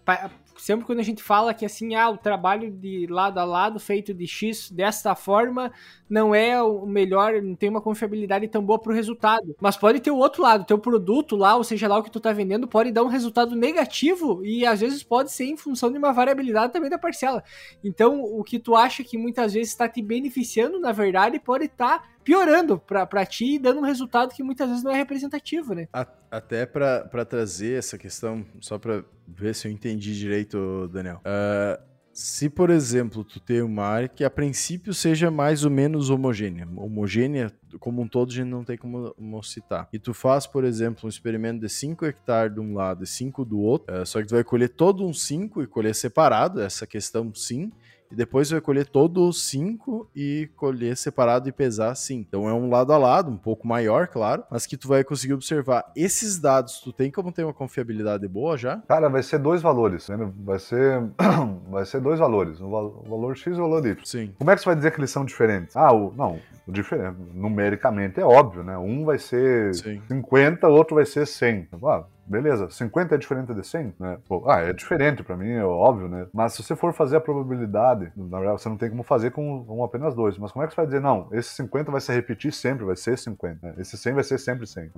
Sempre 0.61 0.85
quando 0.85 1.01
a 1.01 1.03
gente 1.03 1.23
fala 1.23 1.55
que 1.55 1.65
assim, 1.65 1.95
ah, 1.95 2.11
o 2.11 2.19
trabalho 2.19 2.71
de 2.71 3.07
lado 3.09 3.39
a 3.39 3.45
lado, 3.45 3.81
feito 3.81 4.13
de 4.13 4.27
X 4.27 4.71
desta 4.71 5.15
forma, 5.15 5.73
não 6.09 6.35
é 6.35 6.63
o 6.63 6.85
melhor, 6.85 7.41
não 7.41 7.55
tem 7.55 7.71
uma 7.71 7.81
confiabilidade 7.81 8.47
tão 8.47 8.63
boa 8.63 8.79
pro 8.79 8.93
resultado. 8.93 9.57
Mas 9.59 9.77
pode 9.77 10.01
ter 10.01 10.11
o 10.11 10.17
outro 10.19 10.43
lado, 10.43 10.67
teu 10.67 10.79
produto 10.79 11.35
lá, 11.35 11.57
ou 11.57 11.65
seja 11.65 11.89
lá 11.89 11.99
o 11.99 12.03
que 12.03 12.11
tu 12.11 12.21
tá 12.21 12.33
vendendo, 12.33 12.69
pode 12.69 12.93
dar 12.93 13.03
um 13.03 13.09
resultado 13.09 13.57
negativo 13.57 14.45
e 14.45 14.67
às 14.67 14.81
vezes 14.81 15.03
pode 15.03 15.33
ser 15.33 15.45
em 15.45 15.57
função 15.57 15.91
de 15.91 15.97
uma 15.97 16.13
variabilidade 16.13 16.73
também 16.73 16.91
da 16.91 16.99
parcela. 16.99 17.43
Então, 17.83 18.23
o 18.23 18.45
que 18.45 18.59
tu 18.59 18.77
acha 18.77 19.03
que 19.03 19.17
muitas 19.17 19.55
vezes 19.55 19.71
está 19.71 19.89
te 19.89 20.03
beneficiando, 20.03 20.79
na 20.79 20.93
verdade, 20.93 21.39
pode 21.39 21.65
estar 21.65 22.07
piorando 22.25 22.79
pra 22.79 23.27
ti 23.27 23.55
e 23.55 23.59
dando 23.59 23.81
um 23.81 23.85
resultado 23.85 24.35
que 24.35 24.43
muitas 24.43 24.69
vezes 24.69 24.85
não 24.85 24.93
é 24.93 24.97
representativo, 24.97 25.75
né? 25.75 25.89
Até 26.31 26.67
pra 26.67 27.25
trazer 27.25 27.79
essa 27.79 27.99
questão, 27.99 28.45
só 28.61 28.79
pra 28.79 29.03
ver 29.27 29.55
se 29.55 29.69
eu 29.69 29.73
entendi 29.73 30.17
direito, 30.19 30.89
Daniel. 30.93 31.21
Ah, 31.25 31.81
se, 32.13 32.51
por 32.51 32.71
exemplo, 32.71 33.25
tu 33.25 33.39
tem 33.39 33.63
uma 33.63 33.85
área 33.85 34.09
que 34.09 34.25
a 34.25 34.31
princípio 34.31 34.93
seja 34.93 35.31
mais 35.31 35.65
ou 35.65 35.71
menos 35.71 36.11
homogênea, 36.11 36.69
homogênea 36.77 37.53
como 37.79 38.03
um 38.03 38.09
todo 38.09 38.33
a 38.33 38.35
gente 38.35 38.49
não 38.49 38.65
tem 38.65 38.77
como, 38.77 39.15
como 39.15 39.43
citar, 39.45 39.89
e 39.93 39.99
tu 39.99 40.13
faz, 40.13 40.45
por 40.45 40.65
exemplo, 40.65 41.07
um 41.07 41.09
experimento 41.09 41.61
de 41.61 41.69
5 41.69 42.05
hectares 42.05 42.53
de 42.53 42.61
um 42.61 42.75
lado 42.75 43.05
e 43.05 43.07
5 43.07 43.45
do 43.45 43.61
outro, 43.61 43.95
ah, 43.95 44.05
só 44.05 44.21
que 44.21 44.27
tu 44.27 44.35
vai 44.35 44.43
colher 44.43 44.71
todo 44.71 45.07
um 45.07 45.15
5 45.15 45.63
e 45.63 45.69
colher 45.69 45.95
separado, 45.95 46.61
essa 46.61 46.85
questão 46.85 47.33
sim, 47.33 47.71
e 48.11 48.15
depois 48.17 48.51
vai 48.51 48.61
colher 48.61 48.87
todo 48.87 49.27
os 49.29 49.45
5 49.49 50.11
e 50.15 50.49
colher 50.57 50.97
separado 50.97 51.49
e 51.49 51.53
pesar 51.53 51.95
sim. 51.95 52.25
Então 52.29 52.49
é 52.49 52.53
um 52.53 52.69
lado 52.71 52.93
a 52.93 52.99
lado, 52.99 53.31
um 53.31 53.37
pouco 53.37 53.67
maior, 53.67 54.09
claro, 54.09 54.43
mas 54.51 54.67
que 54.67 54.77
tu 54.77 54.89
vai 54.89 55.05
conseguir 55.05 55.35
observar. 55.35 55.85
Esses 55.95 56.39
dados, 56.39 56.81
tu 56.81 56.93
tem 56.93 57.11
como 57.11 57.31
ter 57.33 57.45
uma 57.45 57.55
confiabilidade 57.55 58.27
boa 58.27 58.57
já? 58.57 58.79
Cara, 58.89 59.09
vai 59.09 59.23
ser 59.23 59.39
dois 59.39 59.63
valores. 59.63 60.09
né? 60.09 60.31
Vai 60.45 60.59
ser, 60.59 61.03
vai 61.71 61.85
ser 61.85 62.01
dois 62.01 62.19
valores. 62.19 62.61
O 62.61 62.69
val- 62.69 63.03
o 63.07 63.09
valor 63.09 63.37
X 63.37 63.47
e 63.57 63.61
o 63.61 63.63
valor 63.63 63.87
Y. 63.87 63.97
Sim. 64.05 64.35
Como 64.39 64.51
é 64.51 64.55
que 64.55 64.61
você 64.63 64.67
vai 64.67 64.77
dizer 64.77 64.91
que 64.93 65.01
eles 65.01 65.11
são 65.11 65.25
diferentes? 65.25 65.77
Ah, 65.77 65.93
o, 65.93 66.13
não, 66.17 66.39
o 66.67 66.73
diferente, 66.73 67.17
numericamente 67.33 68.21
é 68.21 68.25
óbvio, 68.25 68.63
né? 68.63 68.77
Um 68.79 69.05
vai 69.05 69.19
ser 69.19 69.75
Sim. 69.75 70.01
50, 70.09 70.69
o 70.69 70.73
outro 70.73 70.95
vai 70.97 71.07
ser 71.07 71.27
100. 71.27 71.69
Ah, 71.85 72.05
beleza, 72.31 72.71
50 72.71 73.15
é 73.15 73.19
diferente 73.19 73.53
de 73.53 73.67
100, 73.67 73.95
né? 73.99 74.19
Pô, 74.29 74.49
ah, 74.49 74.61
é 74.61 74.73
diferente 74.73 75.23
pra 75.23 75.37
mim, 75.37 75.51
é 75.51 75.65
óbvio, 75.65 76.09
né? 76.09 76.29
Mas 76.33 76.53
se 76.53 76.63
você 76.63 76.77
for 76.77 76.93
fazer 76.93 77.17
a 77.17 77.21
probabilidade, 77.21 78.13
na 78.17 78.39
verdade 78.39 78.63
você 78.63 78.69
não 78.69 78.77
tem 78.77 78.89
como 78.89 79.03
fazer 79.03 79.33
com, 79.33 79.83
apenas 79.85 80.15
dois. 80.15 80.39
Mas 80.39 80.53
como 80.53 80.65
é 80.65 80.69
que 80.69 80.75
você 80.75 80.77
vai 80.77 80.87
dizer, 80.87 81.01
não, 81.01 81.29
esse 81.33 81.51
50 81.55 81.91
vai 81.91 82.01
se 82.01 82.13
repetir 82.13 82.53
sempre, 82.53 82.85
vai 82.85 82.97
ser 82.97 83.19
50, 83.19 83.67
né? 83.67 83.75
Esse 83.79 83.99
100 83.99 84.15
vai 84.15 84.25
ser 84.25 84.39
sempre 84.39 84.67
100. 84.67 84.85
né? 84.85 84.91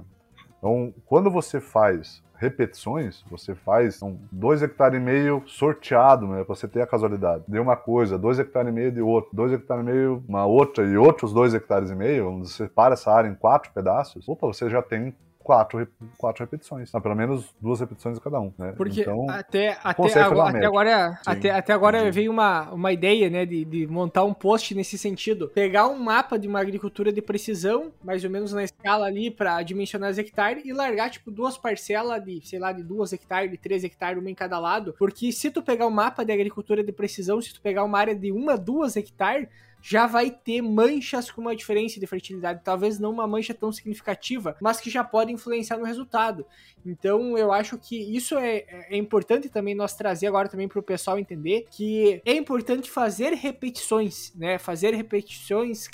Então, 0.59 0.95
quando 1.07 1.31
você 1.31 1.61
faz 1.61 2.23
repetições, 2.37 3.25
você 3.31 3.55
faz 3.55 3.97
então, 3.97 4.19
dois 4.31 4.63
hectares 4.63 5.01
e 5.01 5.03
meio 5.03 5.43
sorteado, 5.47 6.27
né, 6.27 6.45
pra 6.45 6.55
você 6.57 6.67
ter 6.67 6.83
a 6.83 6.87
casualidade. 6.87 7.45
De 7.47 7.59
uma 7.59 7.77
coisa, 7.77 8.19
dois 8.19 8.39
hectares 8.39 8.69
e 8.69 8.73
meio 8.73 8.91
de 8.91 9.01
outro, 9.01 9.31
dois 9.33 9.53
hectares 9.53 9.83
e 9.83 9.87
meio 9.87 10.25
uma 10.29 10.45
outra 10.45 10.85
e 10.85 10.97
outros 10.97 11.33
dois 11.33 11.55
hectares 11.55 11.91
e 11.91 11.95
meio, 11.95 12.31
onde 12.31 12.49
você 12.49 12.65
separa 12.65 12.95
essa 12.95 13.13
área 13.13 13.29
em 13.29 13.35
quatro 13.35 13.71
pedaços, 13.73 14.29
opa, 14.29 14.47
você 14.47 14.69
já 14.69 14.83
tem 14.83 15.15
quatro, 15.43 15.87
quatro 16.17 16.45
repetições. 16.45 16.95
Ah, 16.95 17.01
pelo 17.01 17.15
menos 17.15 17.55
duas 17.61 17.81
repetições 17.81 18.17
de 18.17 18.21
cada 18.21 18.41
um, 18.41 18.53
né? 18.59 18.73
Porque 18.77 19.03
então, 19.03 19.27
até, 19.29 19.79
até, 19.83 20.03
uma 20.03 20.27
agora, 20.27 20.57
até 20.57 20.67
agora, 20.67 21.11
Sim, 21.11 21.17
até, 21.27 21.51
até 21.51 21.73
agora 21.73 21.99
entendi. 21.99 22.15
veio 22.15 22.31
uma, 22.31 22.71
uma 22.73 22.93
ideia, 22.93 23.29
né, 23.29 23.45
de, 23.45 23.65
de 23.65 23.87
montar 23.87 24.25
um 24.25 24.33
post 24.33 24.75
nesse 24.75 24.97
sentido. 24.97 25.49
Pegar 25.49 25.89
um 25.89 25.99
mapa 25.99 26.39
de 26.39 26.49
uma 26.49 26.61
agricultura 26.61 27.13
de 27.13 27.21
precisão, 27.21 27.93
mais 28.03 28.25
ou 28.25 28.31
menos 28.31 28.53
na 28.53 28.65
escala 28.65 29.07
ali, 29.07 29.31
para 29.31 29.63
dimensionar 29.63 30.11
os 30.11 30.19
hectares, 30.19 30.65
e 30.65 30.73
largar, 30.73 31.11
tipo, 31.11 31.31
duas 31.31 31.57
parcelas 31.57 32.23
de, 32.25 32.41
sei 32.47 32.59
lá, 32.59 32.73
de 32.73 32.83
duas 32.83 33.13
hectares, 33.13 33.51
de 33.51 33.59
três 33.59 33.85
hectares, 33.85 34.19
uma 34.19 34.31
em 34.31 34.35
cada 34.35 34.59
lado. 34.59 34.95
Porque 34.99 35.33
se 35.33 35.51
tu 35.51 35.63
pegar 35.63 35.87
um 35.87 35.91
mapa 35.91 36.25
de 36.25 36.33
agricultura 36.33 36.83
de 36.83 36.93
precisão, 36.93 37.41
se 37.41 37.55
tu 37.55 37.61
pegar 37.61 37.85
uma 37.85 37.99
área 37.99 38.15
de 38.15 38.31
uma, 38.31 38.57
duas 38.57 38.97
hectares, 38.97 39.49
já 39.83 40.07
vai 40.07 40.31
ter 40.31 40.63
manchas 40.63 41.31
com 41.31 41.41
uma 41.41 41.57
diferença 41.57 41.99
de 41.99 42.07
fertilidade. 42.07 42.61
Talvez 42.63 42.99
não 42.99 43.11
uma 43.11 43.27
mancha 43.27 43.53
tão 43.53 43.73
significativa, 43.73 44.57
mas 44.61 44.81
que 44.81 44.89
já 44.89 45.03
pode 45.03 45.33
influenciar 45.33 45.77
no 45.77 45.85
resultado. 45.85 46.47
Então 46.87 47.37
eu 47.37 47.53
acho 47.53 47.77
que 47.77 47.97
isso 48.17 48.39
é, 48.39 48.65
é 48.89 48.97
importante 48.97 49.49
também 49.49 49.75
nós 49.75 49.95
trazer 49.95 50.29
agora 50.29 50.49
também 50.49 50.69
para 50.69 50.79
o 50.79 50.83
pessoal 50.83 51.19
entender 51.19 51.67
que 51.71 52.23
é 52.25 52.35
importante 52.35 52.91
fazer 52.91 53.35
repetições, 53.35 54.33
né? 54.37 54.59
Fazer 54.59 54.95
repetições 54.95 55.89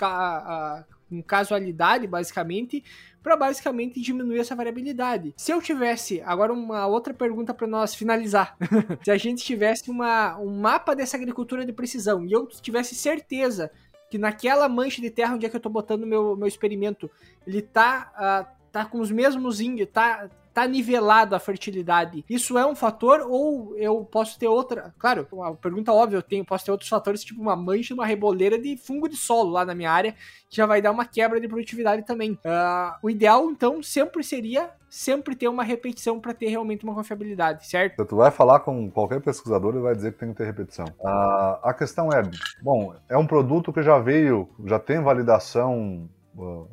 com 1.08 1.22
casualidade, 1.22 2.06
basicamente, 2.06 2.84
para 3.22 3.36
basicamente 3.36 4.00
diminuir 4.00 4.40
essa 4.40 4.54
variabilidade. 4.54 5.34
Se 5.36 5.52
eu 5.52 5.60
tivesse, 5.60 6.20
agora 6.22 6.52
uma 6.52 6.86
outra 6.86 7.12
pergunta 7.12 7.52
para 7.52 7.66
nós 7.66 7.94
finalizar. 7.94 8.56
Se 9.04 9.10
a 9.10 9.16
gente 9.16 9.44
tivesse 9.44 9.90
uma, 9.90 10.38
um 10.38 10.60
mapa 10.60 10.94
dessa 10.94 11.16
agricultura 11.16 11.64
de 11.64 11.72
precisão 11.72 12.24
e 12.24 12.32
eu 12.32 12.46
tivesse 12.46 12.94
certeza 12.94 13.70
que 14.10 14.18
naquela 14.18 14.68
mancha 14.68 15.02
de 15.02 15.10
terra 15.10 15.34
onde 15.34 15.44
é 15.44 15.48
que 15.48 15.56
eu 15.56 15.60
tô 15.60 15.68
botando 15.68 16.06
meu, 16.06 16.36
meu 16.36 16.48
experimento, 16.48 17.10
ele 17.46 17.60
tá, 17.60 18.10
ah, 18.16 18.46
tá 18.72 18.84
com 18.84 19.00
os 19.00 19.10
mesmos 19.10 19.60
índices, 19.60 19.92
tá, 19.92 20.30
tá 20.58 20.66
nivelado 20.66 21.36
a 21.36 21.38
fertilidade. 21.38 22.24
Isso 22.28 22.58
é 22.58 22.66
um 22.66 22.74
fator 22.74 23.20
ou 23.20 23.76
eu 23.76 24.04
posso 24.04 24.36
ter 24.36 24.48
outra? 24.48 24.92
Claro, 24.98 25.24
uma 25.30 25.54
pergunta 25.54 25.92
óbvia, 25.92 26.16
eu 26.16 26.22
tenho, 26.22 26.44
posso 26.44 26.64
ter 26.64 26.72
outros 26.72 26.90
fatores, 26.90 27.22
tipo 27.22 27.40
uma 27.40 27.54
mancha, 27.54 27.94
uma 27.94 28.04
reboleira 28.04 28.58
de 28.58 28.76
fungo 28.76 29.08
de 29.08 29.16
solo 29.16 29.50
lá 29.50 29.64
na 29.64 29.72
minha 29.72 29.90
área, 29.90 30.16
que 30.50 30.56
já 30.56 30.66
vai 30.66 30.82
dar 30.82 30.90
uma 30.90 31.04
quebra 31.04 31.40
de 31.40 31.46
produtividade 31.46 32.04
também. 32.04 32.36
Ah, 32.44 32.98
o 33.00 33.08
ideal, 33.08 33.48
então, 33.50 33.80
sempre 33.84 34.24
seria 34.24 34.70
sempre 34.90 35.36
ter 35.36 35.48
uma 35.48 35.62
repetição 35.62 36.18
para 36.18 36.32
ter 36.32 36.48
realmente 36.48 36.82
uma 36.82 36.94
confiabilidade, 36.94 37.68
certo? 37.68 37.96
Se 37.96 38.08
tu 38.08 38.16
vai 38.16 38.30
falar 38.30 38.60
com 38.60 38.90
qualquer 38.90 39.20
pesquisador, 39.20 39.74
ele 39.74 39.82
vai 39.82 39.94
dizer 39.94 40.12
que 40.12 40.18
tem 40.18 40.30
que 40.30 40.36
ter 40.36 40.46
repetição. 40.46 40.86
A, 41.04 41.60
a 41.62 41.74
questão 41.74 42.10
é, 42.10 42.22
bom, 42.62 42.94
é 43.08 43.16
um 43.16 43.26
produto 43.26 43.72
que 43.72 43.82
já 43.82 43.98
veio, 43.98 44.48
já 44.64 44.78
tem 44.78 45.00
validação 45.02 46.08
uh, 46.08 46.08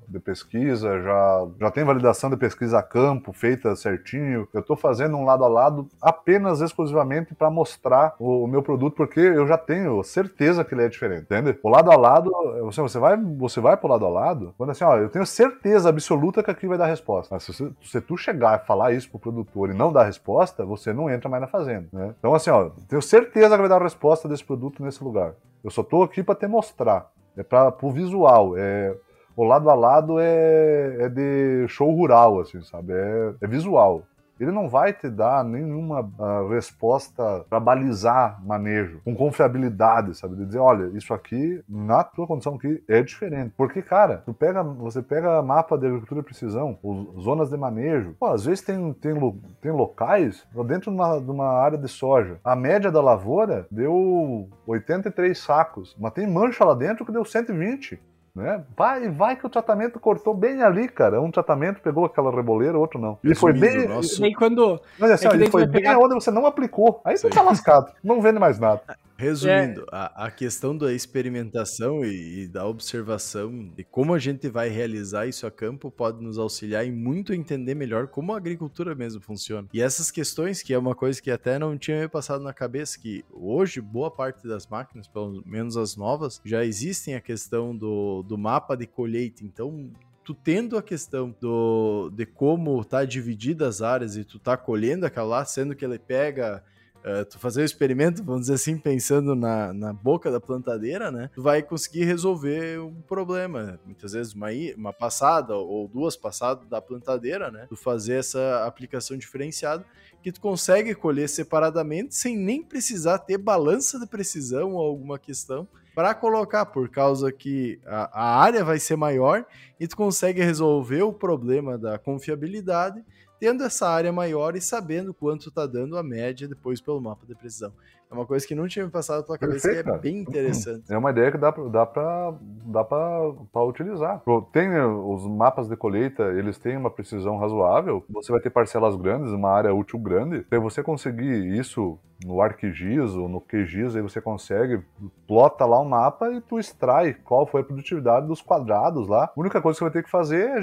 de 0.07 0.19
pesquisa, 0.19 1.01
já, 1.01 1.47
já 1.59 1.71
tem 1.71 1.83
validação 1.83 2.29
de 2.29 2.37
pesquisa 2.37 2.79
a 2.79 2.83
campo 2.83 3.33
feita 3.33 3.75
certinho. 3.75 4.47
Eu 4.53 4.61
estou 4.61 4.75
fazendo 4.75 5.17
um 5.17 5.25
lado 5.25 5.43
a 5.43 5.47
lado 5.47 5.87
apenas 6.01 6.61
exclusivamente 6.61 7.33
para 7.33 7.49
mostrar 7.49 8.15
o, 8.19 8.43
o 8.43 8.47
meu 8.47 8.61
produto, 8.61 8.95
porque 8.95 9.19
eu 9.19 9.47
já 9.47 9.57
tenho 9.57 10.01
certeza 10.03 10.63
que 10.63 10.73
ele 10.73 10.83
é 10.83 10.89
diferente, 10.89 11.23
entende? 11.23 11.57
O 11.63 11.69
lado 11.69 11.91
a 11.91 11.97
lado, 11.97 12.31
você, 12.61 12.81
você 12.81 12.99
vai 12.99 13.17
você 13.17 13.59
vai 13.59 13.77
pro 13.77 13.89
lado 13.89 14.05
a 14.05 14.09
lado, 14.09 14.53
quando 14.57 14.69
assim, 14.69 14.83
ó, 14.83 14.97
eu 14.97 15.09
tenho 15.09 15.25
certeza 15.25 15.89
absoluta 15.89 16.43
que 16.43 16.51
aqui 16.51 16.67
vai 16.67 16.77
dar 16.77 16.87
resposta. 16.87 17.33
Mas 17.33 17.43
se, 17.43 17.75
se 17.81 18.01
tu 18.01 18.17
chegar 18.17 18.61
e 18.61 18.65
falar 18.65 18.93
isso 18.93 19.09
pro 19.09 19.19
produtor 19.19 19.69
e 19.69 19.73
não 19.73 19.91
dar 19.91 20.03
resposta, 20.03 20.65
você 20.65 20.93
não 20.93 21.09
entra 21.09 21.29
mais 21.29 21.41
na 21.41 21.47
fazenda, 21.47 21.87
né? 21.91 22.13
Então 22.19 22.33
assim, 22.33 22.49
ó, 22.49 22.69
tenho 22.87 23.01
certeza 23.01 23.55
que 23.55 23.61
vai 23.61 23.69
dar 23.69 23.81
a 23.81 23.83
resposta 23.83 24.27
desse 24.27 24.43
produto 24.43 24.83
nesse 24.83 25.03
lugar. 25.03 25.33
Eu 25.63 25.71
só 25.71 25.83
tô 25.83 26.03
aqui 26.03 26.21
para 26.21 26.35
te 26.35 26.47
mostrar. 26.47 27.11
É 27.37 27.43
para 27.43 27.71
pro 27.71 27.91
visual, 27.91 28.57
é 28.57 28.95
o 29.35 29.43
lado 29.43 29.69
a 29.69 29.73
lado 29.75 30.19
é, 30.19 30.97
é 30.99 31.09
de 31.09 31.67
show 31.67 31.91
rural, 31.91 32.39
assim, 32.39 32.61
sabe? 32.61 32.93
É, 32.93 33.33
é 33.41 33.47
visual. 33.47 34.03
ele 34.39 34.51
não 34.51 34.67
vai 34.67 34.93
te 34.93 35.09
dar 35.09 35.43
nenhuma 35.43 36.01
uh, 36.01 36.49
resposta 36.49 37.45
para 37.49 37.59
balizar 37.59 38.41
manejo, 38.45 38.99
com 39.03 39.15
confiabilidade, 39.15 40.17
sabe? 40.17 40.35
De 40.35 40.45
dizer, 40.45 40.59
olha, 40.59 40.97
isso 40.97 41.13
aqui, 41.13 41.63
na 41.67 42.03
tua 42.03 42.27
condição 42.27 42.55
aqui, 42.55 42.83
é 42.87 43.01
diferente. 43.01 43.53
Porque, 43.55 43.81
cara, 43.81 44.23
tu 44.25 44.33
pega, 44.33 44.61
você 44.63 45.01
pega 45.01 45.41
mapa 45.41 45.77
de 45.77 45.87
agricultura 45.87 46.21
de 46.21 46.25
precisão, 46.25 46.77
zonas 47.19 47.49
de 47.49 47.57
manejo, 47.57 48.15
pô, 48.19 48.27
às 48.27 48.45
vezes 48.45 48.61
tem, 48.61 48.93
tem, 48.93 49.13
tem 49.61 49.71
locais 49.71 50.45
dentro 50.65 50.91
de 50.91 50.97
uma, 50.97 51.19
de 51.19 51.31
uma 51.31 51.47
área 51.47 51.77
de 51.77 51.87
soja. 51.87 52.37
A 52.43 52.55
média 52.55 52.91
da 52.91 53.01
lavoura 53.01 53.67
deu 53.71 54.49
83 54.67 55.37
sacos, 55.37 55.95
mas 55.99 56.13
tem 56.13 56.27
mancha 56.27 56.65
lá 56.65 56.73
dentro 56.73 57.05
que 57.05 57.11
deu 57.11 57.23
120. 57.23 57.99
Né? 58.35 58.61
Vai, 58.75 59.09
vai 59.09 59.35
que 59.37 59.45
o 59.45 59.49
tratamento 59.49 59.97
cortou 59.97 60.33
bem 60.33 60.61
ali, 60.61 60.89
cara. 60.89 61.21
Um 61.21 61.31
tratamento 61.31 61.81
pegou 61.81 62.03
aquela 62.03 62.29
reboleira, 62.35 62.77
outro 62.77 62.99
não. 62.99 63.17
E 63.23 63.33
foi 63.33 63.53
bem. 63.53 63.87
Nosso... 63.87 64.25
E 64.25 64.35
quando... 64.35 64.81
Mas 64.99 65.11
assim, 65.11 65.27
é 65.27 65.33
ele 65.33 65.49
foi 65.49 65.65
bem 65.65 65.83
pegar... 65.83 65.97
onde 65.97 66.15
você 66.15 66.31
não 66.31 66.45
aplicou. 66.45 66.99
Aí 67.05 67.15
você 67.15 67.29
tá 67.29 67.41
lascado. 67.41 67.93
Não 68.03 68.21
vende 68.21 68.37
mais 68.37 68.59
nada. 68.59 68.81
Resumindo, 69.17 69.81
é. 69.83 69.85
a, 69.91 70.25
a, 70.25 70.31
questão 70.31 70.77
da 70.77 70.91
experimentação 70.91 72.03
e, 72.03 72.43
e, 72.43 72.47
da 72.47 72.67
observação 72.67 73.69
de 73.75 73.83
como 73.83 74.13
a 74.13 74.19
gente 74.19 74.49
vai 74.49 74.67
realizar 74.67 75.25
isso 75.25 75.47
a 75.47 75.51
campo 75.51 75.89
pode 75.89 76.21
nos 76.21 76.37
auxiliar 76.37 76.85
em 76.85 76.91
muito 76.91 77.33
entender 77.33 77.75
melhor 77.75 78.07
como 78.07 78.33
a 78.33 78.37
agricultura 78.37 78.93
mesmo 78.93 79.21
funciona. 79.21 79.69
E 79.73 79.81
essas 79.81 80.11
questões, 80.11 80.61
que 80.61 80.73
é 80.73 80.77
uma 80.77 80.93
coisa 80.93 81.21
que 81.21 81.31
até 81.31 81.57
não 81.57 81.77
tinha 81.77 82.01
me 82.01 82.09
passado 82.09 82.43
na 82.43 82.53
cabeça, 82.53 82.99
que 82.99 83.23
hoje 83.31 83.79
boa 83.79 84.11
parte 84.11 84.45
das 84.47 84.67
máquinas, 84.67 85.07
pelo 85.07 85.41
menos 85.45 85.77
as 85.77 85.95
novas, 85.95 86.41
já 86.43 86.65
existem 86.65 87.15
a 87.15 87.21
questão 87.21 87.75
do, 87.75 88.21
do 88.23 88.37
mapa 88.37 88.75
de 88.75 88.85
colheita. 88.85 89.45
Então, 89.45 89.91
tu 90.25 90.33
tendo 90.33 90.77
a 90.77 90.83
questão 90.83 91.33
do, 91.39 92.09
de 92.13 92.25
como 92.25 92.83
tá 92.83 93.05
divididas 93.05 93.75
as 93.75 93.81
áreas 93.81 94.17
e 94.17 94.25
tu 94.25 94.39
tá 94.39 94.57
colhendo 94.57 95.05
aquela 95.05 95.25
lá, 95.25 95.45
sendo 95.45 95.75
que 95.75 95.85
ele 95.85 95.99
pega 95.99 96.61
uh, 97.05 97.23
tu 97.25 97.37
fazer 97.37 97.61
o 97.61 97.65
experimento, 97.65 98.23
vamos 98.23 98.41
dizer 98.41 98.55
assim, 98.55 98.77
pensando 98.77 99.35
na, 99.35 99.73
na 99.73 99.93
boca 99.93 100.31
da 100.31 100.41
plantadeira, 100.41 101.11
né? 101.11 101.29
Tu 101.33 101.41
vai 101.41 101.61
conseguir 101.61 102.05
resolver 102.05 102.79
um 102.79 103.01
problema. 103.01 103.79
Muitas 103.85 104.13
vezes 104.13 104.33
uma, 104.33 104.47
uma 104.75 104.91
passada 104.91 105.55
ou 105.55 105.87
duas 105.87 106.17
passadas 106.17 106.67
da 106.67 106.81
plantadeira, 106.81 107.51
né? 107.51 107.65
Tu 107.69 107.75
fazer 107.75 108.15
essa 108.15 108.65
aplicação 108.65 109.15
diferenciada 109.17 109.85
que 110.21 110.31
tu 110.31 110.41
consegue 110.41 110.95
colher 110.95 111.29
separadamente 111.29 112.15
sem 112.15 112.35
nem 112.35 112.63
precisar 112.63 113.19
ter 113.19 113.37
balança 113.37 113.99
de 113.99 114.07
precisão 114.07 114.73
ou 114.73 114.83
alguma 114.83 115.19
questão 115.19 115.67
para 115.93 116.13
colocar, 116.13 116.65
por 116.65 116.89
causa 116.89 117.31
que 117.31 117.79
a, 117.85 118.21
a, 118.21 118.41
área 118.41 118.65
vai 118.65 118.77
ser 118.77 118.97
maior 118.97 119.45
e 119.79 119.87
tu 119.87 119.95
consegue 119.95 120.43
resolver 120.43 121.03
o 121.03 121.13
problema 121.13 121.77
da 121.77 121.97
confiabilidade 121.97 123.01
tendo 123.39 123.63
essa 123.63 123.87
área 123.87 124.11
maior 124.11 124.55
e 124.55 124.61
sabendo 124.61 125.13
quanto 125.13 125.49
está 125.49 125.65
dando 125.65 125.97
a 125.97 126.03
média 126.03 126.47
depois 126.47 126.81
pelo 126.81 127.01
mapa 127.01 127.25
de 127.25 127.35
precisão. 127.35 127.73
É 128.09 128.13
uma 128.13 128.25
coisa 128.25 128.45
que 128.45 128.55
não 128.55 128.67
tinha 128.67 128.85
me 128.85 128.91
passado 128.91 129.25
pela 129.25 129.37
cabeça 129.37 129.67
Perfeito, 129.67 129.89
que 129.89 129.95
é 129.95 129.99
bem 129.99 130.19
interessante. 130.19 130.91
É 130.91 130.97
uma 130.97 131.11
ideia 131.11 131.31
que 131.31 131.37
dá, 131.37 131.51
dá 131.51 131.85
para 131.85 132.33
dá 132.65 132.83
pra, 132.83 133.63
utilizar. 133.63 134.21
Tem 134.51 134.67
eh, 134.67 134.85
os 134.85 135.27
mapas 135.27 135.67
de 135.67 135.75
colheita, 135.75 136.23
eles 136.23 136.57
têm 136.57 136.77
uma 136.77 136.89
precisão 136.89 137.37
razoável, 137.37 138.03
você 138.09 138.31
vai 138.31 138.41
ter 138.41 138.49
parcelas 138.49 138.95
grandes, 138.95 139.31
uma 139.31 139.49
área 139.49 139.73
útil 139.73 139.99
grande. 139.99 140.45
Se 140.49 140.59
você 140.59 140.83
conseguir 140.83 141.57
isso 141.57 141.97
no 142.23 142.41
ArcGIS 142.41 143.13
ou 143.15 143.27
no 143.27 143.41
QGIS, 143.41 143.95
aí 143.95 144.01
você 144.01 144.21
consegue, 144.21 144.81
plota 145.27 145.65
lá 145.65 145.79
um 145.81 145.85
mapa 145.85 146.31
e 146.31 146.41
tu 146.41 146.59
extrai 146.59 147.13
qual 147.13 147.45
foi 147.45 147.61
a 147.61 147.63
produtividade 147.63 148.27
dos 148.27 148.41
quadrados 148.41 149.07
lá. 149.07 149.25
A 149.25 149.39
única 149.39 149.61
coisa 149.61 149.75
que 149.75 149.79
você 149.79 149.85
vai 149.85 149.93
ter 149.93 150.03
que 150.03 150.09
fazer 150.09 150.49
é 150.49 150.61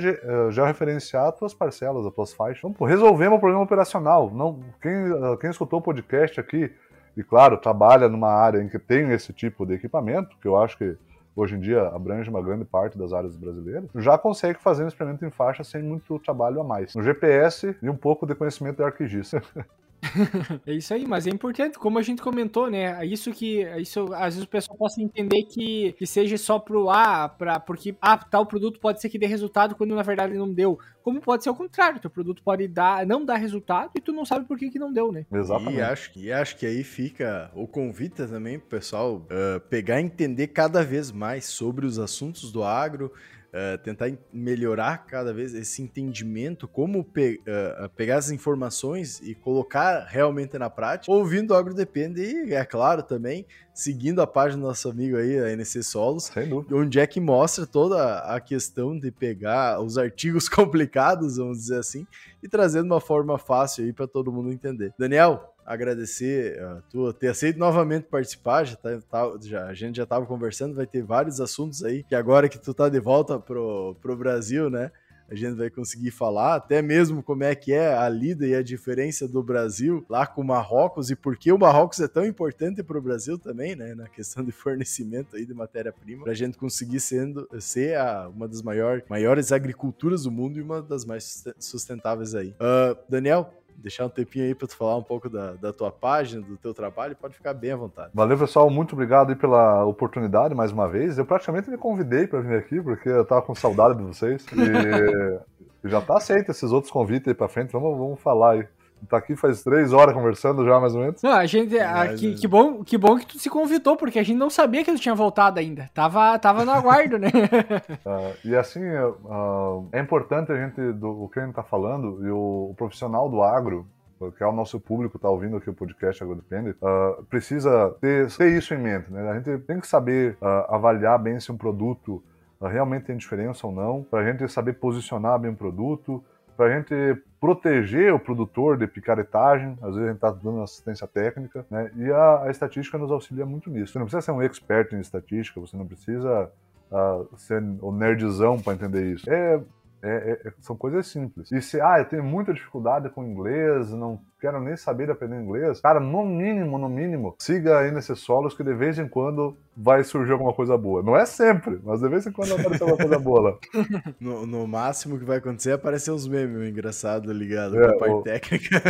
já 0.51 0.63
eh, 0.63 0.67
referenciar 0.67 1.29
as 1.29 1.39
tuas 1.39 1.55
parcelas, 1.55 2.07
as 2.07 2.15
tuas 2.15 2.33
faixas. 2.33 2.71
Então, 2.71 2.87
resolvemos 2.87 3.37
o 3.37 3.41
problema 3.41 3.63
operacional. 3.63 4.31
Não, 4.31 4.61
quem, 4.81 4.93
eh, 4.93 5.37
quem 5.41 5.51
escutou 5.51 5.81
o 5.81 5.83
podcast 5.83 6.41
aqui 6.41 6.71
e, 7.17 7.23
claro, 7.23 7.57
trabalha 7.57 8.09
numa 8.09 8.29
área 8.29 8.63
em 8.63 8.69
que 8.69 8.79
tem 8.79 9.11
esse 9.11 9.33
tipo 9.33 9.67
de 9.67 9.75
equipamento, 9.75 10.37
que 10.41 10.49
eu 10.49 10.57
acho 10.57 10.79
que 10.79 10.97
hoje 11.35 11.57
em 11.57 11.61
dia 11.61 11.89
abrange 11.89 12.29
uma 12.29 12.43
grande 12.43 12.65
parte 12.65 12.99
das 12.99 13.13
áreas 13.13 13.37
brasileiras, 13.37 13.89
já 13.97 14.19
consegue 14.19 14.61
fazer 14.61 14.85
um 14.85 14.89
experimento 14.89 15.25
em 15.25 15.31
faixa 15.31 15.65
sem 15.65 15.83
muito 15.83 16.19
trabalho 16.19 16.61
a 16.61 16.65
mais. 16.65 16.95
No 16.95 17.03
GPS 17.03 17.77
e 17.83 17.89
um 17.89 17.97
pouco 17.97 18.27
de 18.27 18.35
conhecimento 18.35 18.77
de 18.77 18.85
ArcGIS. 18.85 19.33
é 20.67 20.75
isso 20.75 20.93
aí, 20.93 21.07
mas 21.07 21.27
é 21.27 21.31
importante, 21.31 21.79
como 21.79 21.99
a 21.99 22.03
gente 22.03 22.21
comentou, 22.21 22.69
né? 22.69 23.01
É 23.01 23.07
isso 23.07 23.31
que 23.33 23.63
é 23.63 23.81
isso 23.81 24.13
às 24.13 24.35
vezes 24.35 24.43
o 24.43 24.49
pessoal 24.49 24.77
possa 24.77 25.01
entender 25.01 25.45
que, 25.45 25.93
que 25.93 26.07
seja 26.07 26.37
só 26.37 26.59
pro 26.59 26.91
A, 26.91 27.29
pra, 27.29 27.61
porque 27.61 27.95
ah, 28.01 28.17
tal 28.19 28.45
produto 28.45 28.81
pode 28.81 29.01
ser 29.01 29.09
que 29.09 29.19
dê 29.19 29.27
resultado 29.27 29.75
quando 29.75 29.95
na 29.95 30.03
verdade 30.03 30.35
não 30.35 30.53
deu. 30.53 30.79
Como 31.03 31.21
pode 31.21 31.43
ser 31.43 31.51
o 31.51 31.55
contrário, 31.55 32.01
teu 32.01 32.11
produto 32.11 32.43
pode 32.43 32.69
dar, 32.69 33.07
não 33.07 33.25
dar 33.25 33.37
resultado 33.37 33.91
e 33.97 34.01
tu 34.01 34.13
não 34.13 34.25
sabe 34.25 34.47
por 34.47 34.59
que, 34.59 34.71
que 34.71 34.79
não 34.79 34.93
deu, 34.93 35.11
né? 35.11 35.25
Exatamente. 35.33 35.79
E 35.79 35.83
acho, 35.83 36.13
e 36.17 36.33
acho 36.33 36.57
que 36.57 36.67
aí 36.67 36.85
fica 36.85 37.51
o 37.55 37.67
convite 37.67 38.27
também 38.27 38.59
pro 38.59 38.69
pessoal 38.69 39.17
uh, 39.17 39.61
pegar 39.69 40.01
e 40.01 40.05
entender 40.05 40.49
cada 40.49 40.85
vez 40.85 41.11
mais 41.11 41.45
sobre 41.47 41.87
os 41.87 41.99
assuntos 41.99 42.53
do 42.53 42.63
agro, 42.63 43.13
uh, 43.53 43.79
tentar 43.83 44.11
melhorar 44.33 45.07
cada 45.07 45.33
vez 45.33 45.55
esse 45.55 45.83
entendimento, 45.83 46.67
como 46.67 47.05
pe 47.05 47.41
uh, 47.43 47.89
pegar 47.91 48.17
as 48.17 48.31
informações 48.31 49.21
e 49.21 49.35
colocar 49.35 50.07
realmente 50.09 50.59
na 50.59 50.71
prática, 50.71 51.13
ouvindo 51.13 51.53
o 51.53 51.55
Agro 51.55 51.75
Depende 51.75 52.23
e, 52.23 52.55
é 52.55 52.65
claro, 52.65 53.03
também 53.03 53.47
seguindo 53.75 54.21
a 54.21 54.27
página 54.27 54.61
do 54.61 54.69
nosso 54.69 54.89
amigo 54.89 55.17
aí, 55.17 55.39
a 55.39 55.51
NC 55.51 55.83
Solos, 55.83 56.31
onde 56.71 57.01
é 57.01 57.07
que 57.07 57.21
mostra 57.21 57.67
toda 57.67 58.19
a 58.19 58.39
questão 58.41 58.99
de 58.99 59.11
pegar 59.11 59.81
os 59.81 59.97
artigos 59.97 60.49
complicados, 60.51 61.37
vamos 61.37 61.59
dizer 61.59 61.79
assim, 61.79 62.07
e 62.43 62.49
trazendo 62.49 62.87
uma 62.87 63.01
forma 63.01 63.39
fácil 63.39 63.85
aí 63.85 63.93
para 63.93 64.07
todo 64.07 64.33
mundo 64.33 64.53
entender. 64.53 64.93
Daniel, 64.99 65.52
agradecer 65.65 66.61
a 66.63 66.83
tu 66.91 67.13
ter 67.13 67.29
aceito 67.29 67.59
novamente 67.59 68.05
participar. 68.05 68.65
Já, 68.65 68.77
tá, 68.77 68.99
tá, 69.11 69.33
já 69.43 69.67
a 69.67 69.75
gente 69.75 69.97
já 69.97 70.03
estava 70.05 70.27
conversando, 70.27 70.75
vai 70.75 70.87
ter 70.87 71.03
vários 71.03 71.41
assuntos 71.41 71.85
aí. 71.85 72.03
Que 72.03 72.15
agora 72.15 72.49
que 72.49 72.59
tu 72.59 72.75
tá 72.75 72.89
de 72.89 73.01
volta 73.01 73.39
pro, 73.39 73.97
pro 74.01 74.17
Brasil, 74.17 74.69
né? 74.71 74.91
A 75.33 75.35
gente 75.35 75.55
vai 75.55 75.71
conseguir 75.71 76.11
falar 76.11 76.57
até 76.57 76.83
mesmo 76.83 77.23
como 77.23 77.43
é 77.43 77.55
que 77.55 77.73
é 77.73 77.97
a 77.97 78.07
lida 78.07 78.47
e 78.47 78.55
a 78.55 78.63
diferença 78.63 79.27
do 79.27 79.43
Brasil 79.43 80.05
lá 80.07 80.27
com 80.27 80.43
o 80.43 80.45
Marrocos 80.45 81.11
e 81.11 81.17
por 81.17 81.39
que 81.39 81.51
o 81.51 81.59
Marrocos 81.59 82.01
é 82.01 82.07
tão 82.07 82.27
importante 82.27 82.83
para 82.83 82.99
o 82.99 83.01
Brasil 83.01 83.39
também, 83.39 83.75
né? 83.75 83.95
Na 83.95 84.09
questão 84.09 84.45
de 84.45 84.53
fornecimento 84.53 85.35
aí 85.35 85.47
de 85.47 85.55
matéria-prima, 85.55 86.25
para 86.25 86.33
a 86.33 86.37
gente 86.37 86.59
conseguir 86.59 87.01
sendo, 87.01 87.49
ser 87.61 87.97
a, 87.97 88.29
uma 88.29 88.47
das 88.47 88.61
maior, 88.61 89.03
maiores 89.09 89.53
agriculturas 89.53 90.25
do 90.25 90.31
mundo 90.31 90.59
e 90.59 90.63
uma 90.63 90.83
das 90.83 91.07
mais 91.07 91.43
sustentáveis 91.59 92.35
aí. 92.35 92.51
Uh, 92.51 92.95
Daniel, 93.09 93.51
deixar 93.77 94.07
um 94.07 94.09
tempinho 94.09 94.45
aí 94.45 94.55
para 94.55 94.69
tu 94.69 94.77
falar 94.77 94.97
um 94.97 95.03
pouco 95.03 95.29
da, 95.29 95.53
da 95.55 95.73
tua 95.73 95.91
página, 95.91 96.43
do 96.43 96.57
teu 96.57 96.75
trabalho, 96.75 97.17
pode 97.17 97.35
ficar 97.35 97.55
bem 97.55 97.73
à 97.73 97.77
vontade. 97.77 98.11
Valeu, 98.15 98.39
pessoal, 98.39 98.69
muito 98.71 98.95
obrigado 98.95 99.31
aí 99.31 99.37
pela 99.37 99.85
oportunidade 99.85 100.55
mais 100.55 100.73
uma 100.73 100.89
vez. 100.89 101.19
Eu 101.19 101.27
praticamente 101.27 101.71
me 101.71 101.79
convidei 101.79 102.27
para 102.27 102.41
vir 102.41 102.59
aqui, 102.59 102.81
porque 102.81 103.09
eu 103.09 103.25
tava 103.25 103.43
com 103.43 103.55
saudade 103.55 103.99
de 103.99 104.05
vocês. 104.05 104.47
E 104.53 105.89
já 105.89 106.01
tá 106.01 106.17
aceito 106.17 106.51
esses 106.51 106.71
outros 106.71 106.93
convites 106.93 107.29
aí 107.29 107.35
para 107.35 107.49
frente, 107.49 107.73
vamos, 107.73 107.99
vamos 107.99 108.21
falar 108.21 108.53
aí 108.53 108.69
tá 109.09 109.17
aqui 109.17 109.37
faz 109.37 109.63
três 109.63 109.93
horas 109.93 110.15
conversando 110.15 110.65
já, 110.65 110.79
mais 110.81 110.95
ou 110.95 111.01
menos. 111.01 111.23
Não, 111.23 111.33
a 111.33 111.47
gente. 111.47 111.79
A, 111.79 112.15
que, 112.15 112.35
que, 112.35 112.49
bom, 112.49 112.83
que 112.85 112.97
bom 112.97 113.19
que 113.19 113.27
tu 113.27 113.39
se 113.39 113.51
convidou, 113.51 113.97
porque 113.97 114.19
a 114.19 114.23
gente 114.23 114.37
não 114.37 114.51
sabia 114.51 114.85
que 114.85 114.93
tu 114.93 114.99
tinha 114.99 115.15
voltado 115.15 115.59
ainda. 115.59 115.91
Tava, 115.95 116.39
tava 116.39 116.65
no 116.65 116.73
aguardo, 116.73 117.19
né? 117.19 117.29
uh, 117.29 118.37
e 118.45 118.55
assim, 118.57 118.85
uh, 118.85 119.89
é 119.93 120.01
importante 120.01 120.53
a 120.53 120.57
gente, 120.57 120.81
do, 120.93 121.25
o 121.25 121.29
que 121.29 121.41
a 121.41 121.45
gente 121.45 121.55
tá 121.55 121.63
falando, 121.63 122.27
e 122.27 122.31
o, 122.31 122.71
o 122.71 122.75
profissional 122.77 123.29
do 123.29 123.43
agro, 123.43 123.87
que 124.31 124.43
é 124.43 124.47
o 124.47 124.53
nosso 124.53 124.79
público 124.79 125.17
está 125.17 125.29
ouvindo 125.29 125.57
aqui 125.57 125.69
o 125.69 125.75
podcast 125.75 126.23
Agrodepende, 126.23 126.71
uh, 126.71 127.25
precisa 127.25 127.95
ter, 128.01 128.31
ter, 128.31 128.57
isso 128.57 128.75
em 128.75 128.79
mente. 128.79 129.11
Né? 129.11 129.29
A 129.29 129.35
gente 129.35 129.59
tem 129.65 129.81
que 129.81 129.87
saber 129.87 130.37
uh, 130.41 130.75
avaliar 130.75 131.19
bem 131.19 131.41
se 131.41 131.51
um 131.51 131.57
produto 131.57 132.23
uh, 132.61 132.67
realmente 132.67 133.07
tem 133.07 133.17
diferença 133.17 133.67
ou 133.67 133.73
não, 133.73 134.05
para 134.05 134.21
a 134.21 134.25
gente 134.25 134.47
saber 134.49 134.75
posicionar 134.75 135.39
bem 135.39 135.51
o 135.51 135.57
produto, 135.57 136.23
para 136.57 136.67
a 136.67 136.77
gente 136.79 137.23
proteger 137.41 138.15
o 138.15 138.21
produtor 138.21 138.77
de 138.77 138.87
picaretagem, 138.87 139.77
às 139.83 139.95
vezes 139.95 140.03
a 140.03 140.07
gente 140.07 140.15
está 140.15 140.31
dando 140.31 140.63
assistência 140.63 141.07
técnica, 141.07 141.67
né? 141.71 141.91
E 141.97 142.11
a, 142.11 142.45
a, 142.45 142.51
estatística 142.51 142.97
nos 142.97 143.11
auxilia 143.11 143.45
muito 143.45 143.69
nisso. 143.69 143.93
Você 143.93 143.99
não 143.99 144.07
precisa 144.07 144.23
ser 144.23 144.33
um 144.33 144.43
expert 144.43 144.93
em 144.93 145.01
estatística, 145.01 145.61
você 145.61 145.77
não 145.77 145.87
precisa 145.87 146.51
uh, 146.91 147.37
ser 147.37 147.63
o 147.81 147.91
nerdzão 147.91 148.61
para 148.61 148.75
entender 148.75 149.13
isso. 149.13 149.29
É, 149.29 149.61
é, 150.03 150.41
é, 150.45 150.53
são 150.61 150.77
coisas 150.77 151.07
simples. 151.07 151.51
E 151.53 151.63
se, 151.63 151.81
ah, 151.81 151.99
eu 151.99 152.05
tenho 152.05 152.25
muita 152.25 152.53
dificuldade 152.53 153.09
com 153.11 153.25
inglês, 153.25 153.91
não 153.93 154.21
quero 154.41 154.61
nem 154.61 154.77
saber 154.77 155.09
aprender 155.09 155.41
inglês, 155.41 155.81
cara, 155.81 156.01
no 156.01 156.25
mínimo, 156.25 156.77
no 156.77 156.89
mínimo, 156.89 157.37
siga 157.39 157.79
aí 157.79 157.93
nesses 157.93 158.19
solos 158.19 158.55
que 158.55 158.65
de 158.65 158.75
vez 158.75 158.99
em 158.99 159.07
quando 159.07 159.57
vai 159.77 160.03
surgir 160.03 160.33
alguma 160.33 160.53
coisa 160.53 160.77
boa. 160.77 161.01
Não 161.03 161.17
é 161.17 161.25
sempre, 161.25 161.81
mas 161.85 162.01
de 162.01 162.09
vez 162.09 162.27
em 162.27 162.33
quando 162.33 162.53
aparece 162.53 162.83
alguma 162.83 162.99
coisa 162.99 163.19
boa 163.19 163.41
lá. 163.41 163.59
No, 164.21 164.47
no, 164.47 164.67
máximo 164.67 165.19
que 165.19 165.25
vai 165.25 165.39
acontecer 165.39 165.71
é 165.71 165.75
aparecer 165.75 166.11
uns 166.11 166.27
memes 166.27 166.69
engraçados 166.69 167.31
ligados 167.33 167.77
é, 167.77 167.97
parte 167.97 168.15
o, 168.15 168.23
técnica. 168.23 168.83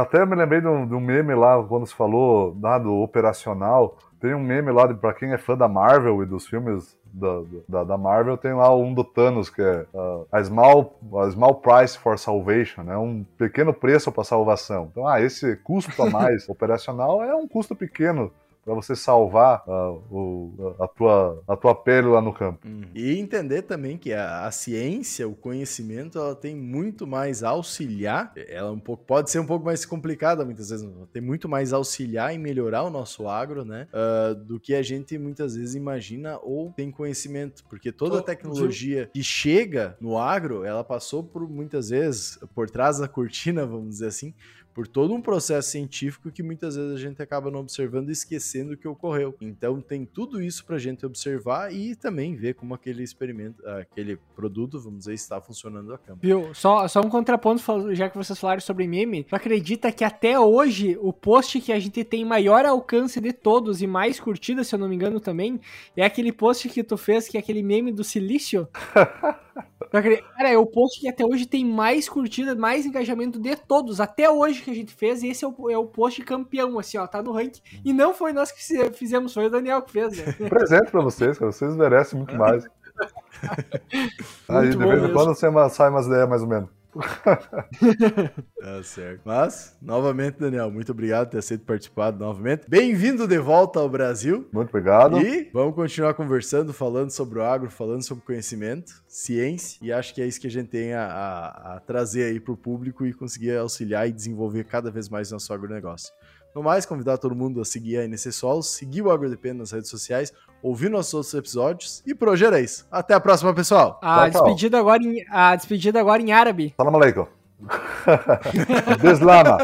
Até 0.00 0.24
me 0.24 0.34
lembrei 0.34 0.60
de 0.60 0.66
um, 0.66 0.86
de 0.86 0.94
um, 0.94 1.00
meme 1.00 1.34
lá, 1.34 1.62
quando 1.62 1.86
se 1.86 1.94
falou 1.94 2.56
lá 2.60 2.78
do 2.78 2.92
operacional, 2.94 3.96
tem 4.20 4.34
um 4.34 4.40
meme 4.40 4.72
lá, 4.72 4.92
para 4.94 5.14
quem 5.14 5.32
é 5.32 5.38
fã 5.38 5.56
da 5.56 5.68
Marvel 5.68 6.22
e 6.22 6.26
dos 6.26 6.46
filmes 6.46 6.97
da, 7.12 7.42
da, 7.68 7.84
da, 7.84 7.98
Marvel, 7.98 8.36
tem 8.36 8.52
lá 8.52 8.74
um 8.74 8.92
do 8.92 9.04
Thanos, 9.04 9.50
que 9.50 9.62
é 9.62 9.86
uh, 9.94 10.26
a, 10.30 10.42
small, 10.42 10.98
a 11.16 11.30
Small 11.30 11.54
Price 11.56 11.98
for 11.98 12.18
Salvation, 12.18 12.82
né? 12.82 12.96
Um 12.96 13.24
pequeno 13.36 13.72
preço 13.72 14.12
para 14.12 14.24
salvação. 14.24 14.88
Então, 14.90 15.06
ah, 15.06 15.20
esse 15.20 15.56
custo 15.56 16.02
a 16.02 16.10
mais 16.10 16.46
operacional 16.50 17.22
é 17.22 17.34
um 17.34 17.48
custo 17.48 17.74
pequeno 17.74 18.30
para 18.68 18.74
você 18.74 18.94
salvar 18.94 19.64
uh, 19.66 20.02
o, 20.10 20.74
a, 20.78 20.86
tua, 20.86 21.42
a 21.48 21.56
tua 21.56 21.74
pele 21.74 22.08
lá 22.08 22.20
no 22.20 22.34
campo. 22.34 22.68
Uhum. 22.68 22.82
E 22.94 23.18
entender 23.18 23.62
também 23.62 23.96
que 23.96 24.12
a, 24.12 24.44
a, 24.44 24.50
ciência, 24.50 25.26
o 25.26 25.34
conhecimento, 25.34 26.18
ela 26.18 26.34
tem 26.34 26.54
muito 26.54 27.06
mais 27.06 27.42
a 27.42 27.48
auxiliar, 27.48 28.30
ela 28.36 28.70
um 28.70 28.78
pouco, 28.78 29.04
pode 29.06 29.30
ser 29.30 29.38
um 29.38 29.46
pouco 29.46 29.64
mais 29.64 29.86
complicada 29.86 30.44
muitas 30.44 30.68
vezes, 30.68 30.86
tem 31.10 31.22
muito 31.22 31.48
mais 31.48 31.72
auxiliar 31.72 32.34
em 32.34 32.38
melhorar 32.38 32.82
o 32.82 32.90
nosso 32.90 33.26
agro, 33.26 33.64
né, 33.64 33.88
uh, 33.90 34.34
do 34.34 34.60
que 34.60 34.74
a 34.74 34.82
gente 34.82 35.16
muitas 35.16 35.56
vezes 35.56 35.74
imagina 35.74 36.38
ou 36.42 36.70
tem 36.72 36.90
conhecimento, 36.90 37.64
porque 37.70 37.90
toda 37.90 38.18
a 38.18 38.22
tecnologia 38.22 39.08
que 39.14 39.22
chega 39.22 39.96
no 39.98 40.18
agro, 40.18 40.62
ela 40.62 40.84
passou 40.84 41.24
por 41.24 41.48
muitas 41.48 41.88
vezes 41.88 42.38
por 42.54 42.68
trás 42.68 42.98
da 42.98 43.08
cortina, 43.08 43.64
vamos 43.66 43.88
dizer 43.88 44.08
assim, 44.08 44.34
por 44.78 44.86
todo 44.86 45.12
um 45.12 45.20
processo 45.20 45.70
científico 45.70 46.30
que 46.30 46.40
muitas 46.40 46.76
vezes 46.76 46.94
a 46.94 47.00
gente 47.00 47.20
acaba 47.20 47.50
não 47.50 47.58
observando 47.58 48.10
e 48.10 48.12
esquecendo 48.12 48.74
o 48.74 48.76
que 48.76 48.86
ocorreu. 48.86 49.34
Então 49.40 49.80
tem 49.80 50.06
tudo 50.06 50.40
isso 50.40 50.64
para 50.64 50.76
a 50.76 50.78
gente 50.78 51.04
observar 51.04 51.74
e 51.74 51.96
também 51.96 52.36
ver 52.36 52.54
como 52.54 52.74
aquele 52.74 53.02
experimento, 53.02 53.60
aquele 53.66 54.20
produto, 54.36 54.78
vamos 54.78 55.00
dizer, 55.00 55.14
está 55.14 55.40
funcionando 55.40 55.92
a 55.92 55.98
campo. 55.98 56.20
Viu? 56.22 56.54
Só, 56.54 56.86
só 56.86 57.00
um 57.00 57.08
contraponto, 57.08 57.92
já 57.92 58.08
que 58.08 58.16
vocês 58.16 58.38
falaram 58.38 58.60
sobre 58.60 58.86
meme, 58.86 59.24
tu 59.24 59.34
acredita 59.34 59.90
que 59.90 60.04
até 60.04 60.38
hoje 60.38 60.96
o 61.00 61.12
post 61.12 61.60
que 61.60 61.72
a 61.72 61.80
gente 61.80 62.04
tem 62.04 62.24
maior 62.24 62.64
alcance 62.64 63.20
de 63.20 63.32
todos 63.32 63.82
e 63.82 63.86
mais 63.88 64.20
curtida, 64.20 64.62
se 64.62 64.76
eu 64.76 64.78
não 64.78 64.88
me 64.88 64.94
engano 64.94 65.18
também, 65.18 65.60
é 65.96 66.04
aquele 66.04 66.30
post 66.30 66.68
que 66.68 66.84
tu 66.84 66.96
fez, 66.96 67.26
que 67.26 67.36
é 67.36 67.40
aquele 67.40 67.64
meme 67.64 67.90
do 67.90 68.04
silício? 68.04 68.68
Cara, 69.90 70.50
é 70.50 70.58
o 70.58 70.66
post 70.66 71.00
que 71.00 71.08
até 71.08 71.24
hoje 71.24 71.46
tem 71.46 71.64
mais 71.64 72.08
curtida, 72.08 72.54
mais 72.54 72.84
engajamento 72.84 73.38
de 73.38 73.56
todos, 73.56 74.00
até 74.00 74.30
hoje 74.30 74.62
que 74.62 74.70
a 74.70 74.74
gente 74.74 74.94
fez, 74.94 75.22
e 75.22 75.28
esse 75.28 75.44
é 75.44 75.48
o, 75.48 75.70
é 75.70 75.78
o 75.78 75.86
post 75.86 76.22
campeão, 76.22 76.78
assim, 76.78 76.98
ó, 76.98 77.06
tá 77.06 77.22
no 77.22 77.32
ranking. 77.32 77.60
E 77.84 77.92
não 77.92 78.12
foi 78.12 78.32
nós 78.32 78.52
que 78.52 78.62
fizemos, 78.92 79.32
foi 79.32 79.46
o 79.46 79.50
Daniel 79.50 79.82
que 79.82 79.92
fez, 79.92 80.16
né? 80.18 80.32
Presente 80.48 80.90
pra 80.90 81.00
vocês, 81.00 81.38
cara, 81.38 81.52
vocês 81.52 81.74
merecem 81.76 82.18
muito 82.18 82.34
mais. 82.36 82.64
Aí, 84.48 84.70
de 84.70 84.76
vez 84.76 85.04
em 85.04 85.12
quando 85.12 85.34
você 85.34 85.46
sai 85.70 85.90
umas 85.90 86.06
ideias 86.06 86.28
mais 86.28 86.42
ou 86.42 86.48
menos. 86.48 86.77
tá 88.60 88.82
certo. 88.82 89.22
Mas, 89.24 89.76
novamente, 89.80 90.38
Daniel, 90.38 90.70
muito 90.70 90.90
obrigado 90.90 91.26
por 91.26 91.32
ter 91.32 91.38
aceito 91.38 91.64
participar 91.64 92.12
novamente. 92.12 92.68
Bem-vindo 92.68 93.26
de 93.26 93.38
volta 93.38 93.78
ao 93.78 93.88
Brasil. 93.88 94.48
Muito 94.52 94.68
obrigado. 94.70 95.20
E 95.20 95.48
vamos 95.52 95.74
continuar 95.74 96.14
conversando, 96.14 96.72
falando 96.72 97.10
sobre 97.10 97.38
o 97.38 97.42
agro, 97.42 97.70
falando 97.70 98.02
sobre 98.02 98.24
conhecimento, 98.24 98.92
ciência, 99.06 99.78
e 99.80 99.92
acho 99.92 100.14
que 100.14 100.20
é 100.20 100.26
isso 100.26 100.40
que 100.40 100.46
a 100.46 100.50
gente 100.50 100.68
tem 100.68 100.92
a, 100.92 101.04
a, 101.04 101.76
a 101.76 101.80
trazer 101.80 102.24
aí 102.24 102.40
para 102.40 102.52
o 102.52 102.56
público 102.56 103.06
e 103.06 103.12
conseguir 103.12 103.56
auxiliar 103.56 104.08
e 104.08 104.12
desenvolver 104.12 104.64
cada 104.64 104.90
vez 104.90 105.08
mais 105.08 105.30
nosso 105.30 105.52
agronegócio. 105.52 106.12
No 106.54 106.62
mais, 106.62 106.86
convidar 106.86 107.18
todo 107.18 107.34
mundo 107.34 107.60
a 107.60 107.64
seguir 107.64 107.98
a 107.98 108.04
NC 108.04 108.32
Solos, 108.32 108.68
seguir 108.70 109.02
o 109.02 109.10
AgroDP 109.10 109.52
nas 109.52 109.70
redes 109.70 109.90
sociais, 109.90 110.32
ouvir 110.62 110.88
nossos 110.90 111.14
outros 111.14 111.34
episódios. 111.34 112.02
E 112.06 112.14
por 112.14 112.28
hoje 112.28 112.44
era 112.44 112.60
isso. 112.60 112.86
Até 112.90 113.14
a 113.14 113.20
próxima, 113.20 113.54
pessoal. 113.54 113.98
A, 114.02 114.30
tchau, 114.30 114.44
despedida, 114.44 114.78
tchau. 114.78 114.80
Agora 114.80 115.02
em, 115.02 115.24
a 115.30 115.54
despedida 115.54 116.00
agora 116.00 116.22
em 116.22 116.32
árabe. 116.32 116.74
Salam 116.76 116.96
aleikum. 116.96 117.26
Deslama. 119.00 119.58